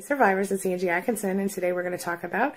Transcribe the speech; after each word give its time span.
Hey 0.00 0.06
survivors, 0.06 0.50
it's 0.50 0.64
Angie 0.64 0.88
Atkinson, 0.88 1.40
and 1.40 1.50
today 1.50 1.72
we're 1.72 1.82
going 1.82 1.96
to 1.96 2.02
talk 2.02 2.24
about 2.24 2.54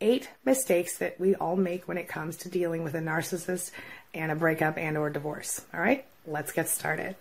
eight 0.00 0.28
mistakes 0.44 0.98
that 0.98 1.20
we 1.20 1.36
all 1.36 1.54
make 1.54 1.86
when 1.86 1.96
it 1.96 2.08
comes 2.08 2.36
to 2.38 2.48
dealing 2.48 2.82
with 2.82 2.94
a 2.94 2.98
narcissist 2.98 3.70
and 4.12 4.32
a 4.32 4.34
breakup 4.34 4.76
and 4.76 4.98
or 4.98 5.08
divorce. 5.08 5.64
All 5.72 5.78
right, 5.78 6.04
let's 6.26 6.50
get 6.50 6.68
started. 6.68 7.14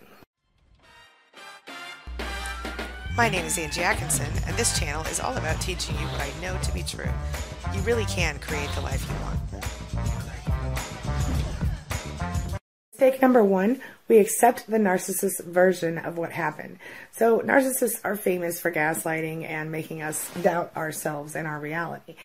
My 3.16 3.30
name 3.30 3.46
is 3.46 3.60
Angie 3.60 3.84
Atkinson, 3.84 4.32
and 4.48 4.58
this 4.58 4.80
channel 4.80 5.04
is 5.04 5.20
all 5.20 5.38
about 5.38 5.62
teaching 5.62 5.94
you 6.00 6.08
what 6.08 6.22
I 6.22 6.32
know 6.42 6.58
to 6.64 6.74
be 6.74 6.82
true. 6.82 7.06
You 7.72 7.82
really 7.82 8.06
can 8.06 8.40
create 8.40 8.72
the 8.72 8.82
life 8.82 9.08
you 9.08 9.16
want. 9.24 9.69
Mistake 13.00 13.22
number 13.22 13.42
one, 13.42 13.80
we 14.10 14.18
accept 14.18 14.68
the 14.68 14.78
narcissist 14.78 15.42
version 15.46 15.98
of 15.98 16.18
what 16.18 16.34
happened. 16.34 16.80
So, 17.14 17.40
narcissists 17.40 18.02
are 18.04 18.18
famous 18.18 18.60
for 18.60 18.74
gaslighting 18.74 19.50
and 19.50 19.72
making 19.72 20.02
us 20.02 20.30
doubt 20.42 20.76
ourselves 20.76 21.34
and 21.34 21.48
our 21.48 21.62
reality. 21.62 22.16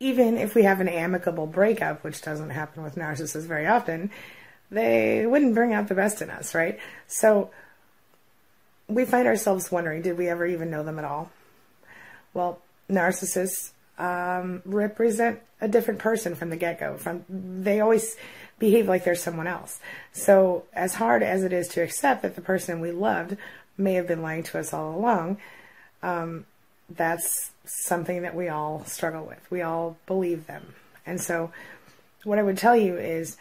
Even 0.00 0.38
if 0.38 0.54
we 0.54 0.62
have 0.62 0.80
an 0.80 0.88
amicable 0.88 1.46
breakup, 1.46 2.02
which 2.02 2.22
doesn't 2.22 2.48
happen 2.48 2.82
with 2.82 2.94
narcissists 2.94 3.46
very 3.46 3.66
often, 3.66 4.10
they 4.70 5.26
wouldn't 5.26 5.54
bring 5.54 5.74
out 5.74 5.88
the 5.88 5.94
best 5.94 6.22
in 6.22 6.30
us, 6.30 6.54
right? 6.54 6.80
So, 7.08 7.50
we 8.88 9.04
find 9.04 9.28
ourselves 9.28 9.70
wondering 9.70 10.00
did 10.00 10.16
we 10.16 10.30
ever 10.30 10.46
even 10.46 10.70
know 10.70 10.82
them 10.82 10.98
at 10.98 11.04
all? 11.04 11.30
Well, 12.32 12.58
narcissists 12.88 13.72
um, 13.98 14.62
represent 14.64 15.40
a 15.60 15.68
different 15.68 16.00
person 16.00 16.34
from 16.34 16.48
the 16.48 16.56
get 16.56 16.80
go. 16.80 16.96
From 16.96 17.24
they 17.28 17.80
always 17.80 18.16
behave 18.62 18.86
like 18.86 19.02
they're 19.02 19.16
someone 19.16 19.48
else. 19.48 19.80
So, 20.12 20.62
as 20.72 20.94
hard 20.94 21.24
as 21.24 21.42
it 21.42 21.52
is 21.52 21.66
to 21.70 21.82
accept 21.82 22.22
that 22.22 22.36
the 22.36 22.40
person 22.40 22.80
we 22.80 22.92
loved 22.92 23.36
may 23.76 23.94
have 23.94 24.06
been 24.06 24.22
lying 24.22 24.44
to 24.44 24.58
us 24.60 24.72
all 24.72 24.96
along, 24.96 25.38
um, 26.00 26.46
that's 26.88 27.50
something 27.64 28.22
that 28.22 28.36
we 28.36 28.48
all 28.48 28.84
struggle 28.84 29.24
with. 29.24 29.40
We 29.50 29.62
all 29.62 29.96
believe 30.06 30.46
them. 30.46 30.74
And 31.04 31.20
so, 31.20 31.50
what 32.22 32.38
I 32.38 32.44
would 32.44 32.56
tell 32.56 32.76
you 32.76 32.96
is 32.96 33.36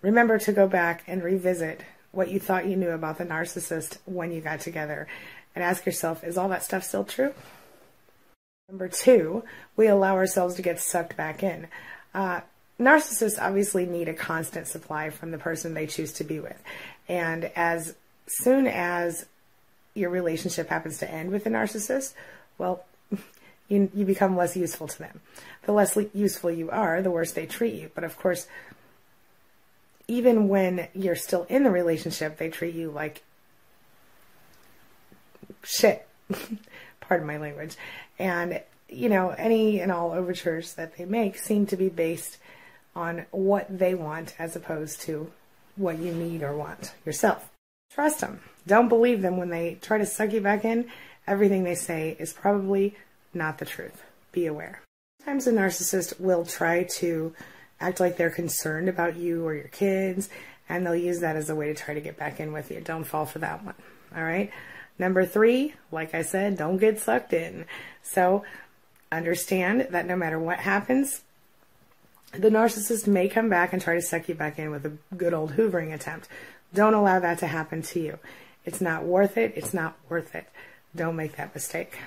remember 0.00 0.38
to 0.38 0.52
go 0.52 0.66
back 0.66 1.04
and 1.06 1.22
revisit 1.22 1.82
what 2.10 2.30
you 2.30 2.40
thought 2.40 2.66
you 2.66 2.76
knew 2.76 2.90
about 2.90 3.18
the 3.18 3.26
narcissist 3.26 3.98
when 4.06 4.32
you 4.32 4.40
got 4.40 4.60
together 4.60 5.06
and 5.54 5.62
ask 5.62 5.84
yourself, 5.84 6.24
is 6.24 6.38
all 6.38 6.48
that 6.48 6.62
stuff 6.62 6.84
still 6.84 7.04
true? 7.04 7.34
Number 8.70 8.88
two, 8.88 9.44
we 9.76 9.88
allow 9.88 10.14
ourselves 10.14 10.54
to 10.54 10.62
get 10.62 10.80
sucked 10.80 11.18
back 11.18 11.42
in. 11.42 11.68
Uh, 12.14 12.40
narcissists 12.80 13.40
obviously 13.40 13.86
need 13.86 14.08
a 14.08 14.14
constant 14.14 14.66
supply 14.66 15.10
from 15.10 15.30
the 15.30 15.38
person 15.38 15.74
they 15.74 15.86
choose 15.86 16.12
to 16.14 16.24
be 16.24 16.40
with. 16.40 16.60
And 17.08 17.50
as 17.56 17.94
soon 18.26 18.66
as 18.66 19.26
your 19.94 20.10
relationship 20.10 20.68
happens 20.68 20.98
to 20.98 21.10
end 21.10 21.30
with 21.30 21.46
a 21.46 21.50
narcissist, 21.50 22.14
well, 22.58 22.84
you, 23.68 23.90
you 23.94 24.04
become 24.04 24.36
less 24.36 24.56
useful 24.56 24.88
to 24.88 24.98
them. 24.98 25.20
The 25.64 25.72
less 25.72 25.96
useful 26.12 26.50
you 26.50 26.70
are, 26.70 27.00
the 27.00 27.10
worse 27.10 27.32
they 27.32 27.46
treat 27.46 27.74
you. 27.74 27.90
But 27.94 28.04
of 28.04 28.16
course, 28.18 28.46
even 30.08 30.48
when 30.48 30.88
you're 30.94 31.16
still 31.16 31.46
in 31.48 31.62
the 31.62 31.70
relationship, 31.70 32.36
they 32.36 32.50
treat 32.50 32.74
you 32.74 32.90
like 32.90 33.22
shit. 35.62 36.06
Pardon 37.00 37.26
my 37.26 37.38
language. 37.38 37.76
And, 38.18 38.60
you 38.88 39.08
know, 39.08 39.30
any 39.30 39.80
and 39.80 39.90
all 39.90 40.12
overtures 40.12 40.74
that 40.74 40.96
they 40.96 41.04
make 41.04 41.38
seem 41.38 41.66
to 41.66 41.76
be 41.76 41.88
based 41.88 42.38
on 42.94 43.26
what 43.30 43.78
they 43.78 43.94
want 43.94 44.34
as 44.38 44.56
opposed 44.56 45.00
to 45.02 45.30
what 45.76 45.98
you 45.98 46.12
need 46.12 46.42
or 46.42 46.56
want 46.56 46.94
yourself. 47.04 47.50
Trust 47.90 48.20
them. 48.20 48.40
Don't 48.66 48.88
believe 48.88 49.22
them 49.22 49.36
when 49.36 49.50
they 49.50 49.78
try 49.80 49.98
to 49.98 50.06
suck 50.06 50.32
you 50.32 50.40
back 50.40 50.64
in. 50.64 50.88
Everything 51.26 51.64
they 51.64 51.74
say 51.74 52.16
is 52.18 52.32
probably 52.32 52.96
not 53.32 53.58
the 53.58 53.64
truth. 53.64 54.02
Be 54.32 54.46
aware. 54.46 54.80
Sometimes 55.20 55.46
a 55.46 55.52
narcissist 55.52 56.20
will 56.20 56.44
try 56.44 56.84
to 56.98 57.34
act 57.80 58.00
like 58.00 58.16
they're 58.16 58.30
concerned 58.30 58.88
about 58.88 59.16
you 59.16 59.46
or 59.46 59.54
your 59.54 59.68
kids, 59.68 60.28
and 60.68 60.86
they'll 60.86 60.94
use 60.94 61.20
that 61.20 61.36
as 61.36 61.50
a 61.50 61.54
way 61.54 61.66
to 61.66 61.74
try 61.74 61.94
to 61.94 62.00
get 62.00 62.16
back 62.16 62.40
in 62.40 62.52
with 62.52 62.70
you. 62.70 62.80
Don't 62.80 63.04
fall 63.04 63.26
for 63.26 63.38
that 63.40 63.64
one. 63.64 63.74
All 64.14 64.22
right. 64.22 64.50
Number 64.98 65.24
three, 65.24 65.74
like 65.90 66.14
I 66.14 66.22
said, 66.22 66.56
don't 66.56 66.78
get 66.78 67.00
sucked 67.00 67.32
in. 67.32 67.64
So 68.02 68.44
understand 69.10 69.88
that 69.90 70.06
no 70.06 70.16
matter 70.16 70.38
what 70.38 70.58
happens, 70.58 71.22
the 72.38 72.50
narcissist 72.50 73.06
may 73.06 73.28
come 73.28 73.48
back 73.48 73.72
and 73.72 73.80
try 73.80 73.94
to 73.94 74.02
suck 74.02 74.28
you 74.28 74.34
back 74.34 74.58
in 74.58 74.70
with 74.70 74.84
a 74.86 74.92
good 75.16 75.34
old 75.34 75.52
hoovering 75.52 75.92
attempt. 75.92 76.28
Don't 76.72 76.94
allow 76.94 77.20
that 77.20 77.38
to 77.38 77.46
happen 77.46 77.82
to 77.82 78.00
you. 78.00 78.18
It's 78.64 78.80
not 78.80 79.04
worth 79.04 79.36
it. 79.36 79.52
It's 79.56 79.74
not 79.74 79.96
worth 80.08 80.34
it. 80.34 80.46
Don't 80.96 81.16
make 81.16 81.36
that 81.36 81.54
mistake. 81.54 81.98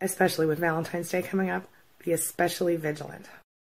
Especially 0.00 0.46
with 0.46 0.58
Valentine's 0.58 1.10
Day 1.10 1.22
coming 1.22 1.50
up, 1.50 1.64
be 2.04 2.12
especially 2.12 2.76
vigilant. 2.76 3.26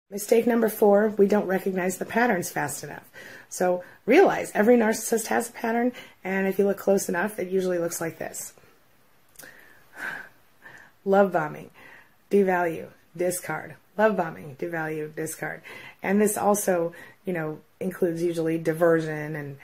Mistake 0.09 0.47
number 0.47 0.69
four, 0.69 1.09
we 1.17 1.27
don't 1.27 1.47
recognize 1.47 1.97
the 1.97 2.05
patterns 2.05 2.49
fast 2.49 2.83
enough. 2.83 3.09
So 3.49 3.83
realize 4.05 4.51
every 4.53 4.77
narcissist 4.77 5.27
has 5.27 5.49
a 5.49 5.53
pattern, 5.53 5.91
and 6.23 6.47
if 6.47 6.57
you 6.57 6.65
look 6.65 6.77
close 6.77 7.09
enough, 7.09 7.39
it 7.39 7.49
usually 7.49 7.77
looks 7.77 7.99
like 7.99 8.17
this 8.17 8.53
love 11.05 11.31
bombing, 11.33 11.71
devalue, 12.31 12.87
discard, 13.15 13.75
love 13.97 14.15
bombing, 14.17 14.55
devalue, 14.57 15.13
discard. 15.15 15.61
And 16.03 16.21
this 16.21 16.37
also, 16.37 16.93
you 17.25 17.33
know, 17.33 17.59
includes 17.79 18.21
usually 18.23 18.57
diversion 18.57 19.35
and 19.35 19.57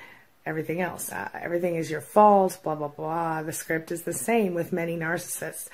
everything 0.45 0.81
else. 0.81 1.11
Uh, 1.11 1.29
everything 1.33 1.75
is 1.75 1.89
your 1.89 2.01
fault, 2.01 2.59
blah, 2.63 2.75
blah, 2.75 2.87
blah. 2.87 3.43
The 3.43 3.53
script 3.53 3.91
is 3.91 4.03
the 4.03 4.13
same 4.13 4.53
with 4.53 4.73
many 4.73 4.97
narcissists. 4.97 5.69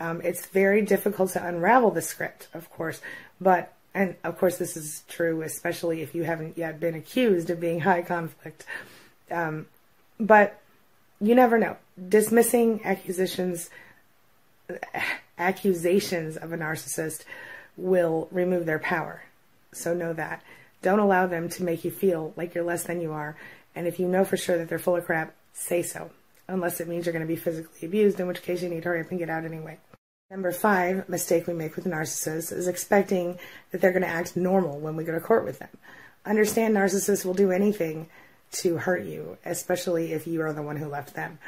Um, 0.00 0.20
it's 0.22 0.46
very 0.46 0.82
difficult 0.82 1.32
to 1.32 1.44
unravel 1.44 1.90
the 1.90 2.02
script, 2.02 2.48
of 2.54 2.70
course, 2.70 3.00
but, 3.40 3.72
and 3.94 4.14
of 4.22 4.38
course, 4.38 4.56
this 4.56 4.76
is 4.76 5.02
true, 5.08 5.42
especially 5.42 6.02
if 6.02 6.14
you 6.14 6.22
haven't 6.22 6.56
yet 6.56 6.78
been 6.78 6.94
accused 6.94 7.50
of 7.50 7.58
being 7.58 7.80
high 7.80 8.02
conflict. 8.02 8.64
Um, 9.30 9.66
but 10.20 10.60
you 11.20 11.34
never 11.34 11.58
know. 11.58 11.76
Dismissing 12.08 12.82
accusations, 12.84 13.70
accusations 15.36 16.36
of 16.36 16.52
a 16.52 16.56
narcissist 16.56 17.24
will 17.78 18.28
remove 18.30 18.66
their 18.66 18.78
power. 18.78 19.22
So 19.72 19.94
know 19.94 20.12
that. 20.12 20.42
Don't 20.82 20.98
allow 20.98 21.26
them 21.26 21.48
to 21.50 21.64
make 21.64 21.84
you 21.84 21.90
feel 21.90 22.32
like 22.36 22.54
you're 22.54 22.64
less 22.64 22.84
than 22.84 23.00
you 23.00 23.12
are. 23.12 23.36
And 23.74 23.86
if 23.86 23.98
you 23.98 24.06
know 24.06 24.24
for 24.24 24.36
sure 24.36 24.58
that 24.58 24.68
they're 24.68 24.78
full 24.78 24.96
of 24.96 25.06
crap, 25.06 25.34
say 25.52 25.82
so. 25.82 26.10
Unless 26.48 26.80
it 26.80 26.88
means 26.88 27.06
you're 27.06 27.12
going 27.12 27.26
to 27.26 27.28
be 27.28 27.36
physically 27.36 27.86
abused, 27.86 28.20
in 28.20 28.26
which 28.26 28.42
case 28.42 28.62
you 28.62 28.68
need 28.68 28.82
to 28.82 28.88
hurry 28.88 29.00
up 29.00 29.10
and 29.10 29.18
get 29.18 29.30
out 29.30 29.44
anyway. 29.44 29.78
Number 30.30 30.52
five 30.52 31.08
mistake 31.08 31.46
we 31.46 31.54
make 31.54 31.74
with 31.76 31.86
narcissists 31.86 32.52
is 32.52 32.68
expecting 32.68 33.38
that 33.70 33.80
they're 33.80 33.92
going 33.92 34.02
to 34.02 34.08
act 34.08 34.36
normal 34.36 34.78
when 34.78 34.94
we 34.94 35.04
go 35.04 35.12
to 35.12 35.20
court 35.20 35.44
with 35.44 35.58
them. 35.58 35.70
Understand 36.26 36.76
narcissists 36.76 37.24
will 37.24 37.34
do 37.34 37.50
anything 37.50 38.08
to 38.50 38.76
hurt 38.76 39.04
you, 39.04 39.38
especially 39.44 40.12
if 40.12 40.26
you 40.26 40.42
are 40.42 40.52
the 40.52 40.62
one 40.62 40.76
who 40.76 40.88
left 40.88 41.14
them. 41.14 41.38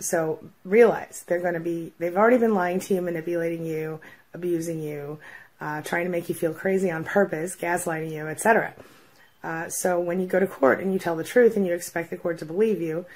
So 0.00 0.42
realize 0.64 1.24
they're 1.26 1.40
going 1.40 1.54
to 1.54 1.60
be, 1.60 1.92
they've 1.98 2.16
already 2.16 2.38
been 2.38 2.54
lying 2.54 2.80
to 2.80 2.94
you, 2.94 3.02
manipulating 3.02 3.64
you, 3.64 4.00
abusing 4.32 4.80
you, 4.80 5.18
uh, 5.60 5.82
trying 5.82 6.04
to 6.04 6.10
make 6.10 6.28
you 6.28 6.34
feel 6.34 6.54
crazy 6.54 6.90
on 6.90 7.04
purpose, 7.04 7.56
gaslighting 7.56 8.12
you, 8.12 8.26
etc. 8.26 8.74
Uh, 9.42 9.68
so 9.68 10.00
when 10.00 10.20
you 10.20 10.26
go 10.26 10.40
to 10.40 10.46
court 10.46 10.80
and 10.80 10.92
you 10.92 10.98
tell 10.98 11.16
the 11.16 11.24
truth 11.24 11.56
and 11.56 11.66
you 11.66 11.74
expect 11.74 12.10
the 12.10 12.16
court 12.16 12.38
to 12.38 12.44
believe 12.44 12.80
you, 12.80 13.06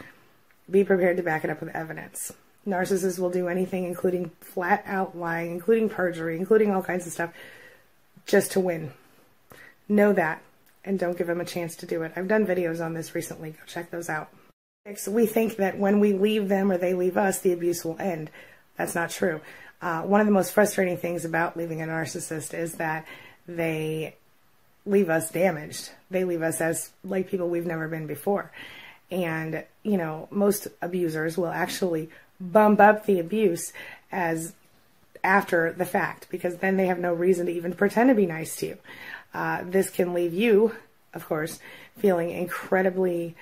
be 0.70 0.84
prepared 0.84 1.16
to 1.16 1.22
back 1.22 1.44
it 1.44 1.50
up 1.50 1.60
with 1.60 1.74
evidence. 1.74 2.32
Narcissists 2.66 3.18
will 3.18 3.30
do 3.30 3.48
anything, 3.48 3.84
including 3.84 4.30
flat 4.40 4.82
out 4.86 5.16
lying, 5.16 5.52
including 5.52 5.88
perjury, 5.88 6.36
including 6.36 6.70
all 6.70 6.82
kinds 6.82 7.06
of 7.06 7.12
stuff, 7.12 7.30
just 8.26 8.52
to 8.52 8.60
win. 8.60 8.92
Know 9.88 10.14
that 10.14 10.42
and 10.84 10.98
don't 10.98 11.16
give 11.16 11.26
them 11.26 11.40
a 11.40 11.44
chance 11.44 11.76
to 11.76 11.86
do 11.86 12.02
it. 12.02 12.12
I've 12.16 12.28
done 12.28 12.46
videos 12.46 12.84
on 12.84 12.94
this 12.94 13.14
recently. 13.14 13.50
Go 13.50 13.58
check 13.66 13.90
those 13.90 14.08
out. 14.08 14.30
We 15.08 15.26
think 15.26 15.56
that 15.56 15.78
when 15.78 16.00
we 16.00 16.12
leave 16.12 16.48
them 16.48 16.70
or 16.70 16.78
they 16.78 16.94
leave 16.94 17.16
us, 17.16 17.40
the 17.40 17.52
abuse 17.52 17.84
will 17.84 17.98
end. 17.98 18.30
That's 18.76 18.94
not 18.94 19.10
true. 19.10 19.40
Uh, 19.82 20.02
one 20.02 20.20
of 20.20 20.26
the 20.26 20.32
most 20.32 20.52
frustrating 20.52 20.96
things 20.96 21.24
about 21.24 21.56
leaving 21.56 21.82
a 21.82 21.86
narcissist 21.86 22.54
is 22.54 22.74
that 22.74 23.06
they 23.46 24.14
leave 24.86 25.10
us 25.10 25.30
damaged. 25.30 25.90
They 26.10 26.24
leave 26.24 26.42
us 26.42 26.60
as 26.60 26.90
like 27.04 27.28
people 27.28 27.48
we've 27.48 27.66
never 27.66 27.88
been 27.88 28.06
before. 28.06 28.50
And, 29.10 29.64
you 29.82 29.96
know, 29.96 30.28
most 30.30 30.68
abusers 30.80 31.36
will 31.36 31.48
actually 31.48 32.10
bump 32.40 32.80
up 32.80 33.06
the 33.06 33.20
abuse 33.20 33.72
as 34.10 34.54
after 35.22 35.72
the 35.72 35.86
fact 35.86 36.26
because 36.30 36.56
then 36.56 36.76
they 36.76 36.86
have 36.86 36.98
no 36.98 37.14
reason 37.14 37.46
to 37.46 37.52
even 37.52 37.72
pretend 37.72 38.08
to 38.08 38.14
be 38.14 38.26
nice 38.26 38.56
to 38.56 38.66
you. 38.66 38.78
Uh, 39.32 39.62
this 39.64 39.90
can 39.90 40.12
leave 40.12 40.34
you, 40.34 40.74
of 41.12 41.26
course, 41.26 41.58
feeling 41.98 42.30
incredibly 42.30 43.34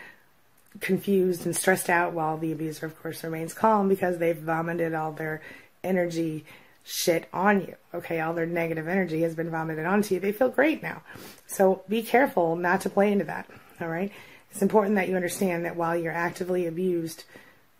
confused 0.80 1.44
and 1.44 1.54
stressed 1.54 1.90
out 1.90 2.12
while 2.12 2.38
the 2.38 2.52
abuser, 2.52 2.86
of 2.86 3.00
course, 3.02 3.22
remains 3.22 3.52
calm 3.52 3.88
because 3.88 4.18
they've 4.18 4.38
vomited 4.38 4.94
all 4.94 5.12
their 5.12 5.42
energy 5.82 6.44
shit 6.84 7.28
on 7.32 7.60
you. 7.60 7.76
Okay, 7.94 8.20
all 8.20 8.34
their 8.34 8.46
negative 8.46 8.88
energy 8.88 9.22
has 9.22 9.34
been 9.34 9.50
vomited 9.50 9.86
onto 9.86 10.14
you. 10.14 10.20
They 10.20 10.32
feel 10.32 10.48
great 10.48 10.82
now. 10.82 11.02
So 11.46 11.82
be 11.88 12.02
careful 12.02 12.56
not 12.56 12.80
to 12.82 12.90
play 12.90 13.12
into 13.12 13.24
that. 13.26 13.48
All 13.80 13.88
right. 13.88 14.10
It's 14.50 14.62
important 14.62 14.96
that 14.96 15.08
you 15.08 15.16
understand 15.16 15.64
that 15.64 15.76
while 15.76 15.96
you're 15.96 16.12
actively 16.12 16.66
abused, 16.66 17.24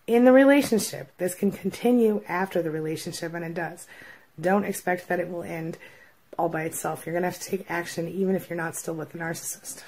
in 0.06 0.24
the 0.24 0.32
relationship. 0.32 1.12
This 1.18 1.34
can 1.34 1.50
continue 1.52 2.22
after 2.28 2.62
the 2.62 2.70
relationship, 2.70 3.34
and 3.34 3.44
it 3.44 3.54
does. 3.54 3.86
Don't 4.40 4.64
expect 4.64 5.08
that 5.08 5.20
it 5.20 5.30
will 5.30 5.42
end 5.42 5.78
all 6.38 6.48
by 6.48 6.62
itself. 6.62 7.04
You're 7.04 7.12
going 7.12 7.22
to 7.22 7.30
have 7.30 7.40
to 7.40 7.48
take 7.48 7.70
action 7.70 8.08
even 8.08 8.34
if 8.34 8.48
you're 8.48 8.56
not 8.56 8.76
still 8.76 8.94
with 8.94 9.12
the 9.12 9.18
narcissist. 9.18 9.82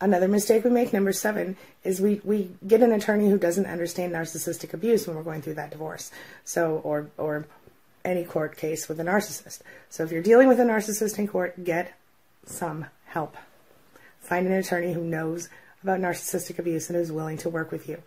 Another 0.00 0.28
mistake 0.28 0.62
we 0.62 0.70
make, 0.70 0.92
number 0.92 1.12
seven, 1.12 1.56
is 1.82 2.00
we, 2.00 2.20
we 2.22 2.50
get 2.66 2.82
an 2.82 2.92
attorney 2.92 3.28
who 3.28 3.38
doesn't 3.38 3.66
understand 3.66 4.12
narcissistic 4.12 4.72
abuse 4.72 5.06
when 5.06 5.16
we're 5.16 5.24
going 5.24 5.42
through 5.42 5.54
that 5.54 5.70
divorce. 5.70 6.12
So, 6.44 6.80
or, 6.84 7.10
or 7.18 7.46
any 8.04 8.24
court 8.24 8.56
case 8.56 8.88
with 8.88 9.00
a 9.00 9.04
narcissist. 9.04 9.60
So 9.90 10.04
if 10.04 10.12
you're 10.12 10.22
dealing 10.22 10.46
with 10.46 10.60
a 10.60 10.64
narcissist 10.64 11.18
in 11.18 11.26
court, 11.26 11.64
get 11.64 11.94
some 12.46 12.86
help. 13.06 13.36
Find 14.20 14.46
an 14.46 14.52
attorney 14.52 14.92
who 14.92 15.02
knows 15.02 15.48
about 15.82 16.00
narcissistic 16.00 16.58
abuse 16.58 16.88
and 16.88 16.98
is 16.98 17.10
willing 17.10 17.38
to 17.38 17.48
work 17.48 17.72
with 17.72 17.88
you. 17.88 18.02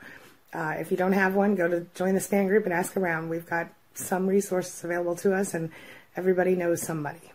Uh, 0.53 0.75
if 0.77 0.91
you 0.91 0.97
don't 0.97 1.13
have 1.13 1.33
one, 1.33 1.55
go 1.55 1.67
to 1.67 1.85
join 1.95 2.13
the 2.13 2.19
SPAN 2.19 2.47
group 2.47 2.65
and 2.65 2.73
ask 2.73 2.95
around. 2.95 3.29
We've 3.29 3.45
got 3.45 3.69
some 3.93 4.27
resources 4.27 4.83
available 4.83 5.15
to 5.17 5.33
us, 5.33 5.53
and 5.53 5.71
everybody 6.15 6.55
knows 6.55 6.81
somebody. 6.81 7.31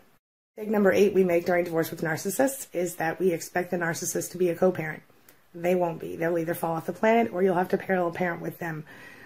Mistake 0.57 0.73
number 0.73 0.91
eight 0.91 1.13
we 1.13 1.23
make 1.23 1.45
during 1.45 1.65
divorce 1.65 1.91
with 1.91 2.01
narcissists 2.01 2.67
is 2.73 2.97
that 2.97 3.21
we 3.21 3.31
expect 3.31 3.71
the 3.71 3.77
narcissist 3.77 4.31
to 4.31 4.39
be 4.39 4.49
a 4.49 4.55
co 4.55 4.73
parent. 4.73 5.03
They 5.55 5.75
won't 5.75 6.01
be. 6.01 6.17
They'll 6.17 6.39
either 6.39 6.55
fall 6.55 6.77
off 6.77 6.87
the 6.87 6.95
planet 6.95 7.31
or 7.31 7.43
you'll 7.43 7.57
have 7.57 7.69
to 7.69 7.77
parallel 7.77 8.13
parent 8.13 8.41
with 8.41 8.59
them. 8.59 8.85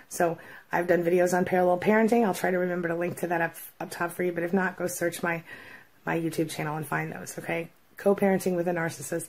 So 0.09 0.38
I've 0.73 0.88
done 0.88 1.05
videos 1.05 1.32
on 1.32 1.44
parallel 1.44 1.79
parenting. 1.79 2.27
I'll 2.27 2.35
try 2.35 2.50
to 2.50 2.59
remember 2.59 2.88
to 2.88 2.97
link 2.97 3.19
to 3.19 3.29
that 3.29 3.41
up, 3.41 3.55
up 3.79 3.93
top 3.93 4.11
for 4.11 4.25
you, 4.25 4.32
but 4.32 4.43
if 4.43 4.53
not, 4.53 4.77
go 4.77 4.88
search 4.88 5.23
my, 5.23 5.44
my 6.05 6.19
YouTube 6.19 6.50
channel 6.50 6.77
and 6.77 6.85
find 6.85 7.12
those, 7.12 7.38
okay? 7.38 7.71
Co 7.97 8.17
parenting 8.17 8.56
with 8.56 8.67
a 8.67 8.73
narcissist, 8.73 9.29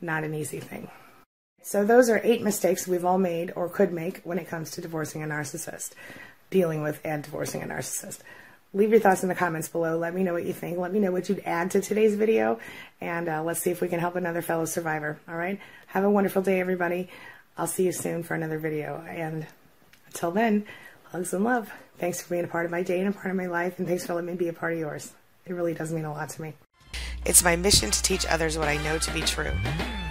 not 0.00 0.22
an 0.22 0.34
easy 0.34 0.60
thing. 0.60 0.92
So 1.60 1.84
those 1.84 2.08
are 2.08 2.20
eight 2.22 2.44
mistakes 2.44 2.86
we've 2.86 3.04
all 3.04 3.18
made 3.18 3.52
or 3.56 3.68
could 3.68 3.92
make 3.92 4.20
when 4.22 4.38
it 4.38 4.46
comes 4.46 4.70
to 4.72 4.80
divorcing 4.80 5.24
a 5.24 5.26
narcissist, 5.26 5.90
dealing 6.50 6.82
with 6.82 7.00
and 7.04 7.24
divorcing 7.24 7.64
a 7.64 7.66
narcissist 7.66 8.20
leave 8.74 8.90
your 8.90 9.00
thoughts 9.00 9.22
in 9.22 9.28
the 9.28 9.34
comments 9.34 9.68
below. 9.68 9.98
Let 9.98 10.14
me 10.14 10.22
know 10.22 10.32
what 10.32 10.44
you 10.44 10.52
think. 10.52 10.78
Let 10.78 10.92
me 10.92 10.98
know 10.98 11.12
what 11.12 11.28
you'd 11.28 11.42
add 11.44 11.70
to 11.72 11.80
today's 11.80 12.14
video, 12.14 12.58
and 13.00 13.28
uh, 13.28 13.42
let's 13.42 13.60
see 13.60 13.70
if 13.70 13.80
we 13.80 13.88
can 13.88 14.00
help 14.00 14.16
another 14.16 14.42
fellow 14.42 14.64
survivor. 14.64 15.18
All 15.28 15.36
right? 15.36 15.60
Have 15.88 16.04
a 16.04 16.10
wonderful 16.10 16.42
day, 16.42 16.60
everybody. 16.60 17.08
I'll 17.56 17.66
see 17.66 17.84
you 17.84 17.92
soon 17.92 18.22
for 18.22 18.34
another 18.34 18.58
video. 18.58 19.04
And 19.08 19.46
until 20.06 20.30
then, 20.30 20.66
hugs 21.04 21.34
and 21.34 21.44
love. 21.44 21.70
Thanks 21.98 22.22
for 22.22 22.30
being 22.30 22.44
a 22.44 22.48
part 22.48 22.64
of 22.64 22.70
my 22.70 22.82
day 22.82 23.00
and 23.00 23.08
a 23.08 23.12
part 23.12 23.30
of 23.30 23.36
my 23.36 23.46
life, 23.46 23.78
and 23.78 23.86
thanks 23.86 24.06
for 24.06 24.14
letting 24.14 24.30
me 24.30 24.36
be 24.36 24.48
a 24.48 24.52
part 24.52 24.72
of 24.72 24.78
yours. 24.78 25.12
It 25.44 25.52
really 25.52 25.74
does 25.74 25.92
mean 25.92 26.04
a 26.04 26.12
lot 26.12 26.30
to 26.30 26.42
me. 26.42 26.54
It's 27.24 27.44
my 27.44 27.56
mission 27.56 27.90
to 27.90 28.02
teach 28.02 28.26
others 28.26 28.58
what 28.58 28.68
I 28.68 28.82
know 28.82 28.98
to 28.98 29.12
be 29.12 29.20
true. 29.20 29.52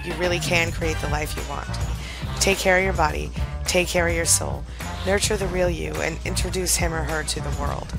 You 0.06 0.14
really 0.14 0.40
can 0.40 0.72
create 0.72 0.98
the 0.98 1.10
life 1.10 1.36
you 1.36 1.44
want. 1.50 1.68
Take 2.40 2.58
care 2.58 2.78
of 2.78 2.84
your 2.84 2.94
body, 2.94 3.30
take 3.66 3.88
care 3.88 4.08
of 4.08 4.16
your 4.16 4.26
soul, 4.26 4.64
nurture 5.06 5.36
the 5.36 5.48
real 5.48 5.70
you, 5.70 5.94
and 5.96 6.18
introduce 6.26 6.76
him 6.76 6.94
or 6.94 7.04
her 7.04 7.24
to 7.24 7.42
the 7.42 7.62
world. 7.62 7.92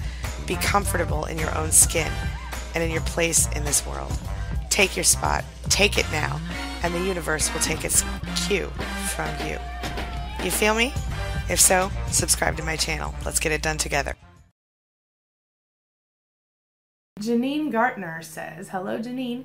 Be 0.46 0.56
comfortable 0.56 1.24
in 1.26 1.38
your 1.38 1.56
own 1.56 1.70
skin 1.70 2.10
and 2.74 2.82
in 2.82 2.90
your 2.90 3.02
place 3.02 3.48
in 3.52 3.64
this 3.64 3.86
world. 3.86 4.12
Take 4.70 4.96
your 4.96 5.04
spot, 5.04 5.44
take 5.68 5.98
it 5.98 6.06
now, 6.10 6.40
and 6.82 6.94
the 6.94 7.00
universe 7.00 7.52
will 7.52 7.60
take 7.60 7.84
its 7.84 8.04
cue 8.46 8.70
from 9.14 9.30
you. 9.46 9.58
You 10.44 10.50
feel 10.50 10.74
me? 10.74 10.92
If 11.48 11.60
so, 11.60 11.90
subscribe 12.08 12.56
to 12.56 12.64
my 12.64 12.76
channel. 12.76 13.14
Let's 13.24 13.40
get 13.40 13.52
it 13.52 13.62
done 13.62 13.78
together. 13.78 14.14
Janine 17.20 17.70
Gartner 17.70 18.22
says, 18.22 18.70
Hello, 18.70 18.98
Janine. 18.98 19.44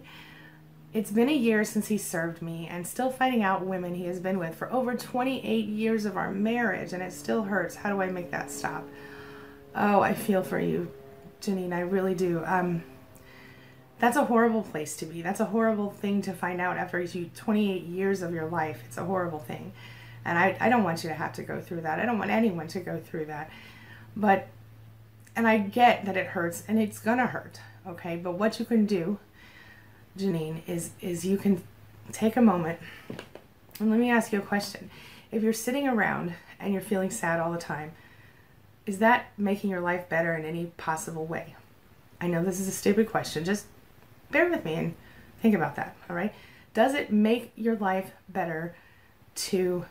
It's 0.94 1.12
been 1.12 1.30
a 1.30 1.34
year 1.34 1.64
since 1.64 1.90
he 1.90 1.98
served 1.98 2.42
me 2.42 2.68
and 2.68 2.88
still 2.88 3.12
finding 3.12 3.44
out 3.44 3.66
women 3.66 3.94
he 3.94 4.06
has 4.06 4.20
been 4.20 4.40
with 4.40 4.56
for 4.56 4.72
over 4.72 4.96
28 4.96 5.44
years 5.68 6.06
of 6.06 6.18
our 6.18 6.32
marriage, 6.32 6.94
and 6.94 7.04
it 7.04 7.14
still 7.14 7.44
hurts. 7.44 7.76
How 7.76 7.94
do 7.94 8.02
I 8.02 8.08
make 8.08 8.32
that 8.32 8.50
stop? 8.50 8.88
Oh, 9.80 10.02
I 10.02 10.16
feel 10.16 10.42
for 10.42 10.60
you, 10.60 10.92
Janine. 11.40 11.72
I 11.72 11.82
really 11.82 12.16
do. 12.16 12.44
Um, 12.46 12.84
that's 14.00 14.18
a 14.18 14.26
horrible 14.26 14.64
place 14.64 14.98
to 14.98 15.06
be. 15.06 15.22
That's 15.22 15.40
a 15.40 15.46
horrible 15.46 15.92
thing 15.92 16.24
to 16.24 16.34
find 16.34 16.60
out 16.60 16.78
after 16.78 17.00
you 17.00 17.30
28 17.36 17.84
years 17.84 18.24
of 18.24 18.34
your 18.34 18.48
life. 18.48 18.82
It's 18.86 18.98
a 18.98 19.06
horrible 19.06 19.38
thing. 19.38 19.74
And 20.26 20.38
I, 20.38 20.58
I 20.60 20.70
don't 20.70 20.84
want 20.84 21.04
you 21.04 21.10
to 21.10 21.16
have 21.16 21.32
to 21.34 21.44
go 21.44 21.62
through 21.62 21.82
that. 21.82 22.00
I 22.00 22.06
don't 22.06 22.18
want 22.18 22.32
anyone 22.32 22.68
to 22.70 22.80
go 22.80 23.00
through 23.00 23.26
that. 23.26 23.52
But, 24.16 24.48
and 25.36 25.48
I 25.48 25.60
get 25.60 26.06
that 26.06 26.18
it 26.18 26.28
hurts 26.28 26.64
and 26.68 26.80
it's 26.80 26.98
going 26.98 27.20
to 27.20 27.28
hurt. 27.28 27.60
Okay. 27.88 28.18
But 28.18 28.34
what 28.34 28.60
you 28.60 28.66
can 28.66 28.88
do, 28.88 29.20
Janine, 30.18 30.62
is, 30.68 30.92
is 31.02 31.24
you 31.24 31.38
can 31.38 31.64
take 32.12 32.36
a 32.36 32.42
moment 32.42 32.80
and 33.80 33.92
let 33.92 34.00
me 34.00 34.10
ask 34.10 34.32
you 34.32 34.40
a 34.40 34.44
question. 34.44 34.90
If 35.32 35.44
you're 35.44 35.54
sitting 35.54 35.88
around 35.88 36.34
and 36.60 36.74
you're 36.74 36.82
feeling 36.82 37.12
sad 37.12 37.40
all 37.40 37.52
the 37.52 37.60
time, 37.60 37.92
is 38.88 39.00
that 39.00 39.28
making 39.38 39.70
your 39.70 39.82
life 39.82 40.10
better 40.10 40.34
in 40.34 40.46
any 40.46 40.68
possible 40.78 41.26
way? 41.26 41.56
I 42.20 42.28
know 42.28 42.44
this 42.44 42.60
is 42.60 42.68
a 42.68 42.72
stupid 42.72 43.12
question. 43.12 43.44
Just 43.44 43.66
bear 44.32 44.50
with 44.50 44.66
me 44.66 44.74
and 44.74 44.96
think 45.42 45.54
about 45.54 45.76
that, 45.76 45.96
all 46.10 46.16
right? 46.16 46.34
Does 46.74 46.96
it 46.96 47.12
make 47.12 47.52
your 47.56 47.76
life 47.76 48.12
better 48.30 48.76
to 49.36 49.86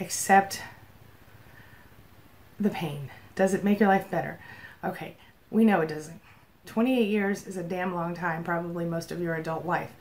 accept 0.00 0.62
the 2.58 2.70
pain? 2.70 3.10
Does 3.34 3.52
it 3.52 3.62
make 3.62 3.78
your 3.78 3.88
life 3.88 4.10
better? 4.10 4.40
Okay, 4.82 5.16
we 5.50 5.64
know 5.64 5.82
it 5.82 5.88
doesn't. 5.88 6.20
28 6.66 7.08
years 7.08 7.46
is 7.46 7.56
a 7.56 7.62
damn 7.62 7.94
long 7.94 8.14
time, 8.14 8.42
probably 8.42 8.86
most 8.86 9.12
of 9.12 9.20
your 9.20 9.34
adult 9.34 9.66
life. 9.66 9.92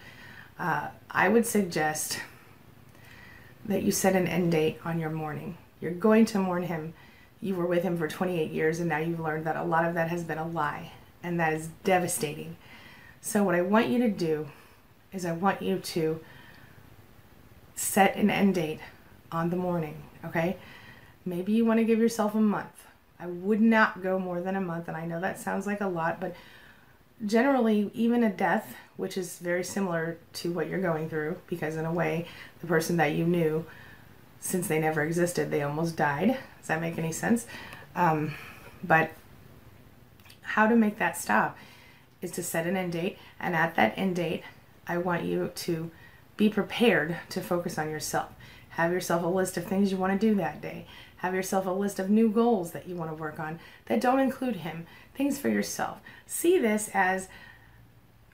Uh, 0.58 0.90
I 1.10 1.28
would 1.28 1.46
suggest 1.46 2.22
that 3.66 3.84
you 3.84 3.92
set 3.92 4.16
an 4.16 4.28
end 4.28 4.54
date 4.54 4.80
on 4.86 5.00
your 5.00 5.10
mourning. 5.10 5.58
You're 5.82 5.92
going 5.92 6.26
to 6.26 6.40
mourn 6.40 6.64
him 6.64 6.94
you 7.42 7.56
were 7.56 7.66
with 7.66 7.84
him 7.84 7.98
for 7.98 8.08
28 8.08 8.52
years 8.52 8.80
and 8.80 8.90
now 8.90 9.00
you've 9.00 9.20
learned 9.20 9.46
that 9.46 9.56
a 9.56 9.64
lot 9.64 9.86
of 9.86 9.96
that 9.96 10.10
has 10.10 10.24
been 10.24 10.38
a 10.38 10.48
lie 10.48 10.92
and 11.24 11.40
that 11.40 11.54
is 11.54 11.70
devastating. 11.84 12.56
So, 13.20 13.44
what 13.44 13.56
I 13.56 13.62
want 13.62 13.88
you 13.88 14.00
to 14.00 14.10
do 14.10 14.48
is 15.12 15.26
I 15.26 15.34
want 15.34 15.62
you 15.62 15.78
to 15.78 16.20
set 17.76 18.16
an 18.16 18.30
end 18.30 18.56
date 18.56 18.80
on 19.32 19.50
the 19.50 19.56
morning, 19.56 20.02
okay? 20.26 20.58
Maybe 21.26 21.52
you 21.52 21.66
want 21.66 21.80
to 21.80 21.84
give 21.84 22.00
yourself 22.00 22.34
a 22.36 22.40
month. 22.40 22.86
I 23.20 23.28
would 23.28 23.62
not 23.62 24.02
go 24.02 24.18
more 24.18 24.42
than 24.42 24.56
a 24.56 24.62
month, 24.62 24.88
and 24.88 24.98
I 24.98 25.06
know 25.06 25.20
that 25.22 25.40
sounds 25.40 25.68
like 25.68 25.82
a 25.82 25.88
lot, 25.88 26.20
but 26.20 26.36
generally, 27.26 27.92
even 27.94 28.24
a 28.24 28.30
death, 28.32 28.76
which 28.98 29.18
is 29.18 29.38
very 29.38 29.64
similar 29.64 30.18
to 30.34 30.52
what 30.52 30.68
you're 30.68 30.82
going 30.82 31.10
through, 31.10 31.38
because 31.48 31.76
in 31.76 31.86
a 31.86 31.94
way, 31.94 32.26
the 32.62 32.68
person 32.68 32.98
that 32.98 33.14
you 33.14 33.26
knew 33.26 33.66
since 34.42 34.68
they 34.68 34.80
never 34.80 35.04
existed, 35.04 35.50
they 35.50 35.62
almost 35.62 35.96
died. 35.96 36.38
Does 36.58 36.68
that 36.68 36.82
make 36.82 36.98
any 36.98 37.14
sense? 37.14 37.46
Um, 37.96 38.34
but 38.84 39.12
how 40.42 40.68
to 40.68 40.76
make 40.76 40.98
that 40.98 41.16
stop 41.16 41.58
is 42.22 42.32
to 42.32 42.44
set 42.44 42.68
an 42.68 42.76
end 42.76 42.92
date, 42.92 43.18
and 43.40 43.56
at 43.56 43.76
that 43.76 43.94
end 43.96 44.18
date, 44.18 44.44
I 44.88 44.98
want 44.98 45.24
you 45.24 45.52
to 45.56 45.92
be 46.38 46.50
prepared 46.50 47.18
to 47.30 47.40
focus 47.40 47.78
on 47.78 47.90
yourself. 47.90 48.32
Have 48.72 48.92
yourself 48.92 49.24
a 49.24 49.28
list 49.28 49.58
of 49.58 49.66
things 49.66 49.92
you 49.92 49.98
want 49.98 50.20
to 50.20 50.28
do 50.28 50.36
that 50.36 50.62
day. 50.62 50.88
Have 51.18 51.36
yourself 51.36 51.68
a 51.68 51.72
list 51.72 52.00
of 52.00 52.10
new 52.10 52.30
goals 52.30 52.72
that 52.72 52.88
you 52.88 52.96
want 52.96 53.12
to 53.12 53.16
work 53.16 53.40
on 53.40 53.60
that 53.86 54.02
don't 54.02 54.20
include 54.20 54.58
him. 54.58 54.88
Things 55.14 55.38
for 55.38 55.50
yourself. 55.50 56.00
See 56.26 56.58
this 56.58 56.90
as 56.94 57.28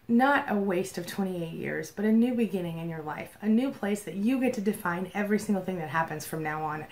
not 0.08 0.46
a 0.50 0.56
waste 0.56 0.98
of 0.98 1.06
28 1.06 1.52
years, 1.52 1.92
but 1.92 2.06
a 2.06 2.12
new 2.12 2.34
beginning 2.34 2.78
in 2.78 2.90
your 2.90 3.02
life, 3.02 3.38
a 3.42 3.48
new 3.48 3.72
place 3.72 4.04
that 4.04 4.16
you 4.16 4.40
get 4.40 4.54
to 4.54 4.62
define 4.62 5.12
every 5.14 5.40
single 5.40 5.64
thing 5.64 5.80
that 5.80 5.90
happens 5.90 6.26
from 6.26 6.44
now 6.44 6.64
on. 6.64 6.86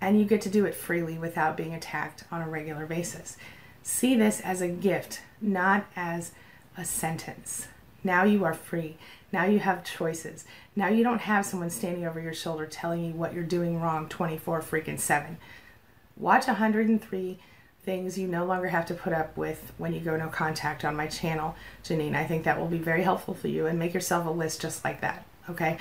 And 0.00 0.18
you 0.18 0.26
get 0.26 0.42
to 0.42 0.50
do 0.50 0.64
it 0.66 0.74
freely 0.74 1.18
without 1.18 1.56
being 1.56 1.74
attacked 1.74 2.24
on 2.30 2.42
a 2.42 2.48
regular 2.48 2.86
basis. 2.86 3.36
See 3.82 4.14
this 4.14 4.40
as 4.40 4.60
a 4.60 4.68
gift, 4.68 5.22
not 5.40 5.86
as 5.96 6.32
a 6.76 6.84
sentence. 6.84 7.68
Now 8.04 8.24
you 8.24 8.44
are 8.44 8.54
free. 8.54 8.96
Now 9.32 9.46
you 9.46 9.58
have 9.58 9.84
choices. 9.84 10.44
Now 10.76 10.88
you 10.88 11.02
don't 11.02 11.22
have 11.22 11.46
someone 11.46 11.70
standing 11.70 12.06
over 12.06 12.20
your 12.20 12.34
shoulder 12.34 12.66
telling 12.66 13.04
you 13.04 13.12
what 13.12 13.34
you're 13.34 13.42
doing 13.42 13.80
wrong 13.80 14.08
24 14.08 14.60
freaking 14.60 15.00
7. 15.00 15.38
Watch 16.16 16.46
103 16.46 17.38
things 17.86 18.18
you 18.18 18.26
no 18.26 18.44
longer 18.44 18.66
have 18.66 18.84
to 18.84 18.94
put 18.94 19.12
up 19.12 19.34
with 19.36 19.72
when 19.78 19.94
you 19.94 20.00
go 20.00 20.16
no 20.16 20.28
contact 20.28 20.84
on 20.84 20.96
my 20.96 21.06
channel, 21.06 21.54
Janine. 21.84 22.16
I 22.16 22.24
think 22.24 22.44
that 22.44 22.58
will 22.58 22.66
be 22.66 22.78
very 22.78 23.02
helpful 23.02 23.32
for 23.32 23.48
you 23.48 23.66
and 23.66 23.78
make 23.78 23.94
yourself 23.94 24.26
a 24.26 24.30
list 24.30 24.60
just 24.60 24.84
like 24.84 25.00
that, 25.00 25.24
okay? 25.48 25.78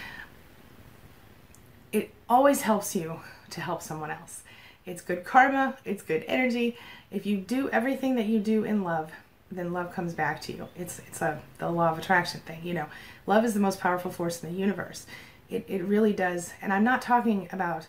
It 1.91 2.13
always 2.29 2.61
helps 2.61 2.95
you 2.95 3.19
to 3.49 3.59
help 3.59 3.81
someone 3.81 4.11
else. 4.11 4.43
It's 4.85 5.01
good 5.01 5.25
karma, 5.25 5.77
it's 5.83 6.03
good 6.03 6.23
energy. 6.27 6.77
If 7.09 7.25
you 7.25 7.37
do 7.37 7.69
everything 7.71 8.15
that 8.15 8.27
you 8.27 8.39
do 8.39 8.63
in 8.63 8.83
love, 8.83 9.11
then 9.51 9.73
love 9.73 9.91
comes 9.91 10.13
back 10.13 10.41
to 10.41 10.53
you. 10.53 10.67
It's 10.75 10.99
it's 11.07 11.21
a 11.21 11.41
the 11.57 11.69
law 11.69 11.89
of 11.89 11.97
attraction 11.97 12.41
thing, 12.41 12.59
you 12.63 12.73
know. 12.73 12.87
Love 13.25 13.45
is 13.45 13.53
the 13.53 13.59
most 13.59 13.79
powerful 13.79 14.11
force 14.11 14.43
in 14.43 14.51
the 14.51 14.59
universe. 14.59 15.07
It 15.49 15.65
it 15.67 15.83
really 15.83 16.13
does. 16.13 16.53
And 16.61 16.71
I'm 16.73 16.83
not 16.83 17.01
talking 17.01 17.47
about 17.51 17.87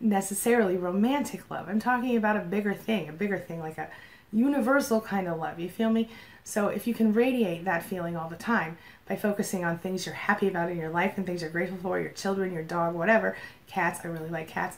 necessarily 0.00 0.76
romantic 0.76 1.50
love. 1.50 1.68
I'm 1.68 1.80
talking 1.80 2.16
about 2.16 2.36
a 2.36 2.40
bigger 2.40 2.74
thing, 2.74 3.08
a 3.08 3.12
bigger 3.12 3.38
thing 3.38 3.60
like 3.60 3.78
a 3.78 3.88
universal 4.32 5.00
kind 5.00 5.26
of 5.26 5.38
love. 5.38 5.58
You 5.58 5.68
feel 5.68 5.90
me? 5.90 6.08
So 6.44 6.68
if 6.68 6.86
you 6.86 6.94
can 6.94 7.12
radiate 7.12 7.64
that 7.64 7.82
feeling 7.82 8.16
all 8.16 8.28
the 8.28 8.36
time, 8.36 8.78
by 9.08 9.16
focusing 9.16 9.64
on 9.64 9.78
things 9.78 10.04
you're 10.04 10.14
happy 10.14 10.48
about 10.48 10.70
in 10.70 10.76
your 10.76 10.90
life 10.90 11.14
and 11.16 11.26
things 11.26 11.40
you're 11.40 11.50
grateful 11.50 11.78
for, 11.78 11.98
your 11.98 12.10
children, 12.10 12.52
your 12.52 12.62
dog, 12.62 12.94
whatever, 12.94 13.36
cats, 13.66 14.00
I 14.04 14.08
really 14.08 14.28
like 14.28 14.48
cats, 14.48 14.76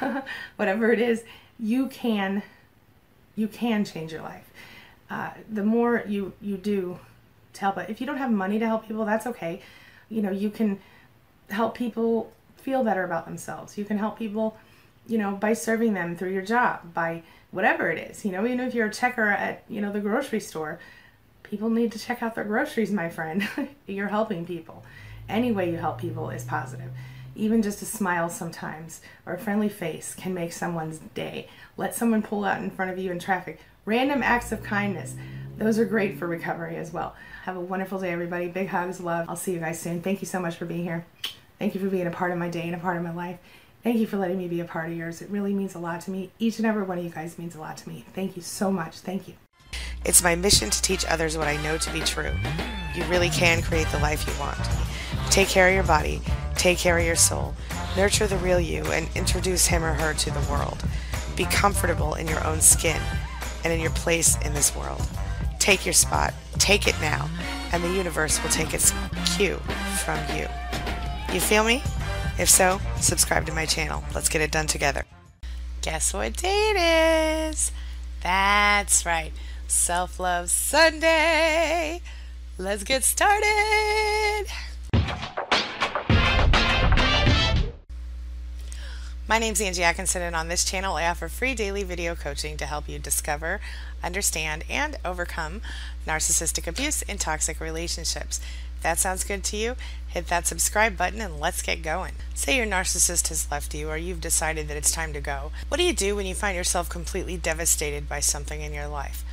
whatever 0.56 0.92
it 0.92 1.00
is, 1.00 1.24
you 1.58 1.86
can 1.86 2.42
you 3.36 3.46
can 3.46 3.84
change 3.84 4.12
your 4.12 4.22
life. 4.22 4.50
Uh, 5.08 5.30
the 5.50 5.64
more 5.64 6.02
you 6.08 6.32
you 6.40 6.56
do 6.56 6.98
to 7.54 7.60
help 7.60 7.78
if 7.88 8.00
you 8.00 8.06
don't 8.06 8.18
have 8.18 8.32
money 8.32 8.58
to 8.58 8.66
help 8.66 8.86
people, 8.86 9.04
that's 9.04 9.26
okay. 9.26 9.62
You 10.08 10.22
know, 10.22 10.30
you 10.30 10.50
can 10.50 10.80
help 11.50 11.76
people 11.76 12.32
feel 12.60 12.84
better 12.84 13.04
about 13.04 13.24
themselves. 13.24 13.78
You 13.78 13.84
can 13.84 13.98
help 13.98 14.18
people, 14.18 14.56
you 15.06 15.18
know, 15.18 15.32
by 15.32 15.52
serving 15.52 15.94
them 15.94 16.16
through 16.16 16.32
your 16.32 16.42
job, 16.42 16.94
by 16.94 17.22
whatever 17.50 17.90
it 17.90 18.10
is. 18.10 18.24
You 18.24 18.32
know, 18.32 18.44
even 18.44 18.60
if 18.60 18.74
you're 18.74 18.88
a 18.88 18.92
checker 18.92 19.28
at, 19.28 19.64
you 19.68 19.80
know, 19.80 19.92
the 19.92 20.00
grocery 20.00 20.40
store, 20.40 20.78
people 21.42 21.70
need 21.70 21.92
to 21.92 21.98
check 21.98 22.22
out 22.22 22.34
their 22.34 22.44
groceries, 22.44 22.90
my 22.90 23.08
friend. 23.08 23.48
you're 23.86 24.08
helping 24.08 24.44
people. 24.44 24.84
Any 25.28 25.52
way 25.52 25.70
you 25.70 25.76
help 25.76 25.98
people 25.98 26.30
is 26.30 26.44
positive. 26.44 26.90
Even 27.34 27.62
just 27.62 27.82
a 27.82 27.86
smile 27.86 28.28
sometimes 28.28 29.00
or 29.24 29.34
a 29.34 29.38
friendly 29.38 29.68
face 29.68 30.14
can 30.14 30.34
make 30.34 30.52
someone's 30.52 30.98
day. 31.14 31.48
Let 31.76 31.94
someone 31.94 32.22
pull 32.22 32.44
out 32.44 32.62
in 32.62 32.70
front 32.70 32.90
of 32.90 32.98
you 32.98 33.12
in 33.12 33.18
traffic. 33.18 33.60
Random 33.84 34.22
acts 34.22 34.52
of 34.52 34.62
kindness. 34.62 35.14
Those 35.56 35.78
are 35.78 35.84
great 35.84 36.18
for 36.18 36.26
recovery 36.26 36.76
as 36.76 36.92
well. 36.92 37.14
Have 37.44 37.56
a 37.56 37.60
wonderful 37.60 37.98
day, 37.98 38.10
everybody. 38.10 38.48
Big 38.48 38.68
hugs, 38.68 39.00
love. 39.00 39.26
I'll 39.28 39.36
see 39.36 39.52
you 39.52 39.58
guys 39.58 39.80
soon. 39.80 40.02
Thank 40.02 40.20
you 40.20 40.26
so 40.26 40.40
much 40.40 40.56
for 40.56 40.66
being 40.66 40.84
here. 40.84 41.06
Thank 41.58 41.74
you 41.74 41.80
for 41.80 41.88
being 41.88 42.06
a 42.06 42.10
part 42.10 42.30
of 42.30 42.38
my 42.38 42.48
day 42.48 42.62
and 42.62 42.74
a 42.74 42.78
part 42.78 42.96
of 42.96 43.02
my 43.02 43.12
life. 43.12 43.38
Thank 43.82 43.98
you 43.98 44.06
for 44.06 44.16
letting 44.16 44.38
me 44.38 44.48
be 44.48 44.60
a 44.60 44.64
part 44.64 44.90
of 44.90 44.96
yours. 44.96 45.22
It 45.22 45.30
really 45.30 45.54
means 45.54 45.74
a 45.74 45.78
lot 45.78 46.00
to 46.02 46.10
me. 46.10 46.30
Each 46.38 46.58
and 46.58 46.66
every 46.66 46.82
one 46.82 46.98
of 46.98 47.04
you 47.04 47.10
guys 47.10 47.38
means 47.38 47.54
a 47.54 47.60
lot 47.60 47.76
to 47.78 47.88
me. 47.88 48.04
Thank 48.14 48.36
you 48.36 48.42
so 48.42 48.70
much. 48.70 48.98
Thank 48.98 49.28
you. 49.28 49.34
It's 50.04 50.22
my 50.22 50.34
mission 50.34 50.70
to 50.70 50.82
teach 50.82 51.04
others 51.06 51.36
what 51.36 51.48
I 51.48 51.60
know 51.62 51.76
to 51.78 51.92
be 51.92 52.00
true. 52.00 52.32
You 52.94 53.04
really 53.04 53.28
can 53.30 53.62
create 53.62 53.88
the 53.88 53.98
life 53.98 54.26
you 54.26 54.32
want. 54.40 54.58
Take 55.30 55.48
care 55.48 55.68
of 55.68 55.74
your 55.74 55.84
body, 55.84 56.20
take 56.54 56.78
care 56.78 56.98
of 56.98 57.04
your 57.04 57.16
soul, 57.16 57.54
nurture 57.96 58.26
the 58.26 58.38
real 58.38 58.60
you, 58.60 58.84
and 58.92 59.08
introduce 59.14 59.66
him 59.66 59.84
or 59.84 59.92
her 59.94 60.14
to 60.14 60.30
the 60.30 60.46
world. 60.50 60.82
Be 61.36 61.44
comfortable 61.46 62.14
in 62.14 62.26
your 62.26 62.44
own 62.46 62.60
skin 62.60 63.00
and 63.64 63.72
in 63.72 63.80
your 63.80 63.90
place 63.90 64.36
in 64.44 64.54
this 64.54 64.74
world. 64.74 65.02
Take 65.58 65.84
your 65.84 65.92
spot, 65.92 66.32
take 66.58 66.86
it 66.86 66.94
now, 67.00 67.28
and 67.72 67.82
the 67.82 67.92
universe 67.92 68.42
will 68.42 68.50
take 68.50 68.74
its 68.74 68.92
cue 69.36 69.56
from 70.04 70.18
you. 70.36 70.46
You 71.32 71.40
feel 71.40 71.62
me? 71.62 71.82
If 72.38 72.48
so, 72.48 72.80
subscribe 73.00 73.44
to 73.46 73.52
my 73.52 73.66
channel. 73.66 74.02
Let's 74.14 74.30
get 74.30 74.40
it 74.40 74.50
done 74.50 74.66
together. 74.66 75.04
Guess 75.82 76.14
what 76.14 76.34
day 76.38 76.72
it 76.74 77.50
is? 77.50 77.70
That's 78.22 79.04
right, 79.04 79.32
Self 79.66 80.18
Love 80.18 80.48
Sunday. 80.48 82.00
Let's 82.56 82.82
get 82.82 83.04
started. 83.04 84.46
My 89.28 89.38
name's 89.38 89.60
Angie 89.60 89.84
Atkinson, 89.84 90.22
and 90.22 90.34
on 90.34 90.48
this 90.48 90.64
channel, 90.64 90.96
I 90.96 91.06
offer 91.06 91.28
free 91.28 91.54
daily 91.54 91.82
video 91.82 92.14
coaching 92.14 92.56
to 92.56 92.64
help 92.64 92.88
you 92.88 92.98
discover, 92.98 93.60
understand, 94.02 94.64
and 94.70 94.96
overcome 95.04 95.60
narcissistic 96.06 96.66
abuse 96.66 97.02
in 97.02 97.18
toxic 97.18 97.60
relationships. 97.60 98.40
That 98.82 98.98
sounds 98.98 99.24
good 99.24 99.44
to 99.44 99.56
you, 99.56 99.76
hit 100.06 100.28
that 100.28 100.46
subscribe 100.46 100.96
button 100.96 101.20
and 101.20 101.40
let's 101.40 101.62
get 101.62 101.82
going. 101.82 102.12
Say 102.34 102.56
your 102.56 102.66
narcissist 102.66 103.28
has 103.28 103.50
left 103.50 103.74
you 103.74 103.88
or 103.88 103.96
you've 103.96 104.20
decided 104.20 104.68
that 104.68 104.76
it's 104.76 104.92
time 104.92 105.12
to 105.12 105.20
go. 105.20 105.50
What 105.68 105.78
do 105.78 105.84
you 105.84 105.92
do 105.92 106.16
when 106.16 106.26
you 106.26 106.34
find 106.34 106.56
yourself 106.56 106.88
completely 106.88 107.36
devastated 107.36 108.08
by 108.08 108.20
something 108.20 108.60
in 108.60 108.72
your 108.72 108.88
life? 108.88 109.24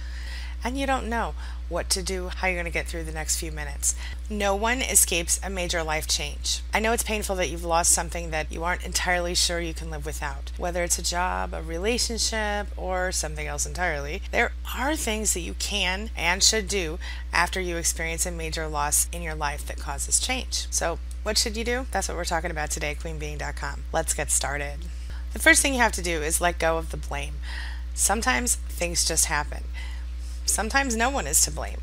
And 0.64 0.78
you 0.78 0.88
don't 0.88 1.08
know 1.08 1.36
what 1.70 1.90
to 1.92 2.04
do, 2.04 2.30
how 2.30 2.48
you're 2.48 2.56
going 2.56 2.66
to 2.66 2.72
get 2.72 2.88
through 2.88 3.04
the 3.04 3.12
next 3.12 3.40
few 3.40 3.52
minutes. 3.52 3.96
No 4.30 4.56
one 4.56 4.82
escapes 4.82 5.40
a 5.44 5.50
major 5.50 5.84
life 5.84 6.08
change. 6.08 6.62
I 6.74 6.80
know 6.80 6.94
it's 6.94 7.04
painful 7.04 7.36
that 7.38 7.50
you've 7.50 7.64
lost 7.64 7.92
something 7.92 8.32
that 8.32 8.52
you 8.52 8.64
aren't 8.64 8.86
entirely 8.86 9.36
sure 9.36 9.60
you 9.60 9.74
can 9.74 9.90
live 9.90 10.06
without, 10.06 10.52
whether 10.58 10.84
it's 10.84 11.00
a 11.00 11.04
job, 11.04 11.54
a 11.54 11.62
relationship, 11.62 12.68
or 12.78 13.12
something 13.12 13.48
else 13.48 13.66
entirely. 13.66 14.22
There 14.32 14.52
are 14.78 14.96
things 14.96 15.34
that 15.34 15.42
you 15.42 15.56
can 15.56 16.10
and 16.16 16.44
should 16.44 16.68
do 16.68 17.00
after 17.34 17.60
you 17.60 17.78
experience 17.78 18.26
a 18.26 18.32
major 18.32 18.68
loss 18.68 19.08
in 19.12 19.22
your 19.22 19.36
life 19.36 19.66
that 19.68 19.78
causes 19.78 20.20
change. 20.20 20.68
So, 20.70 21.00
what 21.24 21.38
should 21.40 21.58
you 21.58 21.64
do? 21.64 21.88
That's 21.92 22.08
what 22.08 22.18
we're 22.18 22.26
talking 22.26 22.52
about 22.52 22.70
today, 22.70 22.96
queenbeeing.com. 22.96 23.86
Let's 23.92 24.14
get 24.14 24.30
started. 24.30 24.86
The 25.34 25.40
first 25.40 25.62
thing 25.62 25.74
you 25.74 25.80
have 25.80 25.92
to 25.94 26.04
do 26.04 26.22
is 26.22 26.40
let 26.40 26.60
go 26.60 26.78
of 26.78 26.92
the 26.92 26.98
blame. 26.98 27.36
Sometimes 27.96 28.56
things 28.56 29.08
just 29.08 29.26
happen 29.26 29.64
sometimes 30.46 30.96
no 30.96 31.10
one 31.10 31.28
is 31.28 31.42
to 31.44 31.52
blame. 31.52 31.82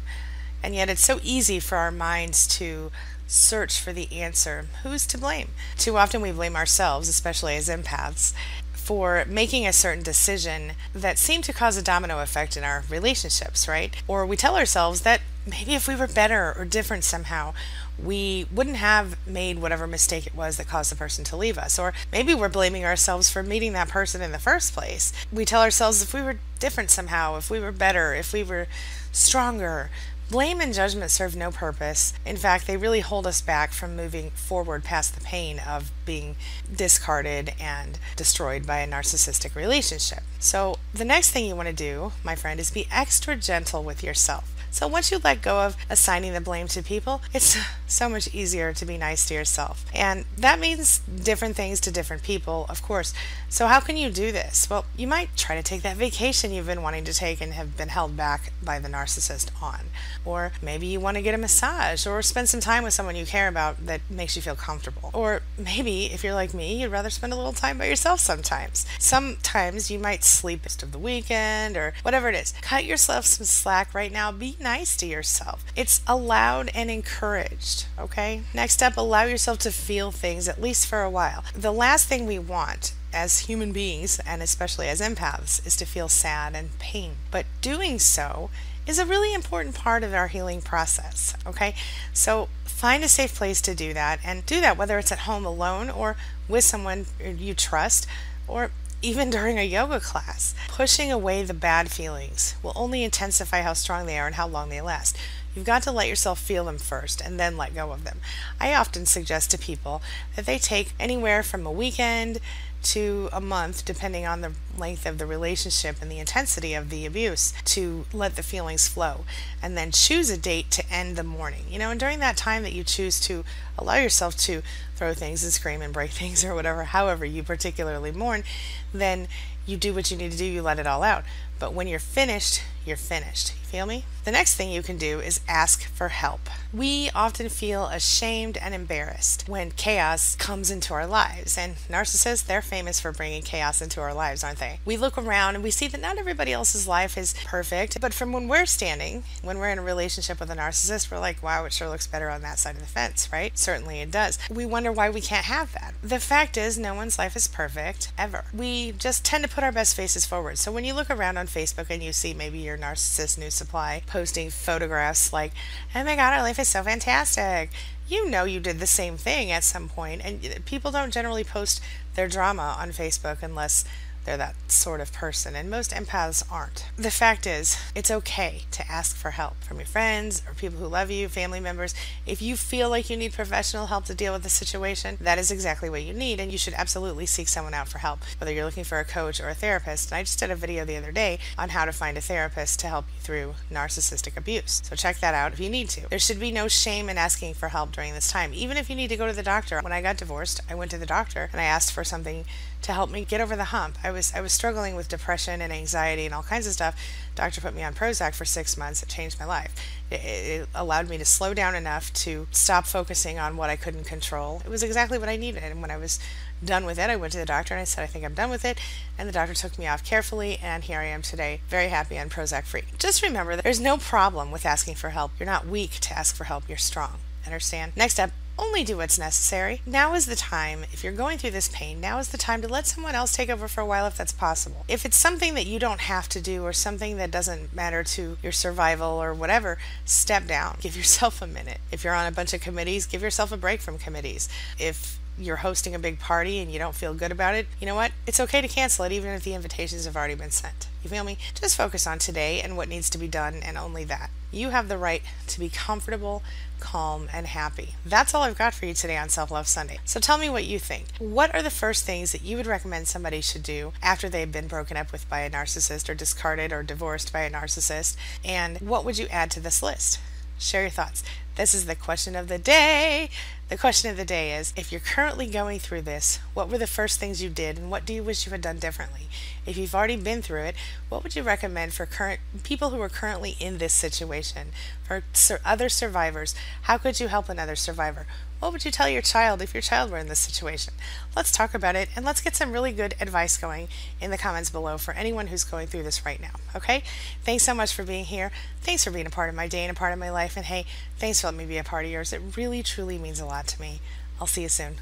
And 0.62 0.74
yet 0.74 0.88
it's 0.88 1.04
so 1.04 1.18
easy 1.22 1.58
for 1.58 1.76
our 1.76 1.90
minds 1.90 2.46
to 2.58 2.90
search 3.26 3.80
for 3.80 3.92
the 3.92 4.12
answer. 4.12 4.66
Who's 4.82 5.06
to 5.06 5.18
blame? 5.18 5.48
Too 5.76 5.96
often 5.96 6.20
we 6.20 6.32
blame 6.32 6.54
ourselves, 6.54 7.08
especially 7.08 7.56
as 7.56 7.68
empaths, 7.68 8.32
for 8.72 9.24
making 9.26 9.66
a 9.66 9.72
certain 9.72 10.02
decision 10.02 10.72
that 10.92 11.18
seemed 11.18 11.44
to 11.44 11.52
cause 11.52 11.76
a 11.76 11.82
domino 11.82 12.20
effect 12.20 12.56
in 12.56 12.64
our 12.64 12.84
relationships, 12.90 13.66
right? 13.66 13.94
Or 14.06 14.26
we 14.26 14.36
tell 14.36 14.56
ourselves 14.56 15.02
that 15.02 15.20
maybe 15.46 15.74
if 15.74 15.88
we 15.88 15.96
were 15.96 16.06
better 16.06 16.52
or 16.56 16.64
different 16.64 17.04
somehow, 17.04 17.54
we 18.02 18.46
wouldn't 18.52 18.76
have 18.76 19.16
made 19.26 19.58
whatever 19.60 19.86
mistake 19.86 20.26
it 20.26 20.34
was 20.34 20.56
that 20.56 20.68
caused 20.68 20.90
the 20.90 20.96
person 20.96 21.24
to 21.24 21.36
leave 21.36 21.58
us. 21.58 21.78
Or 21.78 21.92
maybe 22.10 22.34
we're 22.34 22.48
blaming 22.48 22.84
ourselves 22.84 23.30
for 23.30 23.42
meeting 23.42 23.72
that 23.72 23.88
person 23.88 24.22
in 24.22 24.32
the 24.32 24.38
first 24.38 24.74
place. 24.74 25.12
We 25.32 25.44
tell 25.44 25.62
ourselves 25.62 26.02
if 26.02 26.14
we 26.14 26.22
were 26.22 26.38
different 26.58 26.90
somehow, 26.90 27.36
if 27.36 27.50
we 27.50 27.60
were 27.60 27.72
better, 27.72 28.14
if 28.14 28.32
we 28.32 28.42
were 28.42 28.66
stronger, 29.12 29.90
Blame 30.32 30.62
and 30.62 30.72
judgment 30.72 31.10
serve 31.10 31.36
no 31.36 31.50
purpose. 31.50 32.14
In 32.24 32.38
fact, 32.38 32.66
they 32.66 32.78
really 32.78 33.00
hold 33.00 33.26
us 33.26 33.42
back 33.42 33.70
from 33.72 33.94
moving 33.94 34.30
forward 34.30 34.82
past 34.82 35.14
the 35.14 35.20
pain 35.20 35.58
of 35.58 35.90
being 36.06 36.36
discarded 36.74 37.52
and 37.60 37.98
destroyed 38.16 38.66
by 38.66 38.78
a 38.78 38.88
narcissistic 38.88 39.54
relationship. 39.54 40.22
So, 40.38 40.76
the 40.94 41.04
next 41.04 41.32
thing 41.32 41.44
you 41.44 41.54
want 41.54 41.68
to 41.68 41.74
do, 41.74 42.12
my 42.24 42.34
friend, 42.34 42.58
is 42.58 42.70
be 42.70 42.88
extra 42.90 43.36
gentle 43.36 43.84
with 43.84 44.02
yourself. 44.02 44.61
So 44.72 44.88
once 44.88 45.10
you 45.10 45.20
let 45.22 45.42
go 45.42 45.60
of 45.60 45.76
assigning 45.90 46.32
the 46.32 46.40
blame 46.40 46.66
to 46.68 46.82
people, 46.82 47.20
it's 47.34 47.58
so 47.86 48.08
much 48.08 48.34
easier 48.34 48.72
to 48.72 48.86
be 48.86 48.96
nice 48.96 49.28
to 49.28 49.34
yourself. 49.34 49.84
And 49.94 50.24
that 50.38 50.58
means 50.58 51.00
different 51.00 51.56
things 51.56 51.78
to 51.80 51.90
different 51.90 52.22
people, 52.22 52.64
of 52.70 52.82
course. 52.82 53.12
So 53.50 53.66
how 53.66 53.80
can 53.80 53.98
you 53.98 54.08
do 54.08 54.32
this? 54.32 54.70
Well, 54.70 54.86
you 54.96 55.06
might 55.06 55.36
try 55.36 55.56
to 55.56 55.62
take 55.62 55.82
that 55.82 55.98
vacation 55.98 56.52
you've 56.52 56.66
been 56.66 56.82
wanting 56.82 57.04
to 57.04 57.12
take 57.12 57.42
and 57.42 57.52
have 57.52 57.76
been 57.76 57.90
held 57.90 58.16
back 58.16 58.50
by 58.62 58.78
the 58.78 58.88
narcissist 58.88 59.50
on. 59.62 59.90
Or 60.24 60.52
maybe 60.62 60.86
you 60.86 61.00
want 61.00 61.18
to 61.18 61.22
get 61.22 61.34
a 61.34 61.38
massage 61.38 62.06
or 62.06 62.22
spend 62.22 62.48
some 62.48 62.60
time 62.60 62.82
with 62.82 62.94
someone 62.94 63.14
you 63.14 63.26
care 63.26 63.48
about 63.48 63.84
that 63.84 64.00
makes 64.08 64.36
you 64.36 64.42
feel 64.42 64.56
comfortable. 64.56 65.10
Or 65.12 65.42
maybe 65.58 66.06
if 66.06 66.24
you're 66.24 66.32
like 66.32 66.54
me, 66.54 66.80
you'd 66.80 66.90
rather 66.90 67.10
spend 67.10 67.34
a 67.34 67.36
little 67.36 67.52
time 67.52 67.76
by 67.76 67.84
yourself 67.88 68.20
sometimes. 68.20 68.86
Sometimes 68.98 69.90
you 69.90 69.98
might 69.98 70.24
sleep 70.24 70.64
most 70.64 70.82
of 70.82 70.92
the 70.92 70.98
weekend 70.98 71.76
or 71.76 71.92
whatever 72.00 72.30
it 72.30 72.34
is. 72.34 72.54
Cut 72.62 72.86
yourself 72.86 73.26
some 73.26 73.44
slack 73.44 73.92
right 73.92 74.10
now. 74.10 74.32
Be 74.32 74.56
nice 74.62 74.96
to 74.98 75.06
yourself. 75.06 75.64
It's 75.76 76.00
allowed 76.06 76.70
and 76.74 76.90
encouraged, 76.90 77.86
okay? 77.98 78.42
Next 78.54 78.82
up, 78.82 78.96
allow 78.96 79.24
yourself 79.24 79.58
to 79.60 79.72
feel 79.72 80.10
things 80.10 80.48
at 80.48 80.62
least 80.62 80.86
for 80.86 81.02
a 81.02 81.10
while. 81.10 81.44
The 81.54 81.72
last 81.72 82.08
thing 82.08 82.26
we 82.26 82.38
want 82.38 82.94
as 83.12 83.40
human 83.40 83.72
beings, 83.72 84.20
and 84.20 84.42
especially 84.42 84.88
as 84.88 85.00
empaths, 85.00 85.66
is 85.66 85.76
to 85.76 85.84
feel 85.84 86.08
sad 86.08 86.54
and 86.54 86.78
pain. 86.78 87.16
But 87.30 87.46
doing 87.60 87.98
so 87.98 88.50
is 88.86 88.98
a 88.98 89.06
really 89.06 89.34
important 89.34 89.74
part 89.74 90.02
of 90.02 90.14
our 90.14 90.28
healing 90.28 90.60
process, 90.60 91.34
okay? 91.46 91.74
So 92.12 92.48
find 92.64 93.04
a 93.04 93.08
safe 93.08 93.34
place 93.34 93.60
to 93.62 93.74
do 93.74 93.92
that 93.94 94.18
and 94.24 94.44
do 94.44 94.60
that 94.60 94.76
whether 94.76 94.98
it's 94.98 95.12
at 95.12 95.20
home 95.20 95.44
alone 95.44 95.88
or 95.88 96.16
with 96.48 96.64
someone 96.64 97.06
you 97.20 97.54
trust 97.54 98.06
or 98.48 98.70
even 99.02 99.30
during 99.30 99.58
a 99.58 99.62
yoga 99.62 100.00
class. 100.00 100.54
Pushing 100.68 101.10
away 101.10 101.42
the 101.42 101.52
bad 101.52 101.90
feelings 101.90 102.54
will 102.62 102.72
only 102.76 103.02
intensify 103.02 103.62
how 103.62 103.72
strong 103.72 104.06
they 104.06 104.18
are 104.18 104.26
and 104.26 104.36
how 104.36 104.46
long 104.46 104.68
they 104.68 104.80
last. 104.80 105.16
You've 105.54 105.66
got 105.66 105.82
to 105.82 105.92
let 105.92 106.08
yourself 106.08 106.38
feel 106.38 106.64
them 106.64 106.78
first 106.78 107.20
and 107.20 107.38
then 107.38 107.56
let 107.56 107.74
go 107.74 107.92
of 107.92 108.04
them. 108.04 108.20
I 108.60 108.74
often 108.74 109.04
suggest 109.04 109.50
to 109.50 109.58
people 109.58 110.00
that 110.34 110.46
they 110.46 110.58
take 110.58 110.94
anywhere 110.98 111.42
from 111.42 111.66
a 111.66 111.72
weekend 111.72 112.38
to 112.82 113.28
a 113.32 113.40
month, 113.40 113.84
depending 113.84 114.26
on 114.26 114.40
the 114.40 114.52
length 114.76 115.06
of 115.06 115.18
the 115.18 115.26
relationship 115.26 115.96
and 116.00 116.10
the 116.10 116.18
intensity 116.18 116.74
of 116.74 116.90
the 116.90 117.06
abuse, 117.06 117.52
to 117.64 118.04
let 118.12 118.36
the 118.36 118.42
feelings 118.42 118.88
flow. 118.88 119.24
And 119.62 119.76
then 119.76 119.90
choose 119.90 120.30
a 120.30 120.36
date 120.36 120.70
to 120.72 120.92
end 120.92 121.16
the 121.16 121.22
mourning. 121.22 121.64
You 121.70 121.78
know, 121.78 121.90
and 121.90 122.00
during 122.00 122.18
that 122.20 122.36
time 122.36 122.62
that 122.62 122.72
you 122.72 122.84
choose 122.84 123.20
to 123.20 123.44
allow 123.78 123.96
yourself 123.96 124.36
to 124.38 124.62
throw 124.96 125.14
things 125.14 125.42
and 125.42 125.52
scream 125.52 125.82
and 125.82 125.92
break 125.92 126.10
things 126.12 126.44
or 126.44 126.54
whatever, 126.54 126.84
however 126.84 127.24
you 127.24 127.42
particularly 127.42 128.12
mourn, 128.12 128.44
then 128.92 129.28
you 129.66 129.76
do 129.76 129.94
what 129.94 130.10
you 130.10 130.16
need 130.16 130.32
to 130.32 130.38
do, 130.38 130.44
you 130.44 130.62
let 130.62 130.78
it 130.78 130.86
all 130.86 131.02
out. 131.02 131.24
But 131.58 131.72
when 131.72 131.86
you're 131.86 132.00
finished, 132.00 132.62
you're 132.84 132.96
finished. 132.96 133.54
Feel 133.72 133.86
me? 133.86 134.04
The 134.24 134.30
next 134.30 134.54
thing 134.54 134.70
you 134.70 134.82
can 134.82 134.98
do 134.98 135.20
is 135.20 135.40
ask 135.48 135.84
for 135.84 136.08
help. 136.08 136.40
We 136.74 137.08
often 137.14 137.48
feel 137.48 137.86
ashamed 137.86 138.58
and 138.58 138.74
embarrassed 138.74 139.48
when 139.48 139.70
chaos 139.70 140.36
comes 140.36 140.70
into 140.70 140.92
our 140.92 141.06
lives, 141.06 141.56
and 141.56 141.76
narcissists, 141.88 142.46
they're 142.46 142.60
famous 142.60 143.00
for 143.00 143.12
bringing 143.12 143.40
chaos 143.40 143.80
into 143.80 144.02
our 144.02 144.12
lives, 144.12 144.44
aren't 144.44 144.58
they? 144.58 144.80
We 144.84 144.98
look 144.98 145.16
around 145.16 145.54
and 145.54 145.64
we 145.64 145.70
see 145.70 145.88
that 145.88 146.02
not 146.02 146.18
everybody 146.18 146.52
else's 146.52 146.86
life 146.86 147.16
is 147.16 147.34
perfect, 147.46 147.98
but 147.98 148.12
from 148.12 148.30
when 148.30 148.46
we're 148.46 148.66
standing, 148.66 149.24
when 149.42 149.58
we're 149.58 149.70
in 149.70 149.78
a 149.78 149.82
relationship 149.82 150.38
with 150.38 150.50
a 150.50 150.54
narcissist, 150.54 151.10
we're 151.10 151.18
like, 151.18 151.42
wow, 151.42 151.64
it 151.64 151.72
sure 151.72 151.88
looks 151.88 152.06
better 152.06 152.28
on 152.28 152.42
that 152.42 152.58
side 152.58 152.74
of 152.74 152.82
the 152.82 152.86
fence, 152.86 153.30
right? 153.32 153.56
Certainly 153.56 154.02
it 154.02 154.10
does. 154.10 154.38
We 154.50 154.66
wonder 154.66 154.92
why 154.92 155.08
we 155.08 155.22
can't 155.22 155.46
have 155.46 155.72
that. 155.72 155.94
The 156.02 156.20
fact 156.20 156.58
is, 156.58 156.78
no 156.78 156.94
one's 156.94 157.18
life 157.18 157.36
is 157.36 157.48
perfect, 157.48 158.12
ever. 158.18 158.44
We 158.52 158.92
just 158.92 159.24
tend 159.24 159.44
to 159.44 159.50
put 159.50 159.64
our 159.64 159.72
best 159.72 159.96
faces 159.96 160.26
forward. 160.26 160.58
So 160.58 160.70
when 160.70 160.84
you 160.84 160.92
look 160.92 161.10
around 161.10 161.38
on 161.38 161.46
Facebook 161.46 161.86
and 161.88 162.02
you 162.02 162.12
see 162.12 162.34
maybe 162.34 162.58
your 162.58 162.76
narcissist 162.76 163.38
new 163.38 163.50
supply 163.62 164.02
posting 164.06 164.50
photographs 164.50 165.32
like, 165.32 165.52
oh 165.94 166.02
my 166.02 166.16
god, 166.16 166.34
our 166.34 166.42
life 166.42 166.58
is 166.58 166.68
so 166.68 166.82
fantastic. 166.82 167.70
You 168.08 168.28
know 168.28 168.44
you 168.44 168.60
did 168.60 168.80
the 168.80 168.86
same 168.86 169.16
thing 169.16 169.50
at 169.52 169.62
some 169.64 169.88
point, 169.88 170.22
and 170.24 170.64
people 170.66 170.90
don't 170.90 171.12
generally 171.12 171.44
post 171.44 171.80
their 172.14 172.28
drama 172.28 172.76
on 172.78 172.90
Facebook 172.90 173.42
unless 173.42 173.84
they're 174.24 174.36
that 174.36 174.54
sort 174.70 175.00
of 175.00 175.12
person, 175.12 175.56
and 175.56 175.68
most 175.68 175.90
empaths 175.90 176.44
aren't. 176.50 176.86
The 176.96 177.10
fact 177.10 177.46
is, 177.46 177.78
it's 177.94 178.10
okay 178.10 178.62
to 178.70 178.90
ask 178.90 179.16
for 179.16 179.32
help 179.32 179.62
from 179.64 179.78
your 179.78 179.86
friends 179.86 180.42
or 180.48 180.54
people 180.54 180.78
who 180.78 180.86
love 180.86 181.10
you, 181.10 181.28
family 181.28 181.60
members. 181.60 181.94
If 182.26 182.40
you 182.40 182.56
feel 182.56 182.88
like 182.88 183.10
you 183.10 183.16
need 183.16 183.32
professional 183.32 183.86
help 183.86 184.04
to 184.06 184.14
deal 184.14 184.32
with 184.32 184.42
the 184.42 184.48
situation, 184.48 185.18
that 185.20 185.38
is 185.38 185.50
exactly 185.50 185.90
what 185.90 186.02
you 186.02 186.12
need, 186.12 186.40
and 186.40 186.52
you 186.52 186.58
should 186.58 186.74
absolutely 186.74 187.26
seek 187.26 187.48
someone 187.48 187.74
out 187.74 187.88
for 187.88 187.98
help, 187.98 188.20
whether 188.38 188.52
you're 188.52 188.64
looking 188.64 188.84
for 188.84 188.98
a 188.98 189.04
coach 189.04 189.40
or 189.40 189.48
a 189.48 189.54
therapist. 189.54 190.10
And 190.10 190.18
I 190.18 190.22
just 190.22 190.38
did 190.38 190.50
a 190.50 190.56
video 190.56 190.84
the 190.84 190.96
other 190.96 191.12
day 191.12 191.38
on 191.58 191.70
how 191.70 191.84
to 191.84 191.92
find 191.92 192.16
a 192.16 192.20
therapist 192.20 192.80
to 192.80 192.86
help 192.86 193.06
you 193.14 193.20
through 193.20 193.54
narcissistic 193.70 194.36
abuse. 194.36 194.82
So 194.84 194.96
check 194.96 195.18
that 195.20 195.34
out 195.34 195.52
if 195.52 195.60
you 195.60 195.68
need 195.68 195.88
to. 195.90 196.08
There 196.08 196.18
should 196.18 196.40
be 196.40 196.52
no 196.52 196.68
shame 196.68 197.08
in 197.08 197.18
asking 197.18 197.54
for 197.54 197.68
help 197.68 197.92
during 197.92 198.14
this 198.14 198.30
time, 198.30 198.52
even 198.54 198.76
if 198.76 198.88
you 198.88 198.96
need 198.96 199.08
to 199.08 199.16
go 199.16 199.26
to 199.26 199.32
the 199.32 199.42
doctor. 199.42 199.80
When 199.80 199.92
I 199.92 200.00
got 200.02 200.16
divorced, 200.16 200.60
I 200.70 200.74
went 200.74 200.90
to 200.92 200.98
the 200.98 201.06
doctor 201.06 201.48
and 201.52 201.60
I 201.60 201.64
asked 201.64 201.92
for 201.92 202.04
something 202.04 202.44
to 202.82 202.92
help 202.92 203.10
me 203.10 203.24
get 203.24 203.40
over 203.40 203.56
the 203.56 203.64
hump. 203.64 203.96
I 204.02 204.10
was 204.10 204.32
I 204.34 204.40
was 204.40 204.52
struggling 204.52 204.94
with 204.96 205.08
depression 205.08 205.60
and 205.62 205.72
anxiety 205.72 206.26
and 206.26 206.34
all 206.34 206.42
kinds 206.42 206.66
of 206.66 206.72
stuff. 206.72 206.96
Doctor 207.34 207.60
put 207.60 207.74
me 207.74 207.82
on 207.82 207.94
Prozac 207.94 208.34
for 208.34 208.44
six 208.44 208.76
months. 208.76 209.02
It 209.02 209.08
changed 209.08 209.38
my 209.38 209.46
life. 209.46 209.74
It, 210.10 210.16
it 210.16 210.68
allowed 210.74 211.08
me 211.08 211.16
to 211.18 211.24
slow 211.24 211.54
down 211.54 211.74
enough 211.74 212.12
to 212.14 212.46
stop 212.50 212.86
focusing 212.86 213.38
on 213.38 213.56
what 213.56 213.70
I 213.70 213.76
couldn't 213.76 214.04
control. 214.04 214.60
It 214.64 214.68
was 214.68 214.82
exactly 214.82 215.18
what 215.18 215.28
I 215.28 215.36
needed. 215.36 215.62
And 215.62 215.80
when 215.80 215.90
I 215.90 215.96
was 215.96 216.18
done 216.64 216.84
with 216.84 216.98
it, 216.98 217.08
I 217.08 217.16
went 217.16 217.32
to 217.32 217.38
the 217.38 217.46
doctor 217.46 217.74
and 217.74 217.80
I 217.80 217.84
said, 217.84 218.02
I 218.02 218.06
think 218.06 218.24
I'm 218.24 218.34
done 218.34 218.50
with 218.50 218.64
it. 218.64 218.78
And 219.18 219.28
the 219.28 219.32
doctor 219.32 219.54
took 219.54 219.78
me 219.78 219.86
off 219.86 220.04
carefully, 220.04 220.58
and 220.62 220.84
here 220.84 221.00
I 221.00 221.04
am 221.04 221.22
today, 221.22 221.60
very 221.68 221.88
happy 221.88 222.16
and 222.16 222.30
Prozac 222.30 222.64
free. 222.64 222.82
Just 222.98 223.22
remember 223.22 223.56
that 223.56 223.62
there's 223.62 223.80
no 223.80 223.96
problem 223.96 224.50
with 224.50 224.66
asking 224.66 224.96
for 224.96 225.10
help. 225.10 225.32
You're 225.38 225.46
not 225.46 225.66
weak 225.66 225.92
to 226.00 226.16
ask 226.16 226.34
for 226.34 226.44
help, 226.44 226.68
you're 226.68 226.78
strong. 226.78 227.18
Understand? 227.46 227.92
Next 227.96 228.20
up, 228.20 228.30
only 228.62 228.84
do 228.84 228.96
what's 228.96 229.18
necessary. 229.18 229.82
Now 229.84 230.14
is 230.14 230.26
the 230.26 230.36
time, 230.36 230.84
if 230.92 231.02
you're 231.02 231.12
going 231.12 231.38
through 231.38 231.50
this 231.50 231.68
pain, 231.68 232.00
now 232.00 232.18
is 232.18 232.28
the 232.28 232.38
time 232.38 232.62
to 232.62 232.68
let 232.68 232.86
someone 232.86 233.14
else 233.14 233.32
take 233.32 233.50
over 233.50 233.66
for 233.66 233.80
a 233.80 233.86
while 233.86 234.06
if 234.06 234.16
that's 234.16 234.32
possible. 234.32 234.84
If 234.88 235.04
it's 235.04 235.16
something 235.16 235.54
that 235.54 235.66
you 235.66 235.78
don't 235.78 236.00
have 236.00 236.28
to 236.30 236.40
do 236.40 236.64
or 236.64 236.72
something 236.72 237.16
that 237.16 237.30
doesn't 237.30 237.74
matter 237.74 238.04
to 238.04 238.38
your 238.42 238.52
survival 238.52 239.22
or 239.22 239.34
whatever, 239.34 239.78
step 240.04 240.46
down. 240.46 240.78
Give 240.80 240.96
yourself 240.96 241.42
a 241.42 241.46
minute. 241.46 241.78
If 241.90 242.04
you're 242.04 242.14
on 242.14 242.26
a 242.26 242.32
bunch 242.32 242.54
of 242.54 242.60
committees, 242.60 243.06
give 243.06 243.22
yourself 243.22 243.52
a 243.52 243.56
break 243.56 243.80
from 243.80 243.98
committees. 243.98 244.48
If 244.78 245.18
you're 245.38 245.56
hosting 245.56 245.94
a 245.94 245.98
big 245.98 246.18
party 246.18 246.58
and 246.58 246.70
you 246.70 246.78
don't 246.78 246.94
feel 246.94 247.14
good 247.14 247.32
about 247.32 247.54
it, 247.54 247.66
you 247.80 247.86
know 247.86 247.94
what? 247.94 248.12
It's 248.26 248.40
okay 248.40 248.60
to 248.60 248.68
cancel 248.68 249.04
it 249.04 249.12
even 249.12 249.30
if 249.30 249.44
the 249.44 249.54
invitations 249.54 250.04
have 250.04 250.16
already 250.16 250.34
been 250.34 250.50
sent. 250.50 250.88
You 251.02 251.10
feel 251.10 251.24
me? 251.24 251.38
Just 251.54 251.76
focus 251.76 252.06
on 252.06 252.18
today 252.18 252.60
and 252.60 252.76
what 252.76 252.88
needs 252.88 253.10
to 253.10 253.18
be 253.18 253.28
done 253.28 253.60
and 253.62 253.76
only 253.76 254.04
that. 254.04 254.30
You 254.52 254.70
have 254.70 254.88
the 254.88 254.98
right 254.98 255.22
to 255.48 255.60
be 255.60 255.70
comfortable, 255.70 256.42
calm, 256.78 257.28
and 257.32 257.46
happy. 257.46 257.94
That's 258.04 258.34
all 258.34 258.42
I've 258.42 258.58
got 258.58 258.74
for 258.74 258.84
you 258.84 258.92
today 258.92 259.16
on 259.16 259.30
Self 259.30 259.50
Love 259.50 259.66
Sunday. 259.66 259.98
So 260.04 260.20
tell 260.20 260.36
me 260.36 260.50
what 260.50 260.66
you 260.66 260.78
think. 260.78 261.06
What 261.18 261.54
are 261.54 261.62
the 261.62 261.70
first 261.70 262.04
things 262.04 262.32
that 262.32 262.42
you 262.42 262.58
would 262.58 262.66
recommend 262.66 263.08
somebody 263.08 263.40
should 263.40 263.62
do 263.62 263.92
after 264.02 264.28
they've 264.28 264.52
been 264.52 264.68
broken 264.68 264.96
up 264.96 265.10
with 265.10 265.28
by 265.28 265.40
a 265.40 265.50
narcissist 265.50 266.08
or 266.10 266.14
discarded 266.14 266.72
or 266.72 266.82
divorced 266.82 267.32
by 267.32 267.40
a 267.40 267.50
narcissist? 267.50 268.16
And 268.44 268.78
what 268.80 269.04
would 269.06 269.18
you 269.18 269.26
add 269.28 269.50
to 269.52 269.60
this 269.60 269.82
list? 269.82 270.20
Share 270.58 270.82
your 270.82 270.90
thoughts. 270.90 271.24
This 271.56 271.74
is 271.74 271.86
the 271.86 271.96
question 271.96 272.36
of 272.36 272.48
the 272.48 272.58
day. 272.58 273.30
The 273.72 273.78
question 273.78 274.10
of 274.10 274.18
the 274.18 274.26
day 274.26 274.54
is 274.54 274.74
if 274.76 274.92
you're 274.92 275.00
currently 275.00 275.46
going 275.46 275.78
through 275.78 276.02
this, 276.02 276.40
what 276.52 276.68
were 276.68 276.76
the 276.76 276.86
first 276.86 277.18
things 277.18 277.42
you 277.42 277.48
did 277.48 277.78
and 277.78 277.90
what 277.90 278.04
do 278.04 278.12
you 278.12 278.22
wish 278.22 278.44
you 278.44 278.52
had 278.52 278.60
done 278.60 278.78
differently? 278.78 279.30
If 279.64 279.78
you've 279.78 279.94
already 279.94 280.16
been 280.16 280.42
through 280.42 280.64
it, 280.64 280.76
what 281.08 281.22
would 281.22 281.34
you 281.34 281.42
recommend 281.42 281.94
for 281.94 282.04
current 282.04 282.40
people 282.64 282.90
who 282.90 283.00
are 283.00 283.08
currently 283.08 283.56
in 283.58 283.78
this 283.78 283.94
situation? 283.94 284.72
For 285.04 285.22
other 285.64 285.88
survivors, 285.88 286.54
how 286.82 286.98
could 286.98 287.18
you 287.18 287.28
help 287.28 287.48
another 287.48 287.74
survivor? 287.74 288.26
What 288.62 288.70
would 288.70 288.84
you 288.84 288.92
tell 288.92 289.08
your 289.08 289.22
child 289.22 289.60
if 289.60 289.74
your 289.74 289.80
child 289.80 290.12
were 290.12 290.18
in 290.18 290.28
this 290.28 290.38
situation? 290.38 290.94
Let's 291.34 291.50
talk 291.50 291.74
about 291.74 291.96
it 291.96 292.08
and 292.14 292.24
let's 292.24 292.40
get 292.40 292.54
some 292.54 292.70
really 292.70 292.92
good 292.92 293.16
advice 293.20 293.56
going 293.56 293.88
in 294.20 294.30
the 294.30 294.38
comments 294.38 294.70
below 294.70 294.98
for 294.98 295.12
anyone 295.14 295.48
who's 295.48 295.64
going 295.64 295.88
through 295.88 296.04
this 296.04 296.24
right 296.24 296.40
now. 296.40 296.52
Okay? 296.76 297.02
Thanks 297.42 297.64
so 297.64 297.74
much 297.74 297.92
for 297.92 298.04
being 298.04 298.24
here. 298.24 298.52
Thanks 298.80 299.02
for 299.02 299.10
being 299.10 299.26
a 299.26 299.30
part 299.30 299.48
of 299.48 299.56
my 299.56 299.66
day 299.66 299.82
and 299.82 299.90
a 299.90 299.98
part 299.98 300.12
of 300.12 300.20
my 300.20 300.30
life. 300.30 300.56
And 300.56 300.64
hey, 300.64 300.86
thanks 301.16 301.40
for 301.40 301.48
letting 301.48 301.58
me 301.58 301.66
be 301.66 301.76
a 301.76 301.82
part 301.82 302.04
of 302.04 302.12
yours. 302.12 302.32
It 302.32 302.40
really, 302.56 302.84
truly 302.84 303.18
means 303.18 303.40
a 303.40 303.46
lot 303.46 303.66
to 303.66 303.80
me. 303.80 304.00
I'll 304.40 304.46
see 304.46 304.62
you 304.62 304.68
soon. 304.68 304.98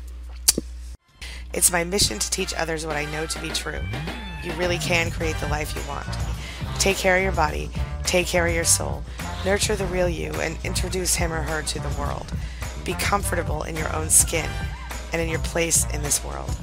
It's 1.53 1.71
my 1.71 1.85
mission 1.85 2.19
to 2.19 2.31
teach 2.31 2.55
others 2.55 2.87
what 2.87 2.97
I 2.97 3.05
know 3.13 3.27
to 3.27 3.43
be 3.43 3.51
true. 3.51 3.81
You 4.43 4.55
really 4.55 4.79
can 4.79 5.11
create 5.11 5.37
the 5.37 5.49
life 5.49 5.77
you 5.77 5.87
want. 5.87 6.07
Take 6.79 6.97
care 6.97 7.19
of 7.19 7.23
your 7.23 7.33
body, 7.33 7.69
take 8.05 8.27
care 8.27 8.47
of 8.47 8.55
your 8.55 8.65
soul, 8.65 9.03
nurture 9.45 9.77
the 9.77 9.85
real 9.85 10.09
you, 10.09 10.33
and 10.41 10.57
introduce 10.65 11.17
him 11.17 11.31
or 11.31 11.43
her 11.43 11.61
to 11.61 11.79
the 11.79 12.01
world. 12.01 12.33
Be 12.85 12.95
comfortable 12.95 13.65
in 13.65 13.77
your 13.77 13.95
own 13.95 14.11
skin 14.11 14.49
and 15.13 15.21
in 15.21 15.29
your 15.29 15.41
place 15.41 15.87
in 15.93 16.03
this 16.03 16.25
world. 16.25 16.55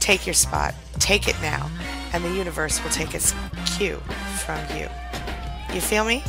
Take 0.00 0.26
your 0.26 0.34
spot, 0.34 0.74
take 0.98 1.28
it 1.28 1.36
now, 1.40 1.70
and 2.12 2.24
the 2.24 2.34
universe 2.34 2.82
will 2.82 2.90
take 2.90 3.14
its 3.14 3.34
cue 3.76 3.96
from 4.44 4.60
you. 4.76 4.88
You 5.72 5.80
feel 5.80 6.04
me? 6.04 6.22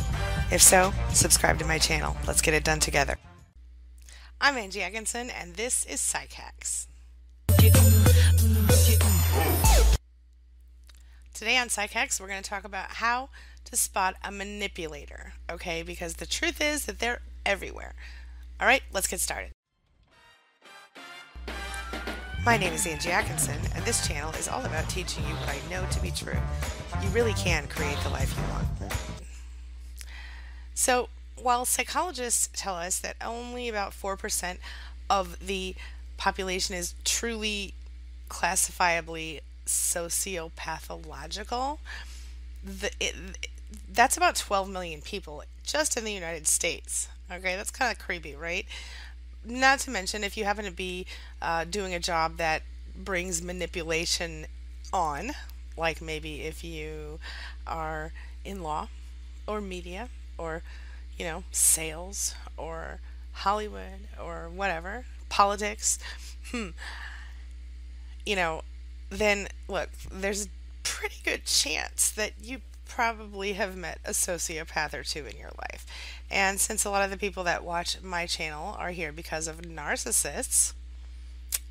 If 0.50 0.62
so, 0.62 0.92
subscribe 1.10 1.58
to 1.58 1.64
my 1.64 1.78
channel. 1.78 2.16
Let's 2.26 2.40
get 2.40 2.54
it 2.54 2.64
done 2.64 2.80
together. 2.80 3.18
I'm 4.40 4.56
Angie 4.56 4.82
Atkinson, 4.82 5.30
and 5.30 5.54
this 5.54 5.84
is 5.86 6.00
Psych 6.00 6.32
Hacks. 6.32 6.86
Today 11.34 11.58
on 11.58 11.68
Psych 11.68 11.90
Hacks, 11.90 12.20
we're 12.20 12.28
going 12.28 12.42
to 12.42 12.48
talk 12.48 12.64
about 12.64 12.92
how 12.92 13.28
to 13.64 13.76
spot 13.76 14.14
a 14.22 14.30
manipulator, 14.30 15.32
okay? 15.50 15.82
Because 15.82 16.14
the 16.14 16.26
truth 16.26 16.60
is 16.60 16.84
that 16.84 17.00
they're 17.00 17.22
everywhere. 17.44 17.94
All 18.64 18.68
right, 18.68 18.82
let's 18.94 19.06
get 19.06 19.20
started. 19.20 19.50
My 22.46 22.56
name 22.56 22.72
is 22.72 22.86
Angie 22.86 23.10
Atkinson, 23.10 23.58
and 23.74 23.84
this 23.84 24.08
channel 24.08 24.30
is 24.38 24.48
all 24.48 24.64
about 24.64 24.88
teaching 24.88 25.22
you 25.24 25.34
what 25.34 25.50
I 25.50 25.58
know 25.68 25.84
to 25.90 26.00
be 26.00 26.10
true. 26.10 26.38
You 27.02 27.10
really 27.10 27.34
can 27.34 27.66
create 27.66 27.98
the 27.98 28.08
life 28.08 28.34
you 28.34 28.42
want. 28.54 28.66
So, 30.72 31.10
while 31.36 31.66
psychologists 31.66 32.48
tell 32.54 32.76
us 32.76 32.98
that 33.00 33.16
only 33.22 33.68
about 33.68 33.92
4% 33.92 34.56
of 35.10 35.46
the 35.46 35.74
population 36.16 36.74
is 36.74 36.94
truly 37.04 37.74
classifiably 38.30 39.42
sociopathological, 39.66 41.80
the, 42.64 42.90
it, 42.98 43.14
that's 43.92 44.16
about 44.16 44.36
12 44.36 44.68
million 44.68 45.00
people 45.00 45.42
just 45.64 45.96
in 45.96 46.04
the 46.04 46.12
United 46.12 46.46
States. 46.46 47.08
Okay, 47.32 47.56
that's 47.56 47.70
kind 47.70 47.90
of 47.92 47.98
creepy, 47.98 48.34
right? 48.34 48.66
Not 49.44 49.80
to 49.80 49.90
mention 49.90 50.24
if 50.24 50.36
you 50.36 50.44
happen 50.44 50.64
to 50.64 50.70
be 50.70 51.06
uh, 51.42 51.64
doing 51.64 51.94
a 51.94 52.00
job 52.00 52.38
that 52.38 52.62
brings 52.96 53.42
manipulation 53.42 54.46
on, 54.92 55.32
like 55.76 56.00
maybe 56.02 56.42
if 56.42 56.64
you 56.64 57.18
are 57.66 58.12
in 58.44 58.62
law 58.62 58.88
or 59.46 59.60
media 59.60 60.08
or, 60.38 60.62
you 61.18 61.24
know, 61.26 61.44
sales 61.52 62.34
or 62.56 63.00
Hollywood 63.32 64.08
or 64.22 64.48
whatever, 64.54 65.04
politics, 65.28 65.98
hmm, 66.50 66.70
you 68.24 68.36
know, 68.36 68.62
then 69.10 69.48
look, 69.68 69.90
there's 70.10 70.46
a 70.46 70.48
pretty 70.82 71.16
good 71.24 71.44
chance 71.44 72.10
that 72.10 72.32
you 72.42 72.60
probably 72.94 73.54
have 73.54 73.76
met 73.76 73.98
a 74.04 74.10
sociopath 74.10 74.94
or 74.94 75.02
two 75.02 75.26
in 75.26 75.36
your 75.36 75.50
life. 75.58 75.84
And 76.30 76.60
since 76.60 76.84
a 76.84 76.90
lot 76.90 77.02
of 77.02 77.10
the 77.10 77.16
people 77.16 77.42
that 77.42 77.64
watch 77.64 78.00
my 78.00 78.24
channel 78.24 78.76
are 78.78 78.90
here 78.90 79.10
because 79.10 79.48
of 79.48 79.62
narcissists, 79.62 80.74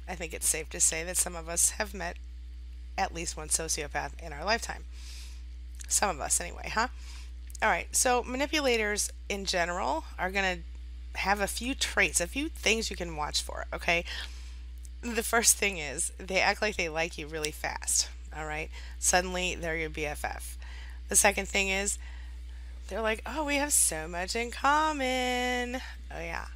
I 0.08 0.16
think 0.16 0.34
it's 0.34 0.48
safe 0.48 0.70
to 0.72 0.82
say 0.82 1.06
that 1.06 1.16
some 1.16 1.36
of 1.36 1.48
us 1.48 1.72
have 1.72 1.94
met 1.94 2.18
at 2.98 3.14
least 3.14 3.38
one 3.38 3.48
sociopath 3.48 4.22
in 4.22 4.34
our 4.34 4.44
lifetime. 4.44 4.84
Some 5.88 6.10
of 6.10 6.20
us, 6.20 6.42
anyway, 6.42 6.72
huh? 6.74 6.90
All 7.62 7.70
right, 7.70 7.88
so 7.96 8.22
manipulators 8.24 9.10
in 9.30 9.46
general 9.46 10.04
are 10.20 10.30
going 10.30 10.58
to 10.58 11.20
have 11.20 11.40
a 11.40 11.48
few 11.48 11.74
traits, 11.74 12.20
a 12.20 12.28
few 12.28 12.50
things 12.50 12.90
you 12.90 12.98
can 12.98 13.16
watch 13.16 13.42
for, 13.42 13.66
okay? 13.74 14.04
The 15.02 15.24
first 15.24 15.56
thing 15.56 15.78
is 15.78 16.12
they 16.18 16.42
act 16.42 16.62
like 16.62 16.76
they 16.76 16.90
like 16.90 17.18
you 17.18 17.28
really 17.28 17.52
fast, 17.52 18.10
all 18.36 18.46
right? 18.46 18.70
Suddenly 19.00 19.56
they're 19.56 19.78
your 19.78 19.90
BFF. 19.90 20.58
The 21.14 21.18
second 21.18 21.48
thing 21.48 21.70
is 21.70 22.00
they're 22.88 23.00
like, 23.00 23.22
oh, 23.28 23.46
we 23.46 23.58
have 23.58 23.72
so 23.72 24.08
much 24.08 24.36
in 24.36 24.50
common. 24.50 25.76
Oh, 26.12 26.20
yeah. 26.20 26.48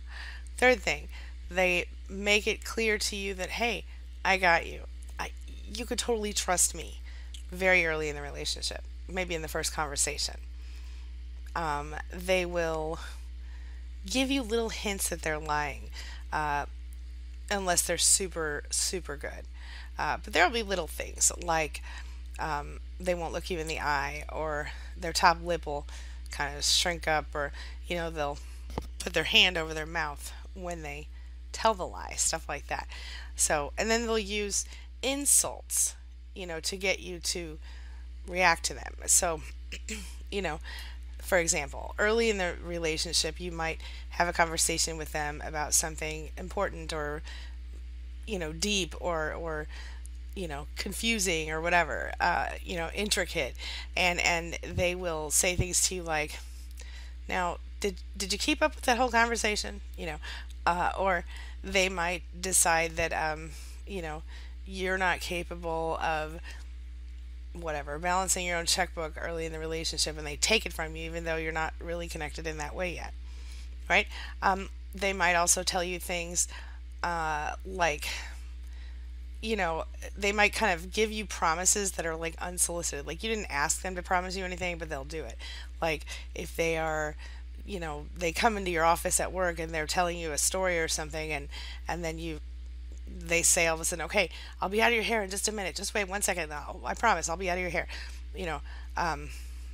Third 0.57 0.79
thing, 0.79 1.09
they 1.47 1.85
make 2.09 2.47
it 2.47 2.65
clear 2.65 2.97
to 2.97 3.15
you 3.15 3.35
that, 3.35 3.49
hey, 3.49 3.85
I 4.25 4.37
got 4.37 4.65
you. 4.65 4.79
I, 5.19 5.29
you 5.71 5.85
could 5.85 5.99
totally 5.99 6.33
trust 6.33 6.73
me 6.73 7.01
very 7.51 7.85
early 7.85 8.09
in 8.09 8.15
the 8.15 8.21
relationship, 8.23 8.81
maybe 9.07 9.35
in 9.35 9.43
the 9.43 9.47
first 9.47 9.73
conversation. 9.73 10.37
Um, 11.55 11.93
they 12.11 12.43
will 12.43 12.97
give 14.07 14.31
you 14.31 14.41
little 14.41 14.69
hints 14.69 15.07
that 15.09 15.21
they're 15.21 15.37
lying, 15.37 15.91
uh, 16.33 16.65
unless 17.51 17.83
they're 17.83 17.99
super, 17.99 18.63
super 18.71 19.17
good. 19.17 19.45
Uh, 19.99 20.17
but 20.23 20.33
there 20.33 20.43
will 20.43 20.53
be 20.53 20.63
little 20.63 20.87
things 20.87 21.31
like 21.43 21.83
um, 22.39 22.79
they 22.99 23.15
won't 23.15 23.33
look 23.33 23.49
you 23.49 23.59
in 23.59 23.67
the 23.67 23.79
eye, 23.79 24.23
or 24.31 24.69
their 24.95 25.13
top 25.13 25.37
lip 25.43 25.65
will 25.65 25.85
kind 26.31 26.57
of 26.57 26.63
shrink 26.63 27.07
up, 27.07 27.25
or 27.33 27.51
you 27.87 27.95
know 27.95 28.09
they'll 28.09 28.39
put 28.99 29.13
their 29.13 29.23
hand 29.23 29.57
over 29.57 29.73
their 29.73 29.85
mouth 29.85 30.33
when 30.53 30.81
they 30.81 31.07
tell 31.51 31.73
the 31.73 31.87
lie, 31.87 32.13
stuff 32.17 32.47
like 32.47 32.67
that. 32.67 32.87
So, 33.35 33.73
and 33.77 33.89
then 33.89 34.05
they'll 34.05 34.19
use 34.19 34.65
insults, 35.01 35.95
you 36.35 36.45
know, 36.45 36.59
to 36.61 36.77
get 36.77 36.99
you 36.99 37.19
to 37.19 37.57
react 38.27 38.63
to 38.65 38.73
them. 38.73 38.93
So, 39.05 39.41
you 40.31 40.41
know, 40.41 40.59
for 41.19 41.37
example, 41.37 41.95
early 41.97 42.29
in 42.29 42.37
the 42.37 42.53
relationship, 42.63 43.39
you 43.39 43.51
might 43.51 43.79
have 44.09 44.27
a 44.27 44.33
conversation 44.33 44.97
with 44.97 45.11
them 45.11 45.41
about 45.45 45.73
something 45.73 46.29
important 46.37 46.93
or, 46.93 47.21
you 48.25 48.39
know, 48.39 48.53
deep 48.53 48.95
or, 48.99 49.33
or, 49.33 49.67
you 50.37 50.47
know 50.47 50.67
confusing 50.77 51.49
or 51.51 51.61
whatever 51.61 52.11
uh, 52.19 52.49
you 52.63 52.75
know 52.77 52.89
intricate. 52.95 53.55
And 53.95 54.19
and 54.19 54.57
they 54.63 54.95
will 54.95 55.31
say 55.31 55.55
things 55.55 55.81
to 55.87 55.95
you 55.95 56.03
like 56.03 56.39
now 57.27 57.57
did 57.79 57.95
did 58.17 58.31
you 58.31 58.39
keep 58.39 58.61
up 58.61 58.75
with 58.75 58.85
that 58.85 58.97
whole 58.97 59.09
conversation? 59.11 59.81
You 59.97 60.07
know 60.07 60.17
uh, 60.65 60.91
or 60.97 61.25
they 61.63 61.89
might 61.89 62.23
decide 62.39 62.97
that 62.97 63.13
um, 63.13 63.51
you 63.87 64.01
know 64.01 64.23
you're 64.65 64.97
not 64.97 65.21
capable 65.21 65.97
of 66.01 66.39
whatever 67.53 67.97
balancing 67.97 68.45
your 68.45 68.57
own 68.57 68.65
checkbook 68.65 69.13
early 69.19 69.45
in 69.45 69.51
the 69.51 69.57
relationship 69.59 70.17
and 70.17 70.27
they 70.27 70.35
take 70.35 70.65
it 70.65 70.73
from 70.73 70.95
you 70.95 71.05
even 71.05 71.23
though 71.23 71.37
you're 71.37 71.51
not 71.51 71.73
really 71.79 72.07
connected 72.07 72.45
in 72.45 72.57
that 72.57 72.75
way 72.75 72.93
yet. 72.93 73.13
Right? 73.89 74.07
Um, 74.41 74.69
they 74.93 75.13
might 75.13 75.35
also 75.35 75.63
tell 75.63 75.83
you 75.83 75.99
things 75.99 76.47
uh, 77.03 77.53
like 77.65 78.07
you 79.41 79.55
know 79.55 79.85
they 80.17 80.31
might 80.31 80.53
kind 80.53 80.73
of 80.73 80.91
give 80.91 81.11
you 81.11 81.25
promises 81.25 81.93
that 81.93 82.05
are 82.05 82.15
like 82.15 82.35
unsolicited. 82.41 83.05
Like 83.05 83.23
you 83.23 83.29
didn't 83.29 83.51
ask 83.51 83.81
them 83.81 83.95
to 83.95 84.03
promise 84.03 84.35
you 84.35 84.45
anything 84.45 84.77
but 84.77 84.89
they'll 84.89 85.03
do 85.03 85.23
it. 85.23 85.37
Like 85.81 86.05
if 86.35 86.55
they 86.55 86.77
are 86.77 87.15
you 87.65 87.79
know 87.79 88.05
they 88.17 88.31
come 88.31 88.57
into 88.57 88.71
your 88.71 88.85
office 88.85 89.19
at 89.19 89.31
work 89.31 89.59
and 89.59 89.73
they're 89.73 89.87
telling 89.87 90.17
you 90.17 90.31
a 90.31 90.37
story 90.37 90.79
or 90.79 90.87
something 90.87 91.31
and 91.31 91.49
and 91.87 92.03
then 92.03 92.17
you 92.17 92.39
they 93.07 93.41
say 93.41 93.67
all 93.67 93.75
of 93.75 93.81
a 93.81 93.85
sudden 93.85 94.03
okay 94.05 94.29
i'll 94.61 94.69
be 94.69 94.81
out 94.81 94.89
of 94.89 94.95
your 94.95 95.03
hair 95.03 95.21
in 95.23 95.29
just 95.29 95.47
a 95.47 95.51
minute. 95.51 95.75
Just 95.75 95.93
wait 95.93 96.07
one 96.07 96.21
second. 96.21 96.51
I'll, 96.51 96.81
i 96.85 96.93
promise 96.93 97.29
i'll 97.29 97.37
be 97.37 97.49
out 97.49 97.57
of 97.57 97.61
your 97.61 97.69
hair. 97.71 97.87
You 98.35 98.45
know 98.45 98.61
um, 98.95 99.29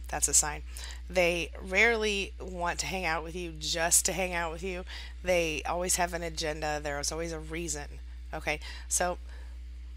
that's 0.10 0.28
a 0.28 0.34
sign. 0.34 0.62
They 1.10 1.49
rarely 1.62 2.34
want 2.39 2.80
to 2.80 2.86
hang 2.86 3.06
out 3.06 3.23
with 3.23 3.36
you 3.36 3.54
just 3.58 4.06
to 4.06 4.13
hang 4.13 4.34
out 4.34 4.52
with 4.52 4.62
you. 4.62 4.86
They 5.23 5.63
always 5.65 5.95
have 5.95 6.13
an 6.13 6.21
agenda. 6.21 6.80
There's 6.82 7.12
always 7.12 7.32
a 7.32 7.39
reason. 7.39 7.86
Okay? 8.34 8.60
So 8.88 9.17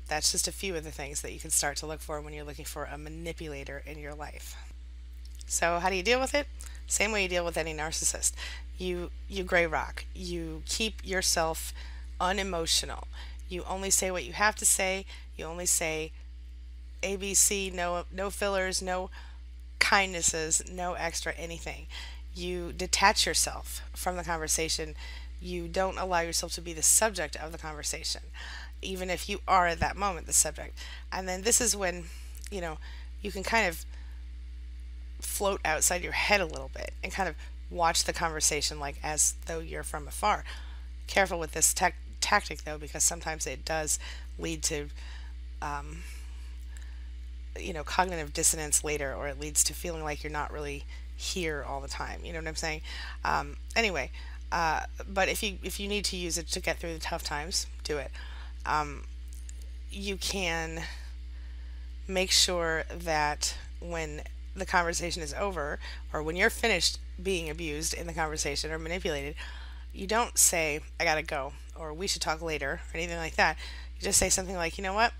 that's 0.08 0.32
just 0.32 0.48
a 0.48 0.52
few 0.52 0.76
of 0.76 0.84
the 0.84 0.90
things 0.90 1.22
that 1.22 1.32
you 1.32 1.40
can 1.40 1.50
start 1.50 1.76
to 1.76 1.86
look 1.86 2.00
for 2.00 2.20
when 2.20 2.32
you're 2.32 2.44
looking 2.44 2.64
for 2.64 2.84
a 2.84 2.98
manipulator 2.98 3.82
in 3.86 3.98
your 3.98 4.14
life 4.14 4.56
so 5.46 5.78
how 5.78 5.88
do 5.88 5.96
you 5.96 6.02
deal 6.02 6.20
with 6.20 6.34
it 6.34 6.46
same 6.86 7.12
way 7.12 7.24
you 7.24 7.28
deal 7.28 7.44
with 7.44 7.56
any 7.56 7.74
narcissist. 7.74 8.32
You 8.78 9.10
you 9.28 9.42
gray 9.42 9.66
rock. 9.66 10.04
You 10.14 10.62
keep 10.66 11.04
yourself 11.04 11.72
unemotional. 12.20 13.08
You 13.48 13.64
only 13.68 13.90
say 13.90 14.10
what 14.10 14.24
you 14.24 14.32
have 14.32 14.54
to 14.56 14.66
say. 14.66 15.04
You 15.36 15.44
only 15.46 15.66
say 15.66 16.12
ABC, 17.02 17.72
no 17.72 18.04
no 18.12 18.30
fillers, 18.30 18.80
no 18.80 19.10
kindnesses, 19.78 20.62
no 20.70 20.94
extra 20.94 21.32
anything. 21.34 21.86
You 22.34 22.72
detach 22.72 23.26
yourself 23.26 23.82
from 23.94 24.16
the 24.16 24.24
conversation. 24.24 24.94
You 25.40 25.68
don't 25.68 25.98
allow 25.98 26.20
yourself 26.20 26.52
to 26.52 26.60
be 26.60 26.72
the 26.72 26.82
subject 26.82 27.36
of 27.36 27.52
the 27.52 27.58
conversation, 27.58 28.22
even 28.86 29.10
if 29.10 29.28
you 29.28 29.40
are 29.46 29.66
at 29.66 29.80
that 29.80 29.96
moment 29.96 30.26
the 30.26 30.32
subject. 30.32 30.78
And 31.12 31.28
then 31.28 31.42
this 31.42 31.60
is 31.60 31.76
when, 31.76 32.04
you 32.50 32.60
know, 32.60 32.78
you 33.20 33.30
can 33.30 33.42
kind 33.42 33.66
of 33.66 33.84
float 35.20 35.60
outside 35.64 36.02
your 36.02 36.12
head 36.12 36.40
a 36.40 36.46
little 36.46 36.70
bit 36.72 36.92
and 37.02 37.12
kind 37.12 37.28
of 37.28 37.34
watch 37.70 38.04
the 38.04 38.12
conversation 38.12 38.78
like 38.78 38.96
as 39.02 39.34
though 39.46 39.58
you're 39.58 39.82
from 39.82 40.06
afar. 40.06 40.44
Careful 41.06 41.38
with 41.38 41.52
this 41.52 41.74
tech, 41.74 41.96
tactic 42.20 42.64
though, 42.64 42.78
because 42.78 43.02
sometimes 43.02 43.46
it 43.46 43.64
does 43.64 43.98
lead 44.38 44.62
to, 44.64 44.88
um, 45.62 45.98
you 47.58 47.72
know, 47.72 47.82
cognitive 47.82 48.32
dissonance 48.32 48.84
later, 48.84 49.14
or 49.14 49.28
it 49.28 49.40
leads 49.40 49.64
to 49.64 49.74
feeling 49.74 50.04
like 50.04 50.22
you're 50.22 50.32
not 50.32 50.52
really 50.52 50.84
here 51.16 51.64
all 51.66 51.80
the 51.80 51.88
time. 51.88 52.20
You 52.24 52.32
know 52.32 52.40
what 52.40 52.48
I'm 52.48 52.56
saying? 52.56 52.82
Um, 53.24 53.56
anyway, 53.74 54.10
uh, 54.52 54.80
but 55.08 55.28
if 55.28 55.42
you 55.42 55.58
if 55.62 55.80
you 55.80 55.88
need 55.88 56.04
to 56.06 56.16
use 56.16 56.38
it 56.38 56.48
to 56.48 56.60
get 56.60 56.78
through 56.78 56.92
the 56.92 57.00
tough 57.00 57.22
times, 57.22 57.66
do 57.82 57.98
it. 57.98 58.10
Um, 58.66 59.04
you 59.90 60.16
can 60.16 60.82
make 62.08 62.30
sure 62.30 62.84
that 62.90 63.56
when 63.80 64.22
the 64.54 64.66
conversation 64.66 65.22
is 65.22 65.34
over 65.34 65.78
or 66.12 66.22
when 66.22 66.36
you're 66.36 66.50
finished 66.50 66.98
being 67.22 67.48
abused 67.48 67.94
in 67.94 68.06
the 68.06 68.12
conversation 68.12 68.70
or 68.70 68.78
manipulated, 68.78 69.34
you 69.92 70.06
don't 70.06 70.36
say, 70.36 70.80
I 71.00 71.04
gotta 71.04 71.22
go, 71.22 71.52
or 71.78 71.92
we 71.94 72.06
should 72.06 72.22
talk 72.22 72.42
later, 72.42 72.80
or 72.92 72.96
anything 72.96 73.16
like 73.16 73.36
that. 73.36 73.56
You 73.98 74.04
just 74.04 74.18
say 74.18 74.28
something 74.28 74.56
like, 74.56 74.76
you 74.76 74.84
know 74.84 74.92
what? 74.94 75.12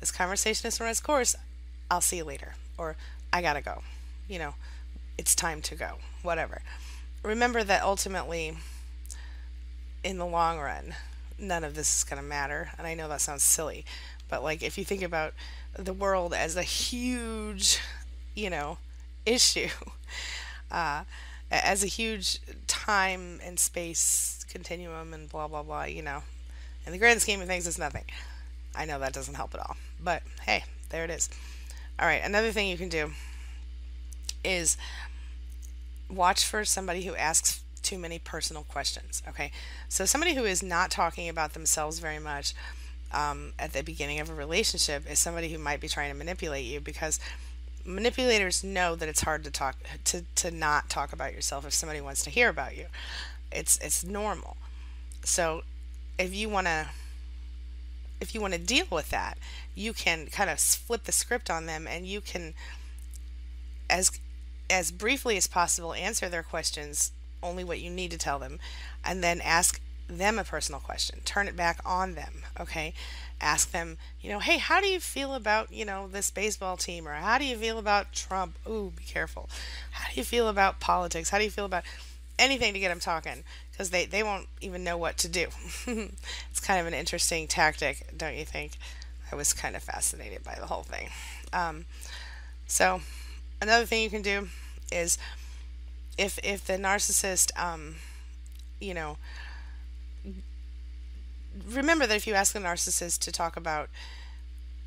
This 0.00 0.10
conversation 0.10 0.64
has 0.64 0.80
run 0.80 0.90
its 0.90 1.00
course. 1.00 1.36
I'll 1.90 2.00
see 2.00 2.16
you 2.16 2.24
later. 2.24 2.54
Or 2.76 2.96
I 3.32 3.42
gotta 3.42 3.60
go. 3.60 3.82
You 4.28 4.38
know, 4.38 4.54
it's 5.18 5.34
time 5.34 5.62
to 5.62 5.74
go. 5.74 5.96
Whatever. 6.22 6.62
Remember 7.22 7.62
that 7.62 7.82
ultimately, 7.82 8.56
in 10.02 10.18
the 10.18 10.26
long 10.26 10.58
run, 10.58 10.94
none 11.40 11.64
of 11.64 11.74
this 11.74 11.98
is 11.98 12.04
gonna 12.04 12.22
matter. 12.22 12.70
And 12.78 12.86
I 12.86 12.94
know 12.94 13.08
that 13.08 13.20
sounds 13.20 13.42
silly, 13.42 13.84
but 14.28 14.42
like 14.42 14.62
if 14.62 14.78
you 14.78 14.84
think 14.84 15.02
about 15.02 15.34
the 15.76 15.92
world 15.92 16.34
as 16.34 16.56
a 16.56 16.62
huge 16.62 17.80
you 18.34 18.50
know, 18.50 18.78
issue 19.26 19.68
uh, 20.70 21.04
as 21.50 21.84
a 21.84 21.88
huge 21.88 22.38
time 22.66 23.40
and 23.44 23.58
space 23.58 24.44
continuum 24.48 25.12
and 25.12 25.28
blah, 25.28 25.48
blah, 25.48 25.62
blah, 25.62 25.84
you 25.84 26.02
know. 26.02 26.22
In 26.86 26.92
the 26.92 26.98
grand 26.98 27.20
scheme 27.20 27.40
of 27.40 27.46
things, 27.46 27.66
it's 27.66 27.78
nothing. 27.78 28.04
I 28.74 28.84
know 28.84 28.98
that 28.98 29.12
doesn't 29.12 29.34
help 29.34 29.54
at 29.54 29.60
all. 29.60 29.76
But 30.02 30.22
hey, 30.42 30.64
there 30.88 31.04
it 31.04 31.10
is. 31.10 31.28
All 31.98 32.06
right, 32.06 32.22
another 32.24 32.50
thing 32.50 32.68
you 32.68 32.78
can 32.78 32.88
do 32.88 33.10
is 34.42 34.76
watch 36.08 36.44
for 36.44 36.64
somebody 36.64 37.02
who 37.02 37.14
asks 37.14 37.62
too 37.82 37.98
many 37.98 38.18
personal 38.18 38.62
questions. 38.64 39.22
Okay, 39.28 39.50
so 39.88 40.04
somebody 40.04 40.34
who 40.34 40.44
is 40.44 40.62
not 40.62 40.90
talking 40.90 41.28
about 41.28 41.52
themselves 41.52 41.98
very 41.98 42.18
much 42.18 42.54
um, 43.12 43.52
at 43.58 43.72
the 43.72 43.82
beginning 43.82 44.20
of 44.20 44.30
a 44.30 44.34
relationship 44.34 45.10
is 45.10 45.18
somebody 45.18 45.48
who 45.52 45.58
might 45.58 45.80
be 45.80 45.88
trying 45.88 46.10
to 46.10 46.16
manipulate 46.16 46.64
you 46.64 46.80
because 46.80 47.18
manipulators 47.84 48.62
know 48.62 48.94
that 48.94 49.08
it's 49.08 49.22
hard 49.22 49.44
to 49.44 49.50
talk 49.50 49.76
to, 50.04 50.24
to 50.36 50.50
not 50.50 50.88
talk 50.88 51.12
about 51.12 51.32
yourself 51.32 51.66
if 51.66 51.74
somebody 51.74 52.00
wants 52.00 52.22
to 52.24 52.30
hear 52.30 52.48
about 52.48 52.76
you. 52.76 52.86
It's 53.50 53.78
it's 53.78 54.04
normal. 54.04 54.56
So 55.24 55.62
if 56.18 56.34
you 56.34 56.48
want 56.48 56.66
to 56.66 56.86
if 58.20 58.34
you 58.34 58.40
want 58.40 58.52
to 58.52 58.60
deal 58.60 58.86
with 58.90 59.10
that, 59.10 59.38
you 59.74 59.92
can 59.92 60.26
kind 60.26 60.50
of 60.50 60.60
flip 60.60 61.04
the 61.04 61.12
script 61.12 61.50
on 61.50 61.66
them 61.66 61.86
and 61.88 62.06
you 62.06 62.20
can 62.20 62.54
as 63.88 64.12
as 64.68 64.92
briefly 64.92 65.36
as 65.36 65.46
possible 65.46 65.94
answer 65.94 66.28
their 66.28 66.44
questions 66.44 67.12
only 67.42 67.64
what 67.64 67.80
you 67.80 67.90
need 67.90 68.10
to 68.10 68.18
tell 68.18 68.38
them 68.38 68.58
and 69.04 69.22
then 69.22 69.40
ask 69.40 69.80
them 70.08 70.38
a 70.38 70.44
personal 70.44 70.80
question. 70.80 71.20
Turn 71.24 71.48
it 71.48 71.56
back 71.56 71.80
on 71.84 72.14
them, 72.14 72.42
okay? 72.58 72.92
Ask 73.40 73.70
them, 73.70 73.96
you 74.20 74.30
know, 74.30 74.40
hey, 74.40 74.58
how 74.58 74.80
do 74.80 74.88
you 74.88 75.00
feel 75.00 75.34
about, 75.34 75.72
you 75.72 75.84
know, 75.84 76.08
this 76.08 76.30
baseball 76.30 76.76
team? 76.76 77.06
Or 77.06 77.12
how 77.12 77.38
do 77.38 77.44
you 77.44 77.56
feel 77.56 77.78
about 77.78 78.12
Trump? 78.12 78.56
Ooh, 78.68 78.92
be 78.94 79.04
careful. 79.04 79.48
How 79.92 80.12
do 80.12 80.16
you 80.16 80.24
feel 80.24 80.48
about 80.48 80.80
politics? 80.80 81.30
How 81.30 81.38
do 81.38 81.44
you 81.44 81.50
feel 81.50 81.64
about 81.64 81.84
anything 82.38 82.72
to 82.74 82.80
get 82.80 82.88
them 82.88 83.00
talking? 83.00 83.44
Because 83.70 83.90
they, 83.90 84.04
they 84.04 84.22
won't 84.22 84.46
even 84.60 84.84
know 84.84 84.98
what 84.98 85.16
to 85.18 85.28
do. 85.28 85.46
it's 85.86 86.60
kind 86.60 86.80
of 86.80 86.86
an 86.86 86.94
interesting 86.94 87.46
tactic, 87.46 88.06
don't 88.16 88.36
you 88.36 88.44
think? 88.44 88.72
I 89.32 89.36
was 89.36 89.52
kind 89.52 89.76
of 89.76 89.82
fascinated 89.82 90.42
by 90.42 90.56
the 90.58 90.66
whole 90.66 90.82
thing. 90.82 91.08
Um, 91.52 91.84
so, 92.66 93.00
another 93.62 93.86
thing 93.86 94.02
you 94.02 94.10
can 94.10 94.22
do 94.22 94.48
is 94.92 95.18
if 96.20 96.38
if 96.44 96.66
the 96.66 96.74
narcissist, 96.74 97.50
um, 97.58 97.96
you 98.80 98.94
know, 98.94 99.16
remember 101.68 102.06
that 102.06 102.16
if 102.16 102.26
you 102.26 102.34
ask 102.34 102.54
a 102.54 102.58
narcissist 102.58 103.20
to 103.20 103.32
talk 103.32 103.56
about 103.56 103.88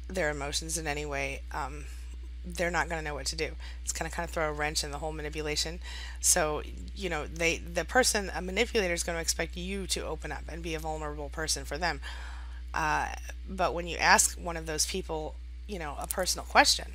their 0.08 0.30
emotions 0.30 0.78
in 0.78 0.88
any 0.88 1.06
way, 1.06 1.42
um, 1.52 1.86
they're 2.46 2.72
not 2.72 2.90
going 2.90 3.00
to 3.02 3.08
know 3.08 3.16
what 3.16 3.26
to 3.28 3.36
do. 3.36 3.52
It's 3.84 3.94
going 3.94 4.10
to 4.10 4.16
kind 4.16 4.28
of 4.28 4.34
throw 4.34 4.50
a 4.50 4.54
wrench 4.54 4.84
in 4.84 4.92
the 4.92 4.98
whole 4.98 5.14
manipulation. 5.14 5.80
So, 6.20 6.62
you 6.96 7.10
know, 7.10 7.26
they 7.26 7.58
the 7.58 7.86
person, 7.86 8.32
a 8.36 8.42
manipulator 8.42 8.94
is 8.94 9.04
going 9.04 9.16
to 9.18 9.22
expect 9.22 9.56
you 9.58 9.88
to 9.88 10.06
open 10.06 10.32
up 10.32 10.44
and 10.50 10.62
be 10.62 10.76
a 10.76 10.80
vulnerable 10.80 11.30
person 11.30 11.66
for 11.66 11.78
them. 11.78 12.02
Uh, 12.74 13.10
but 13.50 13.74
when 13.74 13.88
you 13.88 13.98
ask 13.98 14.38
one 14.38 14.58
of 14.58 14.66
those 14.66 14.86
people, 14.86 15.36
you 15.68 15.80
know, 15.80 15.96
a 16.00 16.08
personal 16.08 16.46
question, 16.46 16.94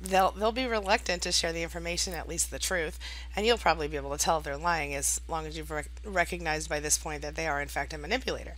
they'll 0.00 0.32
they'll 0.32 0.52
be 0.52 0.66
reluctant 0.66 1.22
to 1.22 1.32
share 1.32 1.52
the 1.52 1.62
information, 1.62 2.14
at 2.14 2.28
least 2.28 2.50
the 2.50 2.58
truth, 2.58 2.98
and 3.34 3.46
you'll 3.46 3.58
probably 3.58 3.88
be 3.88 3.96
able 3.96 4.10
to 4.16 4.18
tell 4.22 4.38
if 4.38 4.44
they're 4.44 4.56
lying 4.56 4.94
as 4.94 5.20
long 5.28 5.46
as 5.46 5.56
you've 5.56 5.70
rec- 5.70 5.90
recognized 6.04 6.68
by 6.68 6.80
this 6.80 6.98
point 6.98 7.22
that 7.22 7.34
they 7.36 7.46
are 7.46 7.60
in 7.60 7.68
fact 7.68 7.92
a 7.92 7.98
manipulator. 7.98 8.54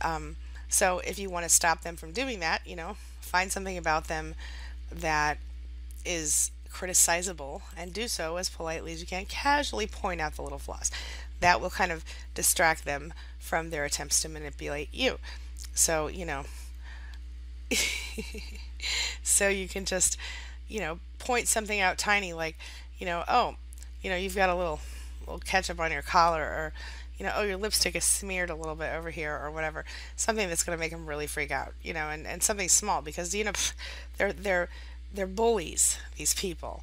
Um, 0.00 0.36
so 0.68 1.00
if 1.00 1.18
you 1.18 1.30
want 1.30 1.44
to 1.44 1.48
stop 1.50 1.82
them 1.82 1.96
from 1.96 2.12
doing 2.12 2.40
that, 2.40 2.62
you 2.66 2.76
know, 2.76 2.96
find 3.20 3.52
something 3.52 3.76
about 3.78 4.08
them 4.08 4.34
that 4.90 5.38
is 6.04 6.50
criticizable 6.70 7.62
and 7.76 7.92
do 7.92 8.08
so 8.08 8.36
as 8.36 8.48
politely 8.48 8.92
as 8.92 9.00
you 9.00 9.06
can. 9.06 9.26
Casually 9.26 9.86
point 9.86 10.20
out 10.20 10.34
the 10.36 10.42
little 10.42 10.58
flaws. 10.58 10.90
That 11.40 11.60
will 11.60 11.70
kind 11.70 11.92
of 11.92 12.04
distract 12.34 12.84
them 12.84 13.12
from 13.38 13.70
their 13.70 13.84
attempts 13.84 14.20
to 14.22 14.28
manipulate 14.28 14.88
you. 14.92 15.18
So, 15.74 16.08
you 16.08 16.24
know, 16.24 16.44
so 19.22 19.48
you 19.48 19.68
can 19.68 19.84
just, 19.84 20.16
you 20.72 20.80
know, 20.80 20.98
point 21.18 21.48
something 21.48 21.80
out 21.80 21.98
tiny 21.98 22.32
like, 22.32 22.56
you 22.98 23.06
know, 23.06 23.24
oh, 23.28 23.56
you 24.00 24.10
know, 24.10 24.16
you've 24.16 24.36
got 24.36 24.48
a 24.48 24.54
little 24.54 24.80
little 25.20 25.38
ketchup 25.38 25.78
on 25.78 25.92
your 25.92 26.02
collar 26.02 26.42
or 26.42 26.72
you 27.18 27.26
know, 27.26 27.34
oh, 27.36 27.42
your 27.42 27.56
lipstick 27.56 27.94
is 27.94 28.04
smeared 28.04 28.50
a 28.50 28.54
little 28.54 28.74
bit 28.74 28.92
over 28.92 29.10
here 29.10 29.38
or 29.40 29.50
whatever. 29.50 29.84
Something 30.16 30.48
that's 30.48 30.64
going 30.64 30.76
to 30.76 30.80
make 30.80 30.90
them 30.90 31.06
really 31.06 31.28
freak 31.28 31.52
out, 31.52 31.72
you 31.80 31.94
know, 31.94 32.08
and, 32.08 32.26
and 32.26 32.42
something 32.42 32.68
small 32.68 33.00
because, 33.00 33.32
you 33.32 33.44
know, 33.44 33.52
they're, 34.18 34.32
they're, 34.32 34.68
they're 35.14 35.26
bullies, 35.28 35.98
these 36.16 36.34
people. 36.34 36.82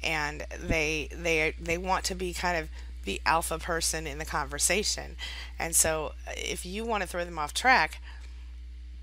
And 0.00 0.44
they, 0.62 1.08
they, 1.12 1.54
they 1.60 1.76
want 1.76 2.04
to 2.04 2.14
be 2.14 2.32
kind 2.32 2.56
of 2.56 2.68
the 3.04 3.20
alpha 3.26 3.58
person 3.58 4.06
in 4.06 4.18
the 4.18 4.24
conversation. 4.24 5.16
And 5.58 5.74
so 5.74 6.12
uh, 6.28 6.32
if 6.36 6.64
you 6.64 6.84
want 6.84 7.02
to 7.02 7.08
throw 7.08 7.24
them 7.24 7.38
off 7.38 7.52
track, 7.52 8.00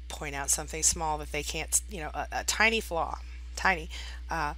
point 0.08 0.36
out 0.36 0.50
something 0.50 0.84
small 0.84 1.17
that 1.17 1.34
they 1.34 1.43
can't, 1.43 1.82
you 1.89 2.00
know, 2.00 2.12
a, 2.13 2.28
a 2.32 2.43
tiny 2.45 2.80
flaw, 2.80 3.19
tiny, 3.58 3.89
uh, 4.30 4.54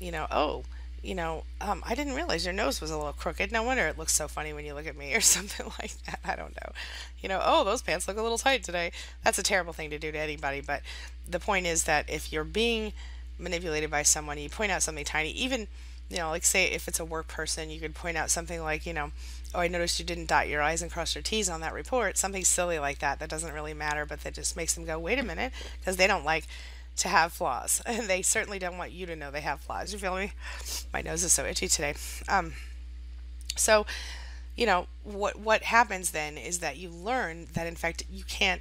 you 0.00 0.10
know, 0.10 0.26
oh, 0.30 0.64
you 1.02 1.14
know, 1.14 1.44
um, 1.60 1.82
I 1.86 1.94
didn't 1.94 2.14
realize 2.14 2.44
your 2.44 2.52
nose 2.54 2.80
was 2.80 2.90
a 2.90 2.96
little 2.96 3.12
crooked. 3.12 3.52
No 3.52 3.62
wonder 3.62 3.86
it 3.86 3.98
looks 3.98 4.12
so 4.12 4.26
funny 4.26 4.52
when 4.52 4.64
you 4.64 4.74
look 4.74 4.86
at 4.86 4.96
me, 4.96 5.14
or 5.16 5.20
something 5.20 5.66
like 5.80 5.92
that. 6.04 6.20
I 6.24 6.36
don't 6.36 6.54
know. 6.56 6.72
You 7.20 7.28
know, 7.28 7.40
oh, 7.42 7.64
those 7.64 7.82
pants 7.82 8.08
look 8.08 8.16
a 8.16 8.22
little 8.22 8.38
tight 8.38 8.64
today. 8.64 8.92
That's 9.24 9.38
a 9.38 9.42
terrible 9.42 9.72
thing 9.72 9.90
to 9.90 9.98
do 9.98 10.10
to 10.10 10.18
anybody. 10.18 10.60
But 10.60 10.82
the 11.28 11.40
point 11.40 11.66
is 11.66 11.84
that 11.84 12.08
if 12.10 12.32
you're 12.32 12.44
being 12.44 12.92
manipulated 13.38 13.90
by 13.90 14.02
someone, 14.02 14.38
you 14.38 14.48
point 14.48 14.72
out 14.72 14.82
something 14.82 15.04
tiny, 15.04 15.30
even, 15.30 15.68
you 16.10 16.16
know, 16.16 16.30
like 16.30 16.44
say 16.44 16.64
if 16.64 16.88
it's 16.88 17.00
a 17.00 17.04
work 17.04 17.28
person, 17.28 17.70
you 17.70 17.80
could 17.80 17.94
point 17.94 18.16
out 18.16 18.30
something 18.30 18.60
like, 18.60 18.84
you 18.84 18.92
know, 18.92 19.12
oh, 19.54 19.60
I 19.60 19.68
noticed 19.68 19.98
you 20.00 20.04
didn't 20.04 20.26
dot 20.26 20.48
your 20.48 20.62
I's 20.62 20.82
and 20.82 20.90
cross 20.90 21.14
your 21.14 21.22
T's 21.22 21.48
on 21.48 21.60
that 21.60 21.72
report. 21.72 22.18
Something 22.18 22.44
silly 22.44 22.78
like 22.78 22.98
that 22.98 23.20
that 23.20 23.30
doesn't 23.30 23.54
really 23.54 23.74
matter, 23.74 24.04
but 24.04 24.22
that 24.22 24.34
just 24.34 24.56
makes 24.56 24.74
them 24.74 24.84
go, 24.84 24.98
wait 24.98 25.18
a 25.18 25.22
minute, 25.22 25.52
because 25.78 25.96
they 25.96 26.06
don't 26.06 26.24
like 26.24 26.46
to 26.98 27.08
have 27.08 27.32
flaws, 27.32 27.82
and 27.86 28.08
they 28.08 28.22
certainly 28.22 28.58
don't 28.58 28.78
want 28.78 28.92
you 28.92 29.06
to 29.06 29.16
know 29.16 29.30
they 29.30 29.40
have 29.40 29.60
flaws. 29.60 29.92
You 29.92 29.98
feel 29.98 30.16
me? 30.16 30.32
My 30.92 31.00
nose 31.00 31.24
is 31.24 31.32
so 31.32 31.44
itchy 31.44 31.68
today. 31.68 31.94
Um, 32.28 32.52
so, 33.56 33.86
you 34.56 34.66
know 34.66 34.86
what 35.04 35.38
what 35.38 35.62
happens 35.62 36.10
then 36.10 36.36
is 36.36 36.58
that 36.58 36.76
you 36.76 36.90
learn 36.90 37.46
that 37.54 37.66
in 37.66 37.76
fact 37.76 38.04
you 38.10 38.24
can't. 38.24 38.60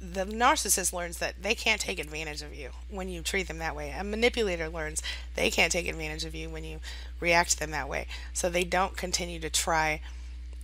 The 0.00 0.26
narcissist 0.26 0.92
learns 0.92 1.16
that 1.18 1.42
they 1.42 1.54
can't 1.54 1.80
take 1.80 1.98
advantage 1.98 2.42
of 2.42 2.54
you 2.54 2.70
when 2.90 3.08
you 3.08 3.22
treat 3.22 3.48
them 3.48 3.56
that 3.58 3.74
way. 3.74 3.94
A 3.98 4.04
manipulator 4.04 4.68
learns 4.68 5.02
they 5.34 5.50
can't 5.50 5.72
take 5.72 5.88
advantage 5.88 6.26
of 6.26 6.34
you 6.34 6.50
when 6.50 6.62
you 6.62 6.80
react 7.20 7.52
to 7.52 7.58
them 7.58 7.70
that 7.70 7.88
way. 7.88 8.06
So 8.34 8.50
they 8.50 8.64
don't 8.64 8.98
continue 8.98 9.40
to 9.40 9.48
try 9.48 10.02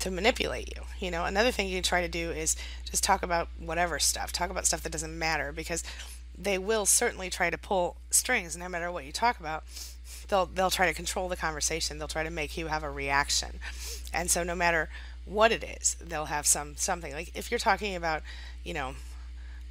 to 0.00 0.11
manipulate 0.11 0.77
you. 0.77 0.83
You 0.98 1.11
know, 1.11 1.24
another 1.24 1.50
thing 1.50 1.68
you 1.68 1.81
try 1.81 2.03
to 2.03 2.09
do 2.09 2.31
is 2.31 2.57
just 2.85 3.03
talk 3.03 3.22
about 3.22 3.48
whatever 3.59 3.98
stuff. 3.98 4.33
Talk 4.33 4.50
about 4.50 4.66
stuff 4.66 4.83
that 4.83 4.92
doesn't 4.92 5.18
matter 5.18 5.53
because 5.53 5.83
they 6.36 6.58
will 6.58 6.86
certainly 6.86 7.30
try 7.30 7.50
to 7.50 7.58
pull 7.58 7.96
strings 8.10 8.56
no 8.56 8.68
matter 8.68 8.90
what 8.90 9.04
you 9.04 9.12
talk 9.12 9.38
about. 9.40 9.64
They'll 10.28 10.46
they'll 10.46 10.70
try 10.70 10.86
to 10.86 10.94
control 10.94 11.28
the 11.28 11.36
conversation. 11.36 11.98
They'll 11.98 12.08
try 12.08 12.22
to 12.24 12.30
make 12.30 12.56
you 12.56 12.68
have 12.68 12.82
a 12.82 12.90
reaction. 12.90 13.60
And 14.12 14.30
so 14.30 14.42
no 14.42 14.54
matter 14.54 14.88
what 15.24 15.52
it 15.52 15.64
is, 15.64 15.96
they'll 16.00 16.26
have 16.26 16.46
some 16.46 16.76
something. 16.76 17.12
Like 17.12 17.30
if 17.34 17.50
you're 17.50 17.58
talking 17.58 17.94
about, 17.94 18.22
you 18.62 18.74
know, 18.74 18.94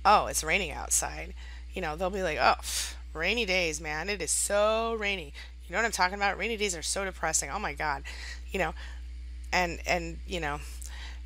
oh, 0.05 0.27
it's 0.27 0.43
raining 0.43 0.71
outside, 0.71 1.33
you 1.73 1.81
know, 1.81 1.95
they'll 1.95 2.09
be 2.09 2.23
like, 2.23 2.37
"Oh, 2.41 2.55
rainy 3.13 3.45
days, 3.45 3.81
man. 3.81 4.09
It 4.09 4.21
is 4.21 4.31
so 4.31 4.95
rainy." 4.95 5.33
You 5.67 5.73
know 5.73 5.79
what 5.79 5.85
I'm 5.85 5.91
talking 5.91 6.15
about? 6.15 6.37
Rainy 6.37 6.57
days 6.57 6.75
are 6.75 6.81
so 6.81 7.05
depressing. 7.05 7.49
Oh 7.49 7.59
my 7.59 7.73
god. 7.73 8.03
You 8.51 8.59
know, 8.59 8.73
and 9.51 9.79
and 9.87 10.19
you 10.27 10.39
know, 10.39 10.59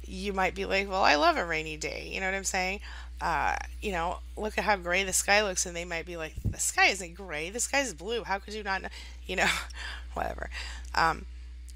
you 0.06 0.34
might 0.34 0.56
be 0.56 0.66
like, 0.66 0.90
"Well, 0.90 1.04
I 1.04 1.16
love 1.16 1.38
a 1.38 1.46
rainy 1.46 1.78
day." 1.78 2.10
You 2.14 2.20
know 2.22 2.28
what 2.28 2.36
I'm 2.36 2.44
saying? 2.44 2.82
Uh, 3.20 3.56
you 3.82 3.92
know, 3.92 4.20
look 4.36 4.58
at 4.58 4.64
how 4.64 4.76
gray 4.76 5.04
the 5.04 5.14
sky 5.14 5.44
looks, 5.44 5.66
and 5.66 5.76
they 5.76 5.86
might 5.86 6.06
be 6.06 6.18
like, 6.18 6.34
the 6.46 6.60
sky 6.60 6.88
isn't 6.88 7.16
gray, 7.16 7.50
the 7.50 7.60
sky 7.60 7.80
is 7.80 7.94
blue. 7.94 8.24
How 8.24 8.38
could 8.40 8.54
you 8.54 8.64
not 8.64 8.82
know? 8.82 8.90
You 9.26 9.36
know, 9.36 9.50
whatever. 10.14 10.50
Um, 10.96 11.26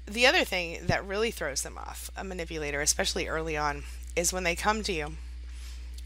the 0.06 0.26
other 0.26 0.42
thing 0.42 0.86
that 0.86 1.06
really 1.06 1.30
throws 1.30 1.60
them 1.60 1.76
off, 1.76 2.10
a 2.16 2.24
manipulator, 2.24 2.80
especially 2.80 3.28
early 3.28 3.58
on, 3.58 3.82
is 4.16 4.32
when 4.32 4.44
they 4.44 4.56
come 4.56 4.82
to 4.84 4.92
you 4.92 5.16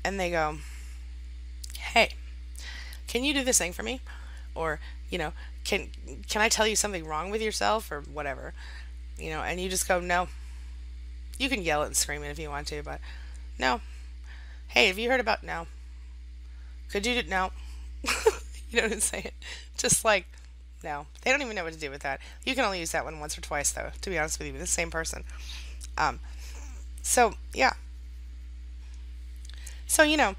and 0.04 0.18
they 0.18 0.28
go, 0.32 0.58
"Hey, 1.78 2.14
can 3.06 3.22
you 3.22 3.32
do 3.32 3.44
this 3.44 3.58
thing 3.58 3.72
for 3.72 3.84
me?" 3.84 4.00
Or, 4.56 4.80
you 5.08 5.18
know, 5.18 5.34
"Can 5.62 5.90
can 6.28 6.42
I 6.42 6.48
tell 6.48 6.66
you 6.66 6.74
something 6.74 7.06
wrong 7.06 7.30
with 7.30 7.40
yourself 7.40 7.92
or 7.92 8.00
whatever?" 8.00 8.52
You 9.16 9.30
know, 9.30 9.42
and 9.42 9.60
you 9.60 9.68
just 9.68 9.86
go, 9.86 10.00
"No." 10.00 10.26
You 11.38 11.48
can 11.48 11.62
yell 11.62 11.84
it 11.84 11.86
and 11.86 11.96
scream 11.96 12.24
it 12.24 12.30
if 12.30 12.40
you 12.40 12.50
want 12.50 12.66
to, 12.68 12.82
but 12.82 13.00
no, 13.56 13.80
Hey, 14.76 14.88
have 14.88 14.98
you 14.98 15.08
heard 15.08 15.20
about 15.20 15.42
no? 15.42 15.66
Could 16.90 17.06
you 17.06 17.22
do 17.22 17.26
no? 17.30 17.50
you 18.04 18.10
know 18.74 18.82
what 18.82 18.92
I'm 18.92 19.00
saying? 19.00 19.30
Just 19.78 20.04
like 20.04 20.26
no. 20.84 21.06
They 21.22 21.30
don't 21.30 21.40
even 21.40 21.56
know 21.56 21.64
what 21.64 21.72
to 21.72 21.78
do 21.78 21.90
with 21.90 22.02
that. 22.02 22.20
You 22.44 22.54
can 22.54 22.62
only 22.62 22.80
use 22.80 22.92
that 22.92 23.02
one 23.02 23.18
once 23.18 23.38
or 23.38 23.40
twice 23.40 23.72
though, 23.72 23.88
to 23.98 24.10
be 24.10 24.18
honest 24.18 24.38
with 24.38 24.48
you, 24.52 24.58
the 24.58 24.66
same 24.66 24.90
person. 24.90 25.24
Um 25.96 26.20
so 27.00 27.32
yeah. 27.54 27.72
So, 29.86 30.02
you 30.02 30.18
know, 30.18 30.36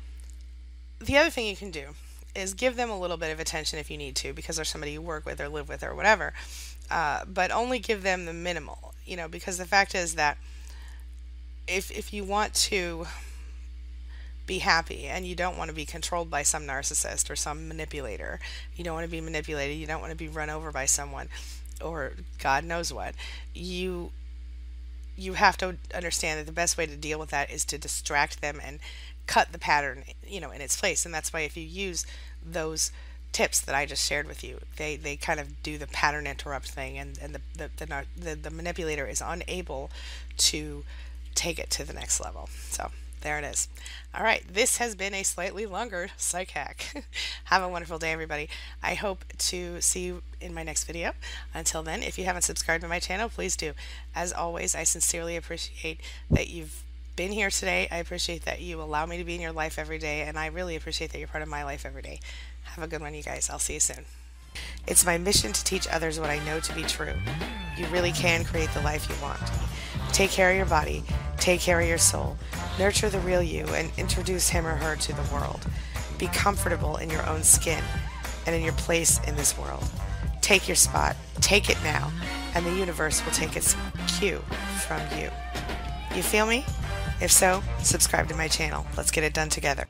the 1.00 1.18
other 1.18 1.32
thing 1.32 1.48
you 1.48 1.56
can 1.56 1.72
do 1.72 1.96
is 2.36 2.54
give 2.54 2.76
them 2.76 2.92
a 2.92 3.00
little 3.00 3.18
bit 3.18 3.32
of 3.32 3.40
attention 3.40 3.80
if 3.80 3.90
you 3.90 3.98
need 3.98 4.16
to 4.18 4.34
because 4.34 4.58
they're 4.58 4.66
somebody 4.66 4.92
you 4.92 5.02
work 5.02 5.26
with 5.26 5.42
or 5.42 5.50
live 5.50 5.68
with 5.68 5.82
or 5.82 5.96
whatever. 5.96 6.36
Uh, 6.92 7.26
but 7.26 7.50
only 7.50 7.80
give 7.80 8.04
them 8.04 8.26
the 8.26 8.34
minimal, 8.34 8.94
you 9.04 9.18
know, 9.18 9.28
because 9.28 9.58
the 9.58 9.66
fact 9.66 9.96
is 9.96 10.14
that 10.14 10.38
if 11.68 11.90
if 11.90 12.14
you 12.14 12.24
want 12.24 12.54
to 12.54 13.08
be 14.48 14.60
happy 14.60 15.06
and 15.06 15.28
you 15.28 15.36
don't 15.36 15.58
want 15.58 15.70
to 15.70 15.76
be 15.76 15.86
controlled 15.86 16.32
by 16.32 16.44
some 16.44 16.64
narcissist 16.66 17.30
or 17.30 17.36
some 17.36 17.68
manipulator. 17.68 18.40
You 18.76 18.84
don't 18.84 18.96
want 18.96 19.06
to 19.06 19.12
be 19.12 19.22
manipulated. 19.22 19.78
You 19.78 19.86
don't 19.88 20.02
want 20.02 20.12
to 20.12 20.18
be 20.18 20.30
run 20.30 20.50
over 20.50 20.72
by 20.72 20.86
someone 20.86 21.30
or 21.82 22.14
God 22.40 22.64
knows 22.64 22.92
what. 22.92 23.14
You 23.54 24.12
you 25.16 25.34
have 25.34 25.58
to 25.58 25.78
understand 25.96 26.40
that 26.40 26.46
the 26.46 26.52
best 26.52 26.78
way 26.78 26.86
to 26.86 26.96
deal 26.96 27.20
with 27.20 27.30
that 27.32 27.50
is 27.50 27.66
to 27.66 27.78
distract 27.78 28.42
them 28.42 28.60
and 28.64 28.80
cut 29.26 29.52
the 29.52 29.60
pattern, 29.60 30.04
you 30.26 30.40
know, 30.40 30.52
in 30.52 30.62
its 30.62 30.80
place. 30.80 31.06
And 31.06 31.14
that's 31.14 31.34
why 31.34 31.42
if 31.42 31.58
you 31.58 31.64
use 31.64 32.06
those 32.46 32.92
tips 33.32 33.60
that 33.62 33.76
I 33.76 33.86
just 33.86 34.08
shared 34.08 34.28
with 34.28 34.44
you, 34.44 34.60
they, 34.78 34.96
they 34.96 35.16
kind 35.16 35.40
of 35.40 35.62
do 35.64 35.78
the 35.78 35.88
pattern 35.88 36.28
interrupt 36.28 36.70
thing, 36.70 36.98
and, 36.98 37.18
and 37.22 37.36
the, 37.36 37.42
the, 37.56 37.70
the, 37.78 38.06
the, 38.16 38.36
the 38.36 38.50
manipulator 38.52 39.06
is 39.08 39.22
unable 39.26 39.90
to 40.38 40.84
take 41.36 41.60
it 41.60 41.70
to 41.72 41.84
the 41.84 41.94
next 41.94 42.20
level. 42.20 42.48
So 42.70 42.92
there 43.22 43.40
it 43.40 43.44
is. 43.44 43.68
All 44.16 44.24
right, 44.24 44.44
this 44.52 44.78
has 44.78 44.96
been 44.96 45.14
a 45.14 45.24
slightly 45.24 45.66
longer 45.66 46.10
psych 46.18 46.52
hack. 46.52 47.06
Have 47.46 47.64
a 47.64 47.70
wonderful 47.70 48.00
day, 48.00 48.12
everybody. 48.12 48.50
I 48.82 48.96
hope 48.96 49.26
to 49.38 49.82
see 49.82 50.06
you 50.06 50.24
in 50.42 50.54
my 50.54 50.64
next 50.64 50.86
video. 50.86 51.14
Until 51.54 51.84
then, 51.84 52.04
if 52.04 52.18
you 52.18 52.26
haven't 52.26 52.44
subscribed 52.44 52.84
to 52.84 52.88
my 52.88 53.00
channel, 53.00 53.30
please 53.30 53.56
do. 53.56 53.74
As 54.16 54.34
always, 54.34 54.76
I 54.76 54.84
sincerely 54.84 55.36
appreciate 55.36 56.00
that 56.32 56.50
you've 56.50 56.84
been 57.16 57.32
here 57.32 57.50
today. 57.50 57.88
I 57.92 57.98
appreciate 57.98 58.46
that 58.46 58.62
you 58.62 58.82
allow 58.82 59.06
me 59.06 59.18
to 59.18 59.24
be 59.24 59.36
in 59.36 59.42
your 59.42 59.52
life 59.52 59.78
every 59.78 59.98
day, 59.98 60.22
and 60.22 60.38
I 60.38 60.48
really 60.48 60.76
appreciate 60.76 61.12
that 61.12 61.20
you're 61.20 61.28
part 61.28 61.44
of 61.44 61.50
my 61.50 61.64
life 61.64 61.86
every 61.86 62.02
day. 62.02 62.20
Have 62.64 62.84
a 62.84 62.88
good 62.88 63.02
one, 63.02 63.14
you 63.14 63.24
guys. 63.24 63.50
I'll 63.50 63.60
see 63.60 63.74
you 63.74 63.80
soon. 63.80 64.06
It's 64.88 65.06
my 65.06 65.18
mission 65.18 65.52
to 65.52 65.64
teach 65.64 65.88
others 65.88 66.20
what 66.20 66.30
I 66.30 66.44
know 66.46 66.60
to 66.60 66.74
be 66.74 66.84
true. 66.84 67.14
You 67.78 67.86
really 67.88 68.12
can 68.12 68.44
create 68.46 68.70
the 68.74 68.82
life 68.82 69.08
you 69.10 69.16
want. 69.22 69.42
Take 70.12 70.32
care 70.32 70.50
of 70.52 70.58
your 70.58 70.66
body, 70.66 71.04
take 71.38 71.62
care 71.62 71.80
of 71.80 71.88
your 71.88 71.98
soul, 71.98 72.38
nurture 72.80 73.10
the 73.10 73.20
real 73.20 73.44
you, 73.44 73.66
and 73.68 73.92
introduce 73.98 74.50
him 74.50 74.66
or 74.66 74.76
her 74.76 74.96
to 74.96 75.14
the 75.14 75.34
world. 75.34 75.66
Be 76.18 76.28
comfortable 76.28 76.98
in 76.98 77.10
your 77.10 77.26
own 77.28 77.44
skin 77.44 77.84
and 78.46 78.56
in 78.56 78.64
your 78.64 78.74
place 78.74 79.20
in 79.28 79.36
this 79.36 79.58
world. 79.58 79.88
Take 80.42 80.68
your 80.68 80.76
spot, 80.76 81.16
take 81.42 81.70
it 81.70 81.78
now, 81.84 82.12
and 82.56 82.66
the 82.66 82.74
universe 82.74 83.24
will 83.26 83.34
take 83.34 83.56
its 83.56 83.76
cue 84.08 84.44
from 84.88 85.02
you. 85.18 85.30
You 86.16 86.24
feel 86.24 86.46
me? 86.48 86.66
If 87.22 87.32
so, 87.32 87.62
subscribe 87.84 88.28
to 88.30 88.36
my 88.36 88.48
channel. 88.48 88.86
Let's 88.96 89.12
get 89.12 89.24
it 89.24 89.34
done 89.34 89.50
together. 89.50 89.88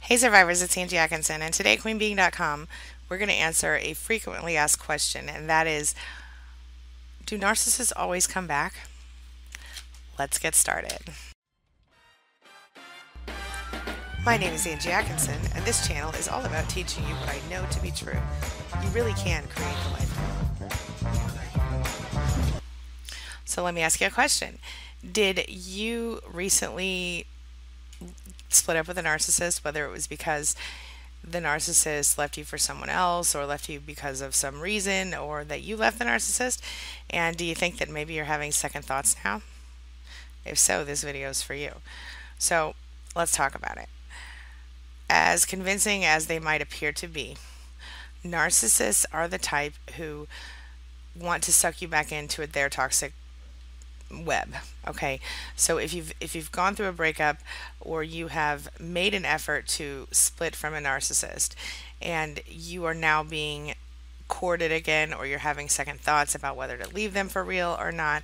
Hey 0.00 0.16
survivors, 0.18 0.62
it's 0.62 0.76
Angie 0.76 0.98
Atkinson, 0.98 1.40
and 1.42 1.54
today 1.54 1.74
at 1.74 1.78
QueenBeeing.com 1.80 2.68
we're 3.08 3.18
going 3.18 3.28
to 3.28 3.34
answer 3.34 3.76
a 3.76 3.92
frequently 3.94 4.56
asked 4.56 4.78
question, 4.78 5.28
and 5.28 5.48
that 5.48 5.66
is 5.66 5.94
Do 7.26 7.38
narcissists 7.38 7.92
always 7.96 8.26
come 8.26 8.46
back? 8.46 8.74
Let's 10.18 10.38
get 10.38 10.54
started. 10.54 11.00
My 14.26 14.36
name 14.36 14.52
is 14.52 14.66
Angie 14.66 14.90
Atkinson, 14.90 15.38
and 15.54 15.64
this 15.64 15.88
channel 15.88 16.10
is 16.12 16.28
all 16.28 16.44
about 16.44 16.68
teaching 16.68 17.02
you 17.04 17.14
what 17.14 17.30
I 17.30 17.40
know 17.48 17.64
to 17.70 17.80
be 17.80 17.90
true. 17.90 18.18
You 18.82 18.88
really 18.90 19.14
can 19.14 19.44
create 19.48 19.76
the 19.84 19.90
life. 19.90 20.10
So 23.46 23.64
let 23.64 23.72
me 23.72 23.80
ask 23.80 24.02
you 24.02 24.06
a 24.06 24.10
question. 24.10 24.58
Did 25.10 25.46
you 25.48 26.20
recently 26.30 27.26
split 28.50 28.76
up 28.76 28.86
with 28.86 28.98
a 28.98 29.02
narcissist, 29.02 29.64
whether 29.64 29.86
it 29.86 29.90
was 29.90 30.06
because 30.06 30.54
the 31.26 31.40
narcissist 31.40 32.18
left 32.18 32.36
you 32.36 32.44
for 32.44 32.58
someone 32.58 32.88
else 32.88 33.34
or 33.34 33.46
left 33.46 33.68
you 33.68 33.80
because 33.80 34.20
of 34.20 34.34
some 34.34 34.60
reason 34.60 35.14
or 35.14 35.44
that 35.44 35.62
you 35.62 35.76
left 35.76 35.98
the 35.98 36.04
narcissist? 36.04 36.60
And 37.10 37.36
do 37.36 37.44
you 37.44 37.54
think 37.54 37.78
that 37.78 37.88
maybe 37.88 38.14
you're 38.14 38.24
having 38.24 38.52
second 38.52 38.84
thoughts 38.84 39.16
now? 39.24 39.42
If 40.44 40.58
so, 40.58 40.84
this 40.84 41.02
video 41.02 41.30
is 41.30 41.42
for 41.42 41.54
you. 41.54 41.76
So 42.38 42.74
let's 43.16 43.32
talk 43.32 43.54
about 43.54 43.78
it. 43.78 43.88
As 45.08 45.44
convincing 45.44 46.04
as 46.04 46.26
they 46.26 46.38
might 46.38 46.62
appear 46.62 46.92
to 46.92 47.08
be, 47.08 47.36
narcissists 48.24 49.06
are 49.12 49.28
the 49.28 49.38
type 49.38 49.74
who 49.96 50.26
want 51.18 51.42
to 51.44 51.52
suck 51.52 51.80
you 51.80 51.88
back 51.88 52.10
into 52.12 52.46
their 52.46 52.68
toxic 52.68 53.12
web 54.10 54.54
okay 54.86 55.18
so 55.56 55.78
if 55.78 55.92
you've 55.92 56.12
if 56.20 56.34
you've 56.34 56.52
gone 56.52 56.74
through 56.74 56.86
a 56.86 56.92
breakup 56.92 57.38
or 57.80 58.02
you 58.02 58.28
have 58.28 58.68
made 58.80 59.14
an 59.14 59.24
effort 59.24 59.66
to 59.66 60.06
split 60.12 60.54
from 60.54 60.74
a 60.74 60.78
narcissist 60.78 61.54
and 62.00 62.40
you 62.46 62.84
are 62.84 62.94
now 62.94 63.22
being 63.22 63.74
courted 64.28 64.70
again 64.70 65.12
or 65.12 65.26
you're 65.26 65.38
having 65.40 65.68
second 65.68 66.00
thoughts 66.00 66.34
about 66.34 66.56
whether 66.56 66.76
to 66.76 66.94
leave 66.94 67.12
them 67.12 67.28
for 67.28 67.42
real 67.42 67.76
or 67.80 67.90
not 67.90 68.22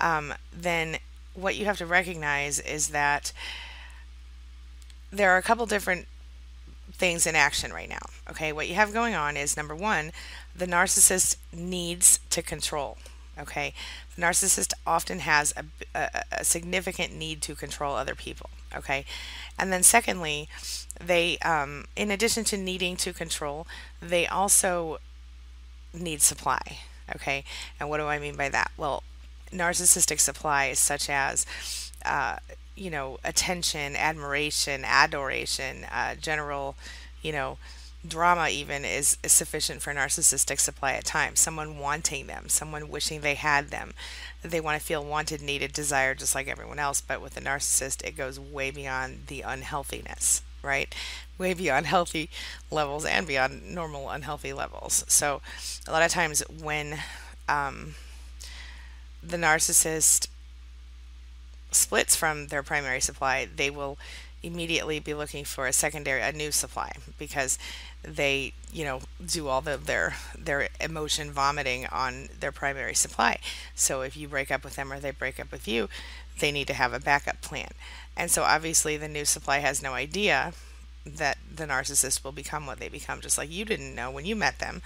um, 0.00 0.32
then 0.52 0.98
what 1.34 1.56
you 1.56 1.64
have 1.64 1.78
to 1.78 1.86
recognize 1.86 2.58
is 2.60 2.88
that 2.88 3.32
there 5.10 5.30
are 5.30 5.38
a 5.38 5.42
couple 5.42 5.66
different 5.66 6.06
things 6.92 7.26
in 7.26 7.36
action 7.36 7.72
right 7.72 7.88
now. 7.88 7.98
Okay, 8.30 8.52
what 8.52 8.68
you 8.68 8.74
have 8.74 8.92
going 8.92 9.14
on 9.14 9.36
is 9.36 9.56
number 9.56 9.74
one, 9.74 10.12
the 10.54 10.66
narcissist 10.66 11.36
needs 11.52 12.20
to 12.30 12.42
control. 12.42 12.98
Okay, 13.38 13.72
narcissist 14.18 14.72
often 14.86 15.20
has 15.20 15.54
a, 15.56 15.64
a, 15.94 16.22
a 16.32 16.44
significant 16.44 17.14
need 17.14 17.40
to 17.42 17.54
control 17.54 17.94
other 17.94 18.14
people. 18.14 18.50
Okay, 18.76 19.04
and 19.58 19.72
then 19.72 19.82
secondly, 19.82 20.48
they, 21.00 21.38
um, 21.38 21.86
in 21.96 22.10
addition 22.10 22.44
to 22.44 22.56
needing 22.56 22.96
to 22.98 23.12
control, 23.12 23.66
they 24.00 24.26
also 24.26 24.98
need 25.92 26.22
supply. 26.22 26.78
Okay, 27.14 27.44
and 27.80 27.88
what 27.88 27.98
do 27.98 28.06
I 28.06 28.18
mean 28.18 28.36
by 28.36 28.48
that? 28.50 28.70
Well, 28.76 29.02
narcissistic 29.50 30.20
supply 30.20 30.66
is 30.66 30.78
such 30.78 31.08
as 31.08 31.46
uh, 32.04 32.36
you 32.76 32.90
know, 32.90 33.18
attention, 33.24 33.96
admiration, 33.96 34.84
adoration, 34.84 35.84
uh, 35.92 36.14
general, 36.14 36.76
you 37.22 37.32
know, 37.32 37.58
drama 38.06 38.48
even 38.48 38.84
is, 38.84 39.18
is 39.22 39.32
sufficient 39.32 39.82
for 39.82 39.92
narcissistic 39.92 40.60
supply 40.60 40.92
at 40.92 41.04
times. 41.04 41.40
Someone 41.40 41.78
wanting 41.78 42.26
them, 42.26 42.48
someone 42.48 42.88
wishing 42.88 43.20
they 43.20 43.34
had 43.34 43.68
them. 43.68 43.92
They 44.42 44.60
want 44.60 44.80
to 44.80 44.84
feel 44.86 45.04
wanted, 45.04 45.42
needed, 45.42 45.72
desired 45.72 46.18
just 46.18 46.34
like 46.34 46.48
everyone 46.48 46.78
else, 46.78 47.00
but 47.00 47.20
with 47.20 47.36
a 47.36 47.40
narcissist, 47.40 48.04
it 48.06 48.16
goes 48.16 48.38
way 48.38 48.70
beyond 48.70 49.24
the 49.26 49.42
unhealthiness, 49.42 50.42
right? 50.62 50.94
Way 51.38 51.54
beyond 51.54 51.86
healthy 51.88 52.30
levels 52.70 53.04
and 53.04 53.26
beyond 53.26 53.68
normal 53.74 54.10
unhealthy 54.10 54.52
levels. 54.52 55.04
So, 55.08 55.40
a 55.86 55.92
lot 55.92 56.02
of 56.02 56.10
times 56.10 56.42
when 56.48 56.98
um, 57.48 57.94
the 59.22 59.36
narcissist 59.36 60.28
splits 61.70 62.16
from 62.16 62.48
their 62.48 62.62
primary 62.62 63.00
supply, 63.00 63.46
they 63.54 63.70
will 63.70 63.98
immediately 64.42 64.98
be 65.00 65.14
looking 65.14 65.44
for 65.44 65.66
a 65.66 65.72
secondary, 65.72 66.22
a 66.22 66.32
new 66.32 66.52
supply 66.52 66.92
because 67.18 67.58
they, 68.02 68.52
you 68.72 68.84
know, 68.84 69.00
do 69.24 69.48
all 69.48 69.60
the, 69.60 69.76
their 69.76 70.14
their 70.38 70.68
emotion 70.80 71.30
vomiting 71.32 71.86
on 71.86 72.28
their 72.38 72.52
primary 72.52 72.94
supply. 72.94 73.38
So 73.74 74.02
if 74.02 74.16
you 74.16 74.28
break 74.28 74.50
up 74.50 74.64
with 74.64 74.76
them 74.76 74.92
or 74.92 75.00
they 75.00 75.10
break 75.10 75.40
up 75.40 75.50
with 75.50 75.66
you, 75.66 75.88
they 76.38 76.52
need 76.52 76.68
to 76.68 76.74
have 76.74 76.92
a 76.92 77.00
backup 77.00 77.40
plan. 77.40 77.70
And 78.16 78.30
so 78.30 78.42
obviously 78.42 78.96
the 78.96 79.08
new 79.08 79.24
supply 79.24 79.58
has 79.58 79.82
no 79.82 79.94
idea 79.94 80.52
that 81.04 81.38
the 81.54 81.64
narcissist 81.66 82.22
will 82.22 82.32
become 82.32 82.66
what 82.66 82.78
they 82.78 82.88
become, 82.88 83.20
just 83.20 83.38
like 83.38 83.50
you 83.50 83.64
didn't 83.64 83.94
know 83.94 84.10
when 84.10 84.26
you 84.26 84.36
met 84.36 84.58
them. 84.58 84.82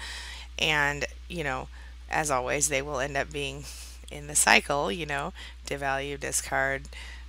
And, 0.59 1.07
you 1.29 1.45
know, 1.45 1.69
as 2.11 2.31
always, 2.31 2.69
they 2.69 2.83
will 2.83 3.01
end 3.01 3.17
up 3.17 3.33
being 3.33 3.65
in 4.11 4.27
the 4.27 4.37
cycle, 4.37 4.93
you 4.93 5.07
know, 5.07 5.33
devalue, 5.67 6.21
discard, 6.21 6.89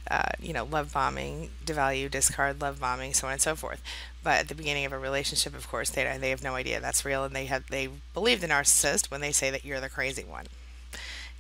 uh, 0.10 0.24
you 0.40 0.54
know, 0.54 0.66
love 0.66 0.94
bombing, 0.94 1.50
devalue, 1.66 2.10
discard, 2.12 2.62
love 2.62 2.80
bombing, 2.80 3.14
so 3.14 3.28
on 3.28 3.34
and 3.34 3.42
so 3.42 3.56
forth. 3.56 3.82
But 4.24 4.40
at 4.40 4.48
the 4.48 4.56
beginning 4.56 4.86
of 4.86 4.92
a 4.94 4.98
relationship, 5.00 5.56
of 5.56 5.70
course, 5.70 5.90
they 5.90 6.04
they 6.20 6.30
have 6.30 6.44
no 6.44 6.56
idea 6.56 6.80
that's 6.80 7.06
real, 7.06 7.24
and 7.24 7.36
they 7.36 7.46
have 7.46 7.68
they 7.70 7.90
believe 8.14 8.42
the 8.42 8.48
narcissist 8.48 9.12
when 9.12 9.22
they 9.22 9.32
say 9.32 9.50
that 9.50 9.66
you're 9.66 9.82
the 9.82 9.90
crazy 9.90 10.24
one. 10.24 10.46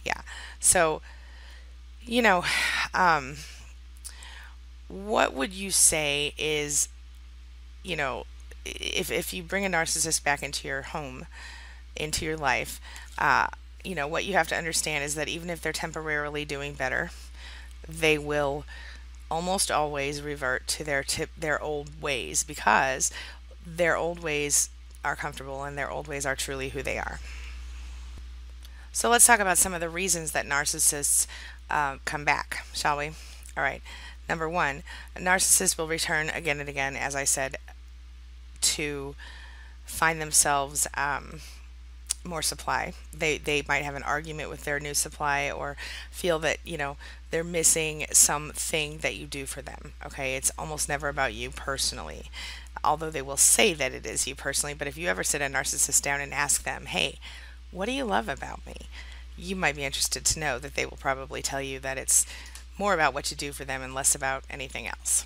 Yeah. 0.04 0.22
So, 0.60 1.02
you 2.02 2.22
know, 2.22 2.44
um, 2.94 3.38
what 4.88 5.34
would 5.34 5.54
you 5.54 5.72
say 5.72 6.34
is, 6.38 6.90
you 7.84 7.96
know, 7.96 8.26
if 8.66 9.12
if 9.12 9.34
you 9.34 9.44
bring 9.44 9.66
a 9.66 9.70
narcissist 9.70 10.24
back 10.24 10.44
into 10.44 10.68
your 10.68 10.84
home, 10.84 11.26
into 11.96 12.26
your 12.26 12.38
life, 12.38 12.80
uh, 13.18 13.48
you 13.84 13.96
know, 13.96 14.08
what 14.08 14.26
you 14.26 14.34
have 14.34 14.48
to 14.50 14.58
understand 14.58 15.04
is 15.04 15.16
that 15.16 15.28
even 15.28 15.50
if 15.50 15.62
they're 15.62 15.74
temporarily 15.74 16.46
doing 16.46 16.74
better, 16.74 17.12
they 17.88 18.18
will 18.18 18.66
almost 19.30 19.72
always 19.72 20.22
revert 20.22 20.68
to 20.68 20.84
their 20.84 21.04
tip 21.04 21.30
their 21.38 21.62
old 21.62 22.02
ways 22.02 22.44
because 22.44 23.12
their 23.66 23.98
old 23.98 24.20
ways 24.20 24.70
are 25.04 25.16
comfortable 25.16 25.64
and 25.64 25.78
their 25.78 25.90
old 25.90 26.08
ways 26.08 26.26
are 26.26 26.36
truly 26.36 26.70
who 26.70 26.84
they 26.84 26.98
are. 26.98 27.20
So 28.92 29.10
let's 29.10 29.26
talk 29.26 29.40
about 29.40 29.58
some 29.58 29.74
of 29.74 29.82
the 29.82 29.90
reasons 29.90 30.32
that 30.32 30.46
narcissists 30.46 31.26
uh, 31.70 31.98
come 32.06 32.24
back, 32.24 32.66
shall 32.74 32.98
we? 32.98 33.08
All 33.58 33.64
right. 33.64 33.82
Number 34.30 34.48
one, 34.48 34.84
narcissists 35.16 35.78
will 35.78 35.88
return 35.88 36.30
again 36.30 36.60
and 36.60 36.70
again, 36.70 36.96
as 36.96 37.16
I 37.16 37.24
said, 37.24 37.58
to 38.62 39.16
find 39.84 40.22
themselves 40.22 40.88
um, 40.96 41.42
more 42.24 42.42
supply. 42.42 42.94
They 43.14 43.38
they 43.38 43.64
might 43.68 43.84
have 43.84 43.96
an 43.96 44.04
argument 44.04 44.50
with 44.50 44.64
their 44.64 44.80
new 44.80 44.94
supply 44.94 45.50
or 45.52 45.76
feel 46.12 46.40
that, 46.40 46.58
you 46.64 46.78
know, 46.78 46.98
they're 47.32 47.44
missing 47.44 48.06
something 48.12 49.00
that 49.00 49.16
you 49.16 49.26
do 49.28 49.46
for 49.46 49.62
them. 49.62 49.94
Okay? 50.06 50.36
It's 50.36 50.52
almost 50.58 50.88
never 50.90 51.10
about 51.10 51.34
you 51.34 51.50
personally. 51.52 52.30
Although 52.84 53.10
they 53.12 53.22
will 53.22 53.38
say 53.38 53.74
that 53.74 53.94
it 53.94 54.06
is 54.06 54.28
you 54.28 54.36
personally, 54.36 54.74
but 54.74 54.88
if 54.88 54.98
you 54.98 55.08
ever 55.08 55.24
sit 55.24 55.42
a 55.42 55.46
narcissist 55.46 56.02
down 56.02 56.22
and 56.22 56.34
ask 56.34 56.64
them, 56.64 56.86
"Hey, 56.88 57.20
what 57.72 57.86
do 57.86 57.92
you 57.92 58.06
love 58.06 58.28
about 58.30 58.66
me?" 58.66 58.76
You 59.38 59.56
might 59.56 59.76
be 59.76 59.84
interested 59.86 60.26
to 60.26 60.40
know 60.40 60.60
that 60.60 60.76
they 60.76 60.86
will 60.86 60.98
probably 60.98 61.42
tell 61.42 61.62
you 61.62 61.80
that 61.80 61.98
it's 61.98 62.26
more 62.78 62.94
about 62.94 63.14
what 63.14 63.32
you 63.32 63.38
do 63.38 63.52
for 63.54 63.66
them 63.66 63.82
and 63.82 63.94
less 63.94 64.16
about 64.16 64.44
anything 64.50 64.88
else. 64.88 65.26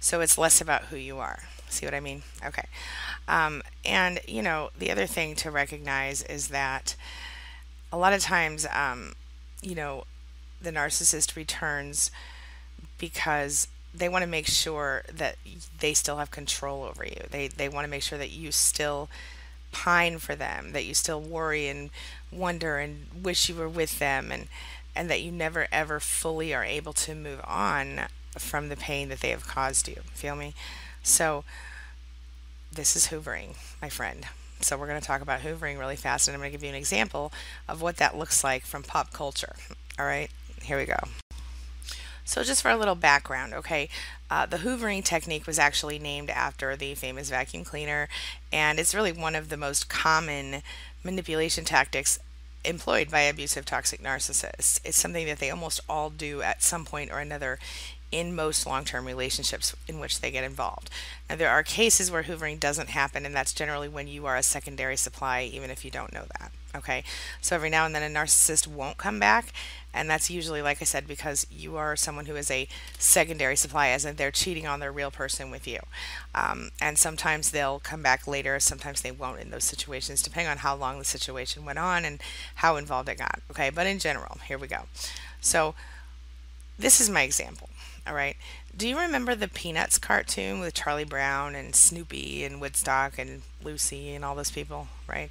So 0.00 0.20
it's 0.20 0.38
less 0.38 0.60
about 0.60 0.84
who 0.84 0.96
you 0.96 1.18
are. 1.18 1.44
See 1.68 1.86
what 1.86 1.94
I 1.94 2.00
mean? 2.00 2.22
Okay. 2.44 2.66
Um, 3.28 3.62
and, 3.84 4.20
you 4.26 4.42
know, 4.42 4.70
the 4.78 4.90
other 4.90 5.06
thing 5.06 5.34
to 5.36 5.50
recognize 5.50 6.22
is 6.22 6.48
that 6.48 6.94
a 7.92 7.98
lot 7.98 8.12
of 8.12 8.20
times, 8.20 8.66
um, 8.72 9.14
you 9.62 9.74
know, 9.74 10.04
the 10.60 10.70
narcissist 10.70 11.36
returns 11.36 12.10
because 12.98 13.68
they 13.94 14.08
want 14.08 14.22
to 14.22 14.28
make 14.28 14.46
sure 14.46 15.02
that 15.12 15.36
they 15.80 15.94
still 15.94 16.18
have 16.18 16.30
control 16.30 16.84
over 16.84 17.04
you. 17.04 17.22
They, 17.30 17.48
they 17.48 17.68
want 17.68 17.84
to 17.84 17.90
make 17.90 18.02
sure 18.02 18.18
that 18.18 18.30
you 18.30 18.52
still 18.52 19.08
pine 19.72 20.18
for 20.18 20.34
them, 20.34 20.72
that 20.72 20.84
you 20.84 20.94
still 20.94 21.20
worry 21.20 21.68
and 21.68 21.90
wonder 22.30 22.78
and 22.78 23.06
wish 23.22 23.48
you 23.48 23.54
were 23.54 23.68
with 23.68 23.98
them, 23.98 24.30
and, 24.30 24.48
and 24.94 25.10
that 25.10 25.22
you 25.22 25.30
never 25.32 25.66
ever 25.72 26.00
fully 26.00 26.54
are 26.54 26.64
able 26.64 26.92
to 26.94 27.14
move 27.14 27.40
on 27.44 28.02
from 28.38 28.68
the 28.68 28.76
pain 28.76 29.08
that 29.08 29.20
they 29.20 29.30
have 29.30 29.46
caused 29.46 29.88
you. 29.88 29.96
Feel 30.12 30.36
me? 30.36 30.54
So, 31.02 31.44
this 32.76 32.94
is 32.94 33.08
hoovering, 33.08 33.56
my 33.80 33.88
friend. 33.88 34.26
So, 34.60 34.76
we're 34.76 34.86
going 34.86 35.00
to 35.00 35.06
talk 35.06 35.22
about 35.22 35.40
hoovering 35.40 35.78
really 35.78 35.96
fast, 35.96 36.28
and 36.28 36.34
I'm 36.34 36.40
going 36.40 36.50
to 36.50 36.56
give 36.56 36.62
you 36.62 36.68
an 36.68 36.74
example 36.74 37.32
of 37.68 37.82
what 37.82 37.96
that 37.96 38.16
looks 38.16 38.44
like 38.44 38.64
from 38.64 38.82
pop 38.82 39.12
culture. 39.12 39.56
All 39.98 40.06
right, 40.06 40.30
here 40.62 40.78
we 40.78 40.84
go. 40.84 40.98
So, 42.24 42.42
just 42.42 42.62
for 42.62 42.70
a 42.70 42.76
little 42.76 42.94
background, 42.94 43.54
okay, 43.54 43.88
uh, 44.30 44.46
the 44.46 44.58
hoovering 44.58 45.04
technique 45.04 45.46
was 45.46 45.58
actually 45.58 45.98
named 45.98 46.28
after 46.28 46.76
the 46.76 46.94
famous 46.94 47.30
vacuum 47.30 47.64
cleaner, 47.64 48.08
and 48.52 48.78
it's 48.78 48.94
really 48.94 49.12
one 49.12 49.34
of 49.34 49.48
the 49.48 49.56
most 49.56 49.88
common 49.88 50.62
manipulation 51.02 51.64
tactics 51.64 52.18
employed 52.64 53.10
by 53.10 53.20
abusive 53.20 53.64
toxic 53.64 54.02
narcissists. 54.02 54.80
It's 54.84 54.98
something 54.98 55.26
that 55.26 55.38
they 55.38 55.50
almost 55.50 55.80
all 55.88 56.10
do 56.10 56.42
at 56.42 56.62
some 56.62 56.84
point 56.84 57.10
or 57.10 57.20
another 57.20 57.58
in 58.12 58.34
most 58.34 58.66
long 58.66 58.84
term 58.84 59.06
relationships 59.06 59.74
in 59.88 59.98
which 59.98 60.20
they 60.20 60.30
get 60.30 60.44
involved. 60.44 60.90
Now, 61.28 61.36
there 61.36 61.50
are 61.50 61.62
cases 61.62 62.10
where 62.10 62.24
hoovering 62.24 62.60
doesn't 62.60 62.90
happen, 62.90 63.26
and 63.26 63.34
that's 63.34 63.52
generally 63.52 63.88
when 63.88 64.08
you 64.08 64.26
are 64.26 64.36
a 64.36 64.42
secondary 64.42 64.96
supply, 64.96 65.42
even 65.42 65.70
if 65.70 65.84
you 65.84 65.90
don't 65.90 66.12
know 66.12 66.24
that. 66.38 66.52
Okay, 66.74 67.04
so 67.40 67.56
every 67.56 67.70
now 67.70 67.86
and 67.86 67.94
then 67.94 68.02
a 68.02 68.14
narcissist 68.14 68.66
won't 68.66 68.98
come 68.98 69.18
back, 69.18 69.52
and 69.94 70.10
that's 70.10 70.30
usually, 70.30 70.60
like 70.60 70.82
I 70.82 70.84
said, 70.84 71.08
because 71.08 71.46
you 71.50 71.76
are 71.76 71.96
someone 71.96 72.26
who 72.26 72.36
is 72.36 72.50
a 72.50 72.68
secondary 72.98 73.56
supply, 73.56 73.88
as 73.88 74.04
in 74.04 74.16
they're 74.16 74.30
cheating 74.30 74.66
on 74.66 74.78
their 74.78 74.92
real 74.92 75.10
person 75.10 75.50
with 75.50 75.66
you. 75.66 75.78
Um, 76.34 76.70
and 76.80 76.98
sometimes 76.98 77.50
they'll 77.50 77.78
come 77.78 78.02
back 78.02 78.26
later, 78.26 78.60
sometimes 78.60 79.00
they 79.00 79.10
won't 79.10 79.40
in 79.40 79.50
those 79.50 79.64
situations, 79.64 80.22
depending 80.22 80.50
on 80.50 80.58
how 80.58 80.76
long 80.76 80.98
the 80.98 81.04
situation 81.04 81.64
went 81.64 81.78
on 81.78 82.04
and 82.04 82.20
how 82.56 82.76
involved 82.76 83.08
it 83.08 83.18
got. 83.18 83.40
Okay, 83.50 83.70
but 83.70 83.86
in 83.86 83.98
general, 83.98 84.38
here 84.46 84.58
we 84.58 84.68
go. 84.68 84.82
So, 85.40 85.74
this 86.78 87.00
is 87.00 87.08
my 87.08 87.22
example. 87.22 87.70
All 88.06 88.14
right. 88.14 88.36
Do 88.76 88.88
you 88.88 88.98
remember 88.98 89.34
the 89.34 89.48
Peanuts 89.48 89.98
cartoon 89.98 90.60
with 90.60 90.74
Charlie 90.74 91.04
Brown 91.04 91.54
and 91.54 91.74
Snoopy 91.74 92.44
and 92.44 92.60
Woodstock 92.60 93.18
and 93.18 93.42
Lucy 93.64 94.14
and 94.14 94.24
all 94.24 94.34
those 94.34 94.50
people, 94.50 94.88
right? 95.08 95.30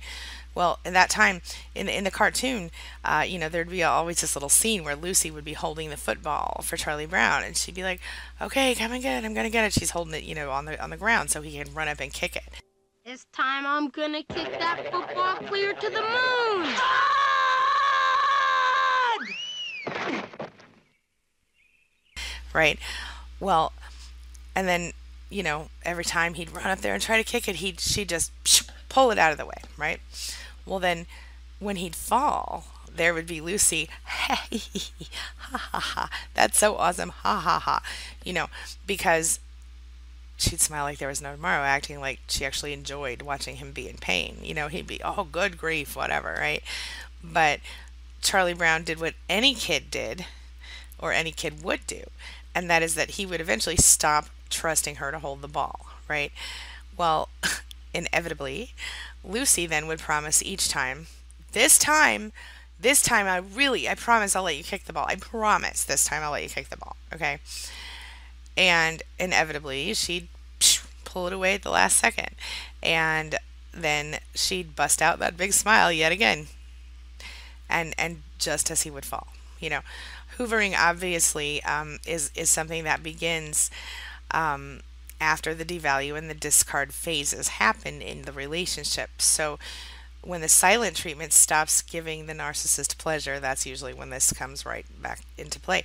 Well, 0.55 0.79
in 0.83 0.93
that 0.93 1.09
time, 1.09 1.41
in 1.73 1.87
in 1.87 2.05
the 2.05 2.11
cartoon, 2.11 2.71
uh, 3.03 3.23
you 3.27 3.37
know, 3.37 3.49
there'd 3.49 3.69
be 3.69 3.83
always 3.83 4.21
this 4.21 4.35
little 4.35 4.49
scene 4.49 4.83
where 4.83 4.95
Lucy 4.95 5.29
would 5.29 5.43
be 5.45 5.53
holding 5.53 5.89
the 5.89 5.97
football 5.97 6.61
for 6.63 6.75
Charlie 6.77 7.05
Brown, 7.05 7.43
and 7.43 7.55
she'd 7.55 7.75
be 7.75 7.83
like, 7.83 7.99
"Okay, 8.41 8.73
come 8.73 8.91
and 8.93 9.01
get 9.01 9.23
it. 9.23 9.27
I'm 9.27 9.33
gonna 9.33 9.49
get 9.49 9.65
it." 9.65 9.73
She's 9.73 9.91
holding 9.91 10.13
it, 10.13 10.23
you 10.23 10.33
know, 10.33 10.51
on 10.51 10.65
the 10.65 10.81
on 10.81 10.89
the 10.89 10.97
ground 10.97 11.29
so 11.29 11.41
he 11.41 11.57
can 11.57 11.73
run 11.73 11.87
up 11.87 11.99
and 11.99 12.11
kick 12.11 12.35
it. 12.35 12.43
This 13.05 13.25
time 13.33 13.65
I'm 13.67 13.89
gonna 13.89 14.23
kick 14.23 14.57
that 14.59 14.91
football 14.91 15.35
clear 15.47 15.73
to 15.73 15.89
the 15.89 16.01
moon. 16.01 16.73
Right? 22.55 22.79
Well, 23.39 23.73
and 24.55 24.67
then 24.67 24.93
you 25.29 25.43
know 25.43 25.69
every 25.83 26.05
time 26.05 26.35
he'd 26.35 26.51
run 26.51 26.67
up 26.67 26.79
there 26.79 26.93
and 26.93 27.03
try 27.03 27.17
to 27.17 27.23
kick 27.23 27.47
it, 27.47 27.57
he'd 27.57 27.79
she'd 27.79 28.09
just 28.09 28.31
pull 28.89 29.11
it 29.11 29.19
out 29.19 29.31
of 29.31 29.37
the 29.37 29.45
way, 29.45 29.61
right? 29.77 29.99
Well, 30.65 30.79
then 30.79 31.05
when 31.59 31.75
he'd 31.75 31.95
fall, 31.95 32.65
there 32.93 33.13
would 33.13 33.27
be 33.27 33.41
Lucy. 33.41 33.89
Hey, 34.05 34.61
ha 35.37 35.57
ha 35.57 35.79
ha! 35.79 36.09
That's 36.33 36.57
so 36.57 36.75
awesome! 36.75 37.09
Ha 37.09 37.39
ha 37.39 37.59
ha! 37.59 37.81
You 38.23 38.33
know, 38.33 38.47
because 38.87 39.39
she'd 40.37 40.61
smile 40.61 40.83
like 40.83 40.97
there 40.97 41.07
was 41.07 41.21
no 41.21 41.33
tomorrow, 41.33 41.63
acting 41.63 41.99
like 41.99 42.19
she 42.27 42.45
actually 42.45 42.73
enjoyed 42.73 43.21
watching 43.21 43.57
him 43.57 43.71
be 43.71 43.87
in 43.89 43.97
pain. 43.97 44.37
You 44.41 44.53
know, 44.53 44.67
he'd 44.67 44.87
be, 44.87 45.01
oh, 45.03 45.27
good 45.31 45.57
grief, 45.57 45.95
whatever, 45.95 46.35
right? 46.39 46.63
But 47.23 47.59
Charlie 48.21 48.53
Brown 48.53 48.83
did 48.83 48.99
what 48.99 49.15
any 49.29 49.55
kid 49.55 49.89
did, 49.89 50.25
or 50.99 51.11
any 51.11 51.31
kid 51.31 51.63
would 51.63 51.85
do, 51.87 52.03
and 52.55 52.69
that 52.69 52.81
is 52.81 52.95
that 52.95 53.11
he 53.11 53.25
would 53.25 53.41
eventually 53.41 53.75
stop 53.75 54.27
trusting 54.49 54.95
her 54.95 55.11
to 55.11 55.19
hold 55.19 55.41
the 55.41 55.47
ball, 55.47 55.85
right? 56.07 56.31
Well, 56.97 57.29
inevitably, 57.93 58.73
Lucy 59.23 59.65
then 59.65 59.87
would 59.87 59.99
promise 59.99 60.41
each 60.41 60.69
time, 60.69 61.07
this 61.51 61.77
time, 61.77 62.31
this 62.79 63.01
time 63.01 63.27
I 63.27 63.37
really, 63.37 63.89
I 63.89 63.95
promise 63.95 64.35
I'll 64.35 64.43
let 64.43 64.57
you 64.57 64.63
kick 64.63 64.85
the 64.85 64.93
ball. 64.93 65.05
I 65.07 65.15
promise 65.15 65.83
this 65.83 66.05
time 66.05 66.23
I'll 66.23 66.31
let 66.31 66.43
you 66.43 66.49
kick 66.49 66.69
the 66.69 66.77
ball, 66.77 66.95
okay? 67.13 67.39
And 68.57 69.03
inevitably, 69.19 69.93
she'd 69.93 70.29
pull 71.05 71.27
it 71.27 71.33
away 71.33 71.55
at 71.55 71.63
the 71.63 71.69
last 71.71 71.97
second. 71.97 72.29
And 72.81 73.35
then 73.73 74.19
she'd 74.33 74.75
bust 74.75 75.01
out 75.01 75.19
that 75.19 75.37
big 75.37 75.53
smile 75.53 75.91
yet 75.91 76.11
again. 76.11 76.47
And 77.69 77.93
and 77.97 78.21
just 78.37 78.69
as 78.71 78.83
he 78.83 78.91
would 78.91 79.05
fall, 79.05 79.27
you 79.59 79.69
know, 79.69 79.81
hoovering 80.37 80.75
obviously 80.77 81.63
um, 81.63 81.99
is 82.05 82.31
is 82.35 82.49
something 82.49 82.83
that 82.83 83.03
begins 83.03 83.69
um, 84.31 84.81
after 85.19 85.53
the 85.53 85.65
devalue 85.65 86.17
and 86.17 86.29
the 86.29 86.33
discard 86.35 86.93
phases 86.93 87.47
happen 87.47 88.01
in 88.01 88.23
the 88.23 88.31
relationship. 88.31 89.21
So 89.21 89.57
when 90.21 90.41
the 90.41 90.49
silent 90.49 90.95
treatment 90.95 91.31
stops 91.33 91.81
giving 91.81 92.25
the 92.25 92.33
narcissist 92.33 92.97
pleasure, 92.97 93.39
that's 93.39 93.65
usually 93.65 93.93
when 93.93 94.09
this 94.09 94.33
comes 94.33 94.65
right 94.65 94.85
back 95.01 95.21
into 95.37 95.59
play. 95.59 95.83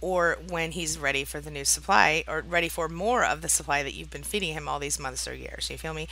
Or 0.00 0.38
when 0.48 0.72
he's 0.72 0.96
ready 0.96 1.24
for 1.24 1.40
the 1.40 1.50
new 1.50 1.64
supply 1.64 2.24
or 2.26 2.40
ready 2.40 2.70
for 2.70 2.88
more 2.88 3.24
of 3.24 3.42
the 3.42 3.48
supply 3.48 3.82
that 3.82 3.92
you've 3.92 4.10
been 4.10 4.22
feeding 4.22 4.54
him 4.54 4.66
all 4.66 4.78
these 4.78 4.98
months 4.98 5.28
or 5.28 5.34
years. 5.34 5.68
You 5.70 5.76
feel 5.76 5.92
me? 5.92 6.08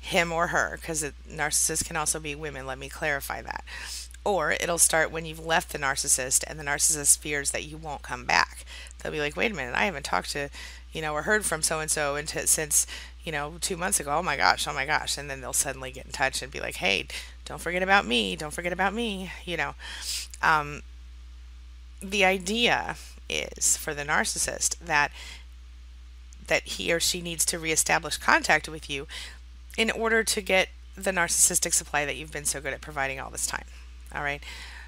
Him 0.00 0.32
or 0.32 0.48
her, 0.48 0.78
because 0.80 1.02
narcissists 1.28 1.84
can 1.84 1.96
also 1.96 2.20
be 2.20 2.34
women. 2.34 2.64
Let 2.64 2.78
me 2.78 2.88
clarify 2.88 3.42
that. 3.42 3.64
Or 4.26 4.50
it'll 4.50 4.78
start 4.78 5.12
when 5.12 5.24
you've 5.24 5.46
left 5.46 5.70
the 5.70 5.78
narcissist 5.78 6.42
and 6.48 6.58
the 6.58 6.64
narcissist 6.64 7.18
fears 7.18 7.52
that 7.52 7.62
you 7.62 7.76
won't 7.76 8.02
come 8.02 8.24
back. 8.24 8.64
They'll 8.98 9.12
be 9.12 9.20
like, 9.20 9.36
wait 9.36 9.52
a 9.52 9.54
minute, 9.54 9.76
I 9.76 9.84
haven't 9.84 10.04
talked 10.04 10.32
to, 10.32 10.50
you 10.92 11.00
know, 11.00 11.12
or 11.12 11.22
heard 11.22 11.44
from 11.44 11.62
so 11.62 11.78
and 11.78 11.88
so 11.88 12.20
since, 12.24 12.88
you 13.22 13.30
know, 13.30 13.54
two 13.60 13.76
months 13.76 14.00
ago. 14.00 14.10
Oh 14.18 14.24
my 14.24 14.36
gosh, 14.36 14.66
oh 14.66 14.74
my 14.74 14.84
gosh. 14.84 15.16
And 15.16 15.30
then 15.30 15.40
they'll 15.40 15.52
suddenly 15.52 15.92
get 15.92 16.06
in 16.06 16.10
touch 16.10 16.42
and 16.42 16.50
be 16.50 16.58
like, 16.58 16.74
hey, 16.74 17.06
don't 17.44 17.60
forget 17.60 17.84
about 17.84 18.04
me. 18.04 18.34
Don't 18.34 18.52
forget 18.52 18.72
about 18.72 18.92
me. 18.92 19.30
You 19.44 19.58
know, 19.58 19.74
um, 20.42 20.82
the 22.02 22.24
idea 22.24 22.96
is 23.30 23.76
for 23.76 23.94
the 23.94 24.02
narcissist 24.02 24.76
that 24.80 25.12
that 26.48 26.64
he 26.64 26.92
or 26.92 26.98
she 26.98 27.20
needs 27.20 27.44
to 27.44 27.60
reestablish 27.60 28.16
contact 28.16 28.68
with 28.68 28.90
you 28.90 29.06
in 29.78 29.92
order 29.92 30.24
to 30.24 30.40
get 30.40 30.68
the 30.96 31.12
narcissistic 31.12 31.72
supply 31.72 32.04
that 32.04 32.16
you've 32.16 32.32
been 32.32 32.44
so 32.44 32.60
good 32.60 32.72
at 32.72 32.80
providing 32.80 33.20
all 33.20 33.30
this 33.30 33.46
time. 33.46 33.66
All 34.16 34.22
right. 34.22 34.42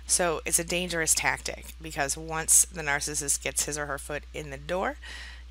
So 0.06 0.40
it's 0.46 0.58
a 0.58 0.64
dangerous 0.64 1.14
tactic 1.14 1.74
because 1.82 2.16
once 2.16 2.64
the 2.64 2.82
narcissist 2.82 3.42
gets 3.42 3.66
his 3.66 3.76
or 3.76 3.86
her 3.86 3.98
foot 3.98 4.22
in 4.32 4.48
the 4.50 4.56
door, 4.56 4.96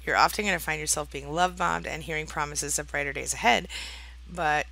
you're 0.03 0.17
often 0.17 0.45
going 0.45 0.57
to 0.57 0.63
find 0.63 0.79
yourself 0.79 1.11
being 1.11 1.31
love 1.31 1.57
bombed 1.57 1.85
and 1.85 2.03
hearing 2.03 2.25
promises 2.25 2.79
of 2.79 2.89
brighter 2.89 3.13
days 3.13 3.33
ahead. 3.33 3.67
But 4.27 4.65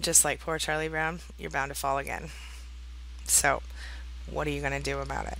just 0.00 0.24
like 0.24 0.40
poor 0.40 0.58
Charlie 0.58 0.88
Brown, 0.88 1.20
you're 1.38 1.50
bound 1.50 1.70
to 1.70 1.74
fall 1.74 1.98
again. 1.98 2.30
So, 3.24 3.60
what 4.30 4.46
are 4.46 4.50
you 4.50 4.60
going 4.60 4.72
to 4.72 4.80
do 4.80 5.00
about 5.00 5.26
it? 5.26 5.38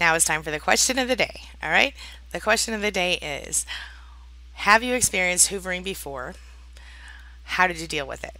Now 0.00 0.14
it's 0.14 0.24
time 0.24 0.42
for 0.42 0.50
the 0.50 0.60
question 0.60 0.98
of 0.98 1.08
the 1.08 1.16
day. 1.16 1.42
All 1.62 1.70
right? 1.70 1.92
The 2.30 2.40
question 2.40 2.72
of 2.72 2.80
the 2.80 2.90
day 2.90 3.14
is 3.14 3.66
Have 4.54 4.82
you 4.82 4.94
experienced 4.94 5.50
hoovering 5.50 5.84
before? 5.84 6.34
How 7.44 7.66
did 7.66 7.78
you 7.78 7.88
deal 7.88 8.06
with 8.06 8.24
it? 8.24 8.36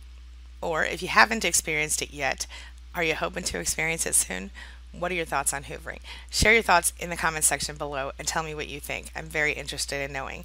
Or 0.60 0.84
if 0.84 1.02
you 1.02 1.08
haven't 1.08 1.44
experienced 1.44 2.02
it 2.02 2.12
yet, 2.12 2.46
are 2.94 3.02
you 3.02 3.14
hoping 3.14 3.44
to 3.44 3.60
experience 3.60 4.06
it 4.06 4.14
soon? 4.14 4.50
What 4.92 5.12
are 5.12 5.14
your 5.14 5.26
thoughts 5.26 5.52
on 5.52 5.64
hoovering? 5.64 6.00
Share 6.30 6.54
your 6.54 6.62
thoughts 6.62 6.92
in 6.98 7.10
the 7.10 7.16
comments 7.16 7.46
section 7.46 7.76
below 7.76 8.12
and 8.18 8.26
tell 8.26 8.42
me 8.42 8.54
what 8.54 8.68
you 8.68 8.80
think. 8.80 9.10
I'm 9.14 9.26
very 9.26 9.52
interested 9.52 10.02
in 10.02 10.12
knowing. 10.12 10.44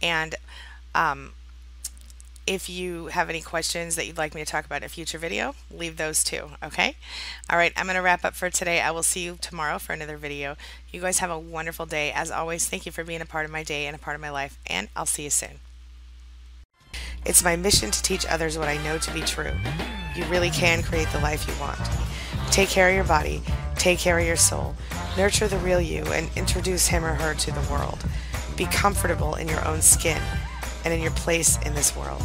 And 0.00 0.34
um, 0.94 1.32
if 2.46 2.68
you 2.68 3.06
have 3.06 3.30
any 3.30 3.40
questions 3.40 3.94
that 3.96 4.06
you'd 4.06 4.18
like 4.18 4.34
me 4.34 4.44
to 4.44 4.50
talk 4.50 4.64
about 4.64 4.78
in 4.78 4.86
a 4.86 4.88
future 4.88 5.18
video, 5.18 5.54
leave 5.70 5.96
those 5.96 6.24
too, 6.24 6.50
okay? 6.62 6.96
All 7.48 7.56
right, 7.56 7.72
I'm 7.76 7.86
going 7.86 7.96
to 7.96 8.02
wrap 8.02 8.24
up 8.24 8.34
for 8.34 8.50
today. 8.50 8.80
I 8.80 8.90
will 8.90 9.04
see 9.04 9.24
you 9.24 9.38
tomorrow 9.40 9.78
for 9.78 9.92
another 9.92 10.16
video. 10.16 10.56
You 10.90 11.00
guys 11.00 11.18
have 11.18 11.30
a 11.30 11.38
wonderful 11.38 11.86
day. 11.86 12.10
As 12.10 12.30
always, 12.30 12.68
thank 12.68 12.84
you 12.84 12.92
for 12.92 13.04
being 13.04 13.20
a 13.20 13.26
part 13.26 13.44
of 13.44 13.52
my 13.52 13.62
day 13.62 13.86
and 13.86 13.94
a 13.94 13.98
part 13.98 14.16
of 14.16 14.20
my 14.20 14.30
life, 14.30 14.58
and 14.66 14.88
I'll 14.96 15.06
see 15.06 15.24
you 15.24 15.30
soon. 15.30 15.60
It's 17.24 17.44
my 17.44 17.54
mission 17.54 17.90
to 17.90 18.02
teach 18.02 18.26
others 18.26 18.58
what 18.58 18.68
I 18.68 18.82
know 18.82 18.98
to 18.98 19.14
be 19.14 19.20
true. 19.20 19.52
You 20.16 20.24
really 20.24 20.50
can 20.50 20.82
create 20.82 21.08
the 21.12 21.20
life 21.20 21.46
you 21.46 21.54
want. 21.60 21.78
Take 22.50 22.68
care 22.68 22.88
of 22.88 22.94
your 22.94 23.04
body, 23.04 23.40
take 23.76 23.98
care 23.98 24.18
of 24.18 24.26
your 24.26 24.36
soul, 24.36 24.74
nurture 25.16 25.46
the 25.46 25.58
real 25.58 25.80
you, 25.80 26.04
and 26.06 26.28
introduce 26.36 26.88
him 26.88 27.04
or 27.04 27.14
her 27.14 27.34
to 27.34 27.52
the 27.52 27.72
world. 27.72 28.04
Be 28.56 28.66
comfortable 28.66 29.36
in 29.36 29.48
your 29.48 29.66
own 29.66 29.80
skin 29.82 30.20
and 30.84 30.92
in 30.92 31.00
your 31.00 31.12
place 31.12 31.58
in 31.64 31.74
this 31.74 31.96
world. 31.96 32.22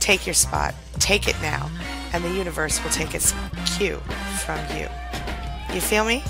Take 0.00 0.26
your 0.26 0.34
spot, 0.34 0.74
take 0.98 1.28
it 1.28 1.36
now, 1.40 1.70
and 2.12 2.24
the 2.24 2.32
universe 2.32 2.82
will 2.82 2.90
take 2.90 3.14
its 3.14 3.32
cue 3.76 4.00
from 4.44 4.58
you. 4.76 4.88
You 5.72 5.80
feel 5.80 6.04
me? 6.04 6.24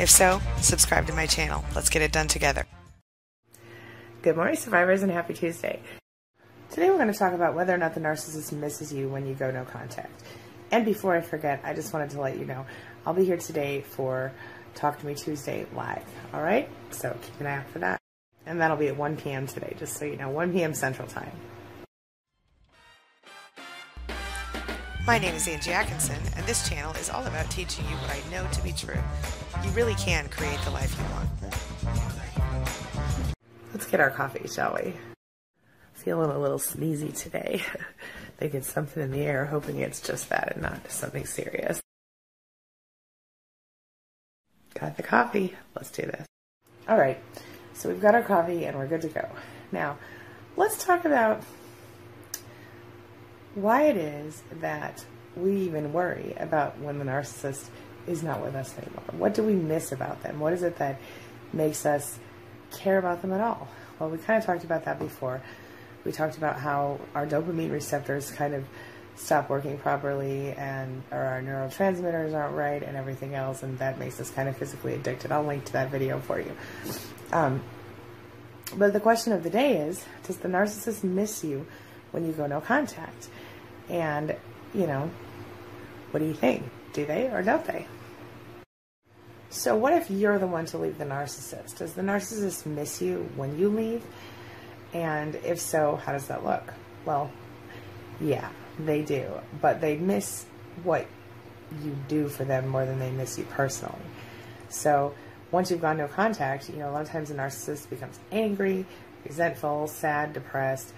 If 0.00 0.10
so, 0.10 0.40
subscribe 0.58 1.06
to 1.06 1.12
my 1.12 1.26
channel. 1.26 1.64
Let's 1.74 1.90
get 1.90 2.02
it 2.02 2.10
done 2.10 2.26
together. 2.26 2.66
Good 4.22 4.36
morning, 4.36 4.56
survivors, 4.56 5.02
and 5.02 5.12
happy 5.12 5.34
Tuesday. 5.34 5.80
Today 6.72 6.88
we're 6.88 6.96
going 6.96 7.12
to 7.12 7.18
talk 7.18 7.34
about 7.34 7.54
whether 7.54 7.74
or 7.74 7.76
not 7.76 7.92
the 7.92 8.00
narcissist 8.00 8.50
misses 8.50 8.90
you 8.94 9.06
when 9.06 9.26
you 9.26 9.34
go 9.34 9.50
no 9.50 9.62
contact. 9.62 10.22
And 10.70 10.86
before 10.86 11.14
I 11.14 11.20
forget, 11.20 11.60
I 11.64 11.74
just 11.74 11.92
wanted 11.92 12.08
to 12.10 12.20
let 12.22 12.38
you 12.38 12.46
know 12.46 12.64
I'll 13.04 13.12
be 13.12 13.26
here 13.26 13.36
today 13.36 13.82
for 13.82 14.32
Talk 14.74 14.98
to 15.00 15.06
Me 15.06 15.14
Tuesday 15.14 15.66
live. 15.74 16.02
All 16.32 16.40
right? 16.40 16.70
So 16.88 17.14
keep 17.20 17.38
an 17.40 17.46
eye 17.46 17.56
out 17.56 17.68
for 17.68 17.80
that. 17.80 18.00
And 18.46 18.58
that'll 18.58 18.78
be 18.78 18.88
at 18.88 18.96
1 18.96 19.18
p.m. 19.18 19.46
today, 19.46 19.76
just 19.78 19.98
so 19.98 20.06
you 20.06 20.16
know, 20.16 20.30
1 20.30 20.54
p.m. 20.54 20.72
Central 20.72 21.06
Time. 21.06 21.30
My 25.06 25.18
name 25.18 25.34
is 25.34 25.46
Angie 25.46 25.72
Atkinson, 25.72 26.16
and 26.36 26.46
this 26.46 26.66
channel 26.66 26.92
is 26.94 27.10
all 27.10 27.26
about 27.26 27.50
teaching 27.50 27.84
you 27.84 27.96
what 27.96 28.10
I 28.10 28.22
know 28.30 28.48
to 28.50 28.62
be 28.62 28.72
true. 28.72 28.98
You 29.62 29.70
really 29.72 29.94
can 29.96 30.26
create 30.30 30.58
the 30.60 30.70
life 30.70 30.96
you 30.98 31.04
want. 31.12 31.28
Let's 33.74 33.86
get 33.86 34.00
our 34.00 34.10
coffee, 34.10 34.48
shall 34.48 34.74
we? 34.82 34.94
Feeling 36.02 36.30
a 36.30 36.38
little 36.38 36.58
sneezy 36.58 37.16
today. 37.16 37.62
Thinking 38.38 38.62
something 38.62 39.00
in 39.00 39.12
the 39.12 39.20
air, 39.20 39.46
hoping 39.46 39.78
it's 39.78 40.00
just 40.00 40.30
that 40.30 40.54
and 40.54 40.62
not 40.62 40.90
something 40.90 41.24
serious. 41.24 41.80
Got 44.74 44.96
the 44.96 45.04
coffee. 45.04 45.54
Let's 45.76 45.92
do 45.92 46.02
this. 46.02 46.26
All 46.88 46.98
right, 46.98 47.22
so 47.74 47.88
we've 47.88 48.00
got 48.00 48.16
our 48.16 48.22
coffee 48.22 48.64
and 48.64 48.76
we're 48.76 48.88
good 48.88 49.02
to 49.02 49.08
go. 49.08 49.28
Now, 49.70 49.96
let's 50.56 50.84
talk 50.84 51.04
about 51.04 51.44
why 53.54 53.84
it 53.84 53.96
is 53.96 54.42
that 54.60 55.04
we 55.36 55.54
even 55.56 55.92
worry 55.92 56.34
about 56.36 56.80
when 56.80 56.98
the 56.98 57.04
narcissist 57.04 57.68
is 58.08 58.24
not 58.24 58.42
with 58.42 58.56
us 58.56 58.76
anymore. 58.76 59.04
What 59.12 59.34
do 59.34 59.44
we 59.44 59.54
miss 59.54 59.92
about 59.92 60.22
them? 60.24 60.40
What 60.40 60.52
is 60.52 60.64
it 60.64 60.78
that 60.78 60.98
makes 61.52 61.86
us 61.86 62.18
care 62.72 62.98
about 62.98 63.22
them 63.22 63.32
at 63.32 63.40
all? 63.40 63.68
Well, 64.00 64.10
we 64.10 64.18
kind 64.18 64.38
of 64.38 64.44
talked 64.44 64.64
about 64.64 64.84
that 64.86 64.98
before. 64.98 65.42
We 66.04 66.12
talked 66.12 66.36
about 66.36 66.56
how 66.56 67.00
our 67.14 67.26
dopamine 67.26 67.70
receptors 67.70 68.30
kind 68.30 68.54
of 68.54 68.64
stop 69.14 69.50
working 69.50 69.78
properly 69.78 70.52
and 70.52 71.02
or 71.10 71.18
our 71.18 71.42
neurotransmitters 71.42 72.34
aren't 72.34 72.56
right 72.56 72.82
and 72.82 72.96
everything 72.96 73.34
else 73.34 73.62
and 73.62 73.78
that 73.78 73.98
makes 73.98 74.18
us 74.20 74.30
kind 74.30 74.48
of 74.48 74.56
physically 74.56 74.94
addicted. 74.94 75.30
I'll 75.30 75.44
link 75.44 75.64
to 75.66 75.72
that 75.74 75.90
video 75.90 76.18
for 76.20 76.40
you. 76.40 76.52
Um, 77.32 77.62
but 78.76 78.92
the 78.92 79.00
question 79.00 79.32
of 79.32 79.42
the 79.42 79.50
day 79.50 79.76
is, 79.76 80.04
does 80.24 80.38
the 80.38 80.48
narcissist 80.48 81.04
miss 81.04 81.44
you 81.44 81.66
when 82.10 82.24
you 82.26 82.32
go 82.32 82.46
no 82.46 82.60
contact? 82.60 83.28
And, 83.88 84.34
you 84.72 84.86
know, 84.86 85.10
what 86.10 86.20
do 86.20 86.26
you 86.26 86.34
think? 86.34 86.64
Do 86.92 87.04
they 87.04 87.28
or 87.30 87.42
don't 87.42 87.64
they? 87.64 87.86
So, 89.50 89.76
what 89.76 89.92
if 89.92 90.10
you're 90.10 90.38
the 90.38 90.46
one 90.46 90.64
to 90.66 90.78
leave 90.78 90.96
the 90.96 91.04
narcissist? 91.04 91.76
Does 91.76 91.92
the 91.92 92.00
narcissist 92.00 92.64
miss 92.64 93.02
you 93.02 93.28
when 93.36 93.58
you 93.58 93.68
leave? 93.68 94.02
And 94.92 95.34
if 95.36 95.58
so, 95.60 95.96
how 95.96 96.12
does 96.12 96.28
that 96.28 96.44
look? 96.44 96.72
Well, 97.04 97.30
yeah, 98.20 98.48
they 98.78 99.02
do, 99.02 99.26
but 99.60 99.80
they 99.80 99.96
miss 99.96 100.44
what 100.82 101.06
you 101.82 101.96
do 102.08 102.28
for 102.28 102.44
them 102.44 102.68
more 102.68 102.84
than 102.84 102.98
they 102.98 103.10
miss 103.10 103.38
you 103.38 103.44
personally. 103.44 103.94
So, 104.68 105.14
once 105.50 105.70
you've 105.70 105.80
gone 105.80 105.98
no 105.98 106.08
contact, 106.08 106.70
you 106.70 106.76
know, 106.76 106.90
a 106.90 106.92
lot 106.92 107.02
of 107.02 107.08
times 107.08 107.28
the 107.28 107.34
narcissist 107.34 107.90
becomes 107.90 108.18
angry, 108.30 108.86
resentful, 109.24 109.86
sad, 109.86 110.32
depressed, 110.32 110.92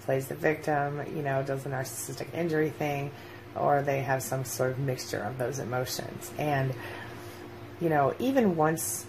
plays 0.00 0.26
the 0.26 0.34
victim, 0.34 1.02
you 1.14 1.22
know, 1.22 1.42
does 1.42 1.62
the 1.62 1.70
narcissistic 1.70 2.32
injury 2.34 2.70
thing, 2.70 3.10
or 3.54 3.82
they 3.82 4.02
have 4.02 4.22
some 4.22 4.44
sort 4.44 4.72
of 4.72 4.78
mixture 4.78 5.20
of 5.20 5.38
those 5.38 5.58
emotions. 5.58 6.30
And, 6.38 6.74
you 7.80 7.88
know, 7.88 8.14
even 8.18 8.56
once 8.56 9.06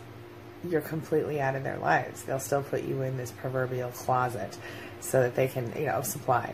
you're 0.67 0.81
completely 0.81 1.41
out 1.41 1.55
of 1.55 1.63
their 1.63 1.77
lives, 1.77 2.23
they'll 2.23 2.39
still 2.39 2.63
put 2.63 2.83
you 2.83 3.01
in 3.01 3.17
this 3.17 3.31
proverbial 3.31 3.89
closet 3.91 4.57
so 4.99 5.21
that 5.21 5.35
they 5.35 5.47
can, 5.47 5.71
you 5.77 5.87
know, 5.87 6.01
supply. 6.01 6.53